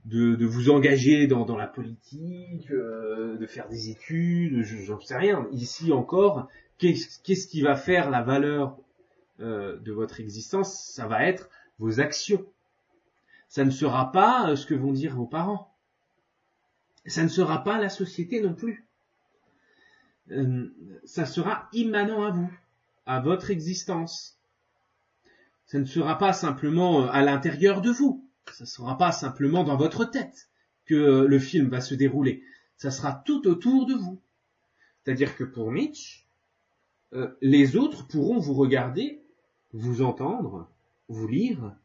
de, 0.05 0.45
vous 0.45 0.69
engager 0.69 1.27
dans, 1.27 1.57
la 1.57 1.67
politique, 1.67 2.69
euh, 2.71 3.37
de 3.37 3.45
faire 3.45 3.67
des 3.67 3.89
études, 3.89 4.63
j'en 4.63 4.99
sais 4.99 5.17
rien. 5.17 5.47
Ici 5.51 5.91
encore, 5.91 6.47
qu'est-ce 6.77 7.47
qui 7.47 7.61
va 7.61 7.75
faire 7.75 8.09
la 8.09 8.21
valeur 8.21 8.77
euh, 9.39 9.77
de 9.79 9.91
votre 9.91 10.19
existence? 10.19 10.91
Ça 10.93 11.07
va 11.07 11.25
être 11.25 11.49
vos 11.79 11.99
actions. 11.99 12.45
Ça 13.47 13.63
ne 13.63 13.71
sera 13.71 14.11
pas 14.11 14.49
euh, 14.49 14.55
ce 14.55 14.65
que 14.65 14.73
vont 14.73 14.91
dire 14.91 15.15
vos 15.15 15.27
parents. 15.27 15.75
Ça 17.05 17.23
ne 17.23 17.29
sera 17.29 17.63
pas 17.63 17.79
la 17.79 17.89
société 17.89 18.41
non 18.41 18.53
plus. 18.53 18.87
ça 21.03 21.25
sera 21.27 21.69
immanent 21.71 22.23
à 22.23 22.31
vous, 22.31 22.51
à 23.05 23.19
votre 23.19 23.51
existence. 23.51 24.39
Ça 25.67 25.77
ne 25.77 25.85
sera 25.85 26.17
pas 26.17 26.33
simplement 26.33 27.07
à 27.07 27.21
l'intérieur 27.21 27.81
de 27.81 27.91
vous 27.91 28.25
ça 28.53 28.63
ne 28.63 28.69
sera 28.69 28.97
pas 28.97 29.11
simplement 29.11 29.63
dans 29.63 29.77
votre 29.77 30.05
tête 30.05 30.49
que 30.85 31.25
le 31.27 31.39
film 31.39 31.69
va 31.69 31.81
se 31.81 31.95
dérouler. 31.95 32.43
Ça 32.77 32.91
sera 32.91 33.13
tout 33.25 33.47
autour 33.47 33.85
de 33.85 33.93
vous. 33.93 34.21
C'est-à-dire 35.03 35.35
que 35.35 35.43
pour 35.43 35.71
Mitch, 35.71 36.27
euh, 37.13 37.35
les 37.41 37.75
autres 37.75 38.07
pourront 38.07 38.39
vous 38.39 38.53
regarder, 38.53 39.21
vous 39.73 40.01
entendre, 40.01 40.69
vous 41.07 41.27
lire 41.27 41.75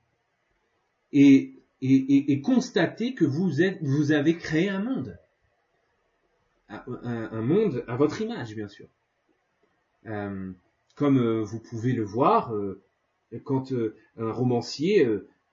et, 1.12 1.54
et, 1.82 2.40
constater 2.40 3.14
que 3.14 3.24
vous, 3.24 3.62
êtes, 3.62 3.78
vous 3.82 4.12
avez 4.12 4.36
créé 4.36 4.68
un 4.68 4.80
monde. 4.80 5.18
Un, 6.68 7.42
monde 7.42 7.84
à 7.88 7.96
votre 7.96 8.20
image, 8.20 8.54
bien 8.54 8.68
sûr. 8.68 8.86
Euh, 10.06 10.52
comme 10.94 11.18
euh, 11.18 11.42
vous 11.42 11.58
pouvez 11.58 11.92
le 11.92 12.04
voir, 12.04 12.52
quand 13.44 13.72
un 14.16 14.32
romancier 14.32 15.06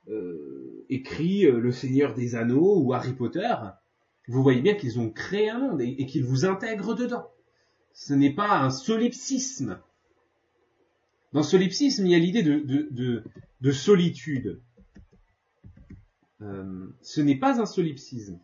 euh, 0.10 0.86
écrit 0.88 1.46
euh, 1.46 1.60
Le 1.60 1.74
Seigneur 1.74 2.14
des 2.14 2.36
Anneaux 2.36 2.82
ou 2.82 2.94
Harry 2.94 3.12
Potter, 3.12 3.54
vous 4.30 4.42
voyez 4.42 4.62
bien 4.62 4.74
qu'ils 4.74 5.00
ont 5.00 5.10
créé 5.10 5.50
un 5.50 5.60
monde 5.60 5.82
et, 5.82 6.06
qu'ils 6.06 6.24
vous 6.24 6.46
intègrent 6.46 6.96
dedans. 6.96 7.30
Ce 7.94 8.14
n'est 8.14 8.34
pas 8.34 8.60
un 8.60 8.70
solipsisme. 8.70 9.80
Dans 11.34 11.44
solipsisme, 11.44 12.06
il 12.06 12.12
y 12.12 12.16
a 12.16 12.20
l'idée 12.20 12.42
de, 12.42 13.72
solitude. 13.72 14.62
Euh, 16.42 16.88
ce 17.02 17.22
n'est 17.22 17.38
pas 17.38 17.62
un 17.62 17.66
solipsisme. 17.66 18.40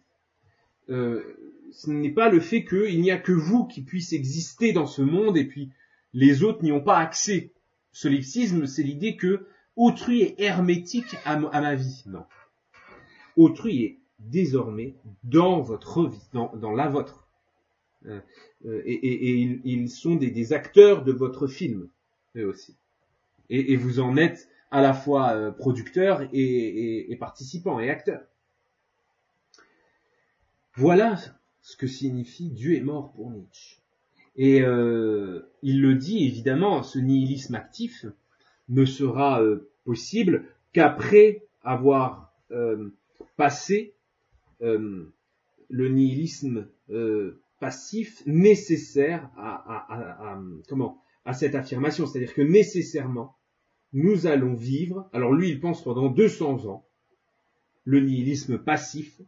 ce 0.87 1.89
n'est 1.89 2.11
pas 2.11 2.29
le 2.29 2.39
fait 2.39 2.65
qu'il 2.65 3.01
n'y 3.01 3.11
a 3.11 3.17
que 3.17 3.31
vous 3.31 3.65
qui 3.65 3.81
puisse 3.81 4.13
exister 4.13 4.73
dans 4.73 4.87
ce 4.87 5.01
monde 5.01 5.37
et 5.37 5.45
puis 5.45 5.71
les 6.13 6.43
autres 6.43 6.63
n'y 6.63 6.71
ont 6.71 6.83
pas 6.83 6.97
accès. 6.97 7.51
Solipsisme, 7.91 8.65
c'est 8.65 8.83
l'idée 8.83 9.15
que 9.15 9.47
autrui 9.75 10.21
est 10.21 10.39
hermétique 10.39 11.15
à, 11.25 11.37
ma 11.37 11.75
vie. 11.75 12.03
Non. 12.07 12.25
Autrui 13.35 13.83
est 13.83 13.99
désormais 14.19 14.95
dans 15.23 15.61
votre 15.61 16.07
vie, 16.07 16.29
dans, 16.33 16.71
la 16.71 16.87
vôtre. 16.87 17.27
Euh, 18.05 18.19
euh, 18.65 18.81
et, 18.85 19.31
ils, 19.63 19.89
sont 19.89 20.15
des, 20.15 20.53
acteurs 20.53 21.03
de 21.03 21.11
votre 21.11 21.47
film, 21.47 21.89
eux 22.35 22.47
aussi. 22.47 22.75
Et, 23.49 23.75
vous 23.75 23.99
en 23.99 24.17
êtes 24.17 24.49
à 24.73 24.81
la 24.81 24.93
fois 24.93 25.33
euh, 25.33 25.51
producteur 25.51 26.27
et, 26.33 27.15
participant 27.17 27.79
et 27.79 27.89
acteur. 27.89 28.21
Voilà 30.75 31.17
ce 31.61 31.77
que 31.77 31.87
signifie 31.87 32.49
Dieu 32.49 32.75
est 32.75 32.81
mort 32.81 33.13
pour 33.13 33.31
Nietzsche. 33.31 33.79
Et 34.35 34.57
il 34.57 35.81
le 35.81 35.93
dit 35.93 36.25
évidemment, 36.25 36.81
ce 36.81 36.97
nihilisme 36.97 37.53
actif, 37.53 38.07
ne 38.69 38.85
sera 38.85 39.41
euh, 39.41 39.69
possible 39.85 40.45
qu'après 40.71 41.45
avoir 41.61 42.33
euh, 42.51 42.89
passé 43.35 43.95
euh, 44.61 45.13
le 45.69 45.89
nihilisme 45.89 46.67
passif 47.59 48.21
nécessaire 48.27 49.29
à 49.37 51.33
cette 51.33 51.55
affirmation, 51.55 52.05
c'est-à-dire 52.05 52.33
que 52.35 52.41
nécessairement 52.41 53.35
nous 53.93 54.27
allons 54.27 54.55
vivre. 54.55 55.09
Alors 55.13 55.33
lui, 55.33 55.49
il 55.49 55.59
pense 55.59 55.83
pendant 55.83 56.09
200 56.09 56.65
ans 56.65 56.85
le 57.85 57.99
nihilisme 57.99 58.57
passif 58.57 59.21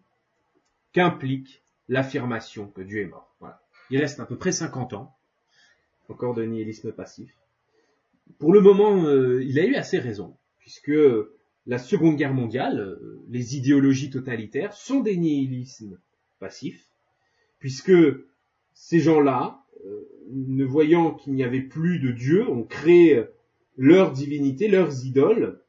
qu'implique 0.94 1.62
l'affirmation 1.88 2.68
que 2.68 2.82
Dieu 2.82 3.02
est 3.02 3.08
mort. 3.08 3.36
Il 3.92 4.00
reste 4.00 4.20
à 4.20 4.26
peu 4.26 4.38
près 4.38 4.52
50 4.52 4.94
ans 4.94 5.16
encore 6.10 6.34
de 6.34 6.44
nihilisme 6.44 6.92
passif 6.92 7.36
pour 8.40 8.54
le 8.54 8.62
moment, 8.62 9.06
euh, 9.06 9.44
il 9.44 9.60
a 9.60 9.66
eu 9.66 9.76
assez 9.76 10.00
raison, 10.00 10.36
puisque 10.60 10.92
la 11.68 11.78
Seconde 11.78 12.18
Guerre 12.18 12.34
mondiale, 12.34 12.80
euh, 12.80 13.24
les 13.30 13.58
idéologies 13.58 14.10
totalitaires 14.10 14.74
sont 14.74 15.00
des 15.00 15.18
nihilismes 15.18 16.00
passifs, 16.40 16.90
puisque 17.60 17.94
ces 18.74 19.00
gens-là, 19.00 19.64
euh, 19.86 20.10
ne 20.32 20.66
voyant 20.66 21.14
qu'il 21.14 21.34
n'y 21.34 21.44
avait 21.44 21.62
plus 21.62 22.00
de 22.00 22.12
Dieu, 22.12 22.50
ont 22.50 22.64
créé 22.64 23.24
leur 23.78 24.12
divinité, 24.12 24.68
leurs 24.68 25.06
idoles, 25.06 25.60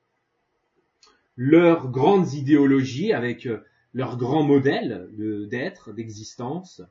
leurs 1.37 1.91
grandes 1.91 2.33
idéologies 2.33 3.13
avec 3.13 3.49
leurs 3.95 4.17
grands 4.17 4.43
modèles 4.43 5.09
d'être, 5.51 5.93
d'existence, 5.93 6.83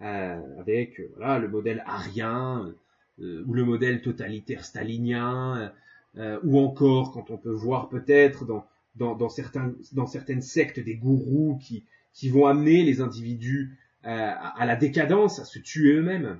avec 0.00 1.00
voilà 1.16 1.38
le 1.38 1.48
modèle 1.48 1.82
arien, 1.86 2.74
euh, 3.18 3.42
ou 3.46 3.54
le 3.54 3.64
modèle 3.64 4.02
totalitaire 4.02 4.62
stalinien, 4.62 5.72
euh, 6.18 6.38
ou 6.42 6.58
encore 6.58 7.12
quand 7.12 7.30
on 7.30 7.38
peut 7.38 7.50
voir 7.52 7.88
peut-être 7.88 8.44
dans, 8.44 8.66
dans, 8.94 9.28
certains, 9.30 9.72
dans 9.92 10.06
certaines 10.06 10.42
sectes 10.42 10.80
des 10.80 10.96
gourous 10.96 11.58
qui, 11.62 11.84
qui 12.12 12.28
vont 12.28 12.44
amener 12.44 12.82
les 12.82 13.00
individus 13.00 13.78
euh, 14.04 14.32
à, 14.36 14.66
la 14.66 14.76
décadence, 14.76 15.38
à 15.38 15.46
se 15.46 15.58
tuer 15.58 15.94
eux-mêmes 15.94 16.38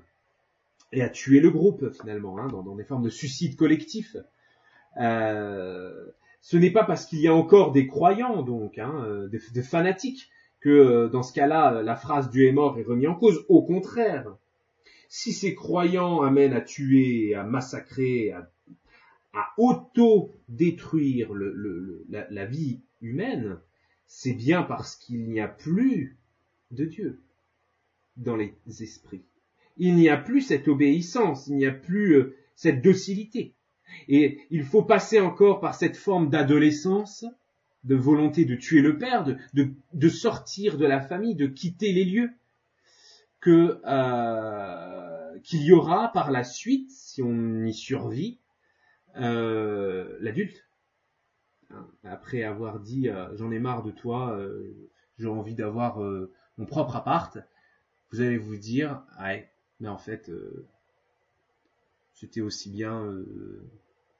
et 0.92 1.02
à 1.02 1.08
tuer 1.08 1.40
le 1.40 1.50
groupe 1.50 1.90
finalement, 1.90 2.38
hein, 2.38 2.48
dans, 2.48 2.74
des 2.74 2.84
formes 2.84 3.04
de 3.04 3.10
suicide 3.10 3.56
collectif. 3.56 4.16
Euh, 5.00 6.06
ce 6.40 6.56
n'est 6.56 6.70
pas 6.70 6.84
parce 6.84 7.06
qu'il 7.06 7.20
y 7.20 7.28
a 7.28 7.34
encore 7.34 7.72
des 7.72 7.86
croyants, 7.86 8.42
donc, 8.42 8.78
hein, 8.78 9.26
des, 9.30 9.40
des, 9.52 9.62
fanatiques, 9.62 10.30
que 10.60 11.08
dans 11.08 11.22
ce 11.22 11.32
cas-là, 11.32 11.82
la 11.82 11.96
phrase 11.96 12.30
Dieu 12.30 12.46
est 12.46 12.52
mort 12.52 12.78
est 12.78 12.82
remise 12.82 13.08
en 13.08 13.14
cause. 13.14 13.44
Au 13.48 13.62
contraire, 13.62 14.36
si 15.08 15.32
ces 15.32 15.54
croyants 15.54 16.22
amènent 16.22 16.52
à 16.52 16.60
tuer, 16.60 17.34
à 17.34 17.44
massacrer, 17.44 18.32
à, 18.32 18.50
auto-détruire 19.58 21.30
la, 21.34 22.46
vie 22.46 22.80
humaine, 23.02 23.58
c'est 24.06 24.32
bien 24.32 24.62
parce 24.62 24.96
qu'il 24.96 25.28
n'y 25.28 25.40
a 25.40 25.48
plus 25.48 26.16
de 26.70 26.86
Dieu 26.86 27.20
dans 28.16 28.36
les 28.36 28.54
esprits. 28.80 29.24
Il 29.76 29.94
n'y 29.96 30.08
a 30.08 30.16
plus 30.16 30.40
cette 30.40 30.68
obéissance, 30.68 31.46
il 31.48 31.56
n'y 31.56 31.66
a 31.66 31.72
plus 31.72 32.14
euh, 32.14 32.36
cette 32.54 32.82
docilité. 32.82 33.54
Et 34.08 34.40
il 34.50 34.64
faut 34.64 34.82
passer 34.82 35.20
encore 35.20 35.60
par 35.60 35.74
cette 35.74 35.96
forme 35.96 36.30
d'adolescence, 36.30 37.24
de 37.84 37.94
volonté 37.94 38.44
de 38.44 38.56
tuer 38.56 38.82
le 38.82 38.98
père, 38.98 39.24
de, 39.24 40.08
sortir 40.08 40.76
de 40.76 40.86
la 40.86 41.00
famille, 41.00 41.34
de 41.34 41.46
quitter 41.46 41.92
les 41.92 42.04
lieux, 42.04 42.30
que 43.40 43.80
euh, 43.86 45.38
qu'il 45.40 45.62
y 45.62 45.72
aura 45.72 46.10
par 46.12 46.30
la 46.30 46.42
suite, 46.42 46.90
si 46.90 47.22
on 47.22 47.64
y 47.64 47.72
survit, 47.72 48.40
euh, 49.18 50.16
l'adulte. 50.20 50.66
Hein, 51.70 51.86
après 52.04 52.42
avoir 52.42 52.80
dit 52.80 53.08
euh, 53.08 53.28
j'en 53.36 53.52
ai 53.52 53.60
marre 53.60 53.84
de 53.84 53.92
toi, 53.92 54.38
j'ai 55.18 55.28
envie 55.28 55.54
d'avoir 55.54 55.98
mon 56.58 56.66
propre 56.66 56.96
appart, 56.96 57.38
vous 58.10 58.20
allez 58.20 58.38
vous 58.38 58.56
dire 58.56 59.02
ouais, 59.20 59.48
mais 59.80 59.88
en 59.88 59.98
fait, 59.98 60.28
euh, 60.28 60.66
c'était 62.14 62.40
aussi 62.40 62.70
bien, 62.70 63.04
euh, 63.04 63.62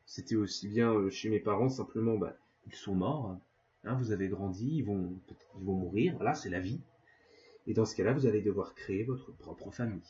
c'était 0.05 0.37
aussi 0.37 0.69
bien 0.69 0.93
euh, 0.93 1.11
chez 1.11 1.29
mes 1.29 1.41
parents. 1.41 1.69
Simplement, 1.69 2.17
bah, 2.17 2.37
ils 2.67 2.75
sont 2.75 2.95
morts. 2.95 3.37
Hein, 3.85 3.95
vous 3.95 4.13
avez 4.13 4.29
grandi, 4.29 4.79
ils 4.79 4.85
vont, 4.85 5.19
ils 5.59 5.65
vont 5.65 5.75
mourir. 5.75 6.15
Voilà, 6.17 6.35
c'est 6.35 6.51
la 6.51 6.61
vie. 6.61 6.81
Et 7.67 7.75
dans 7.75 7.85
ce 7.85 7.97
cas-là, 7.97 8.13
vous 8.13 8.27
allez 8.27 8.43
devoir 8.43 8.75
créer 8.75 9.03
votre 9.03 9.33
propre 9.33 9.71
famille. 9.71 10.03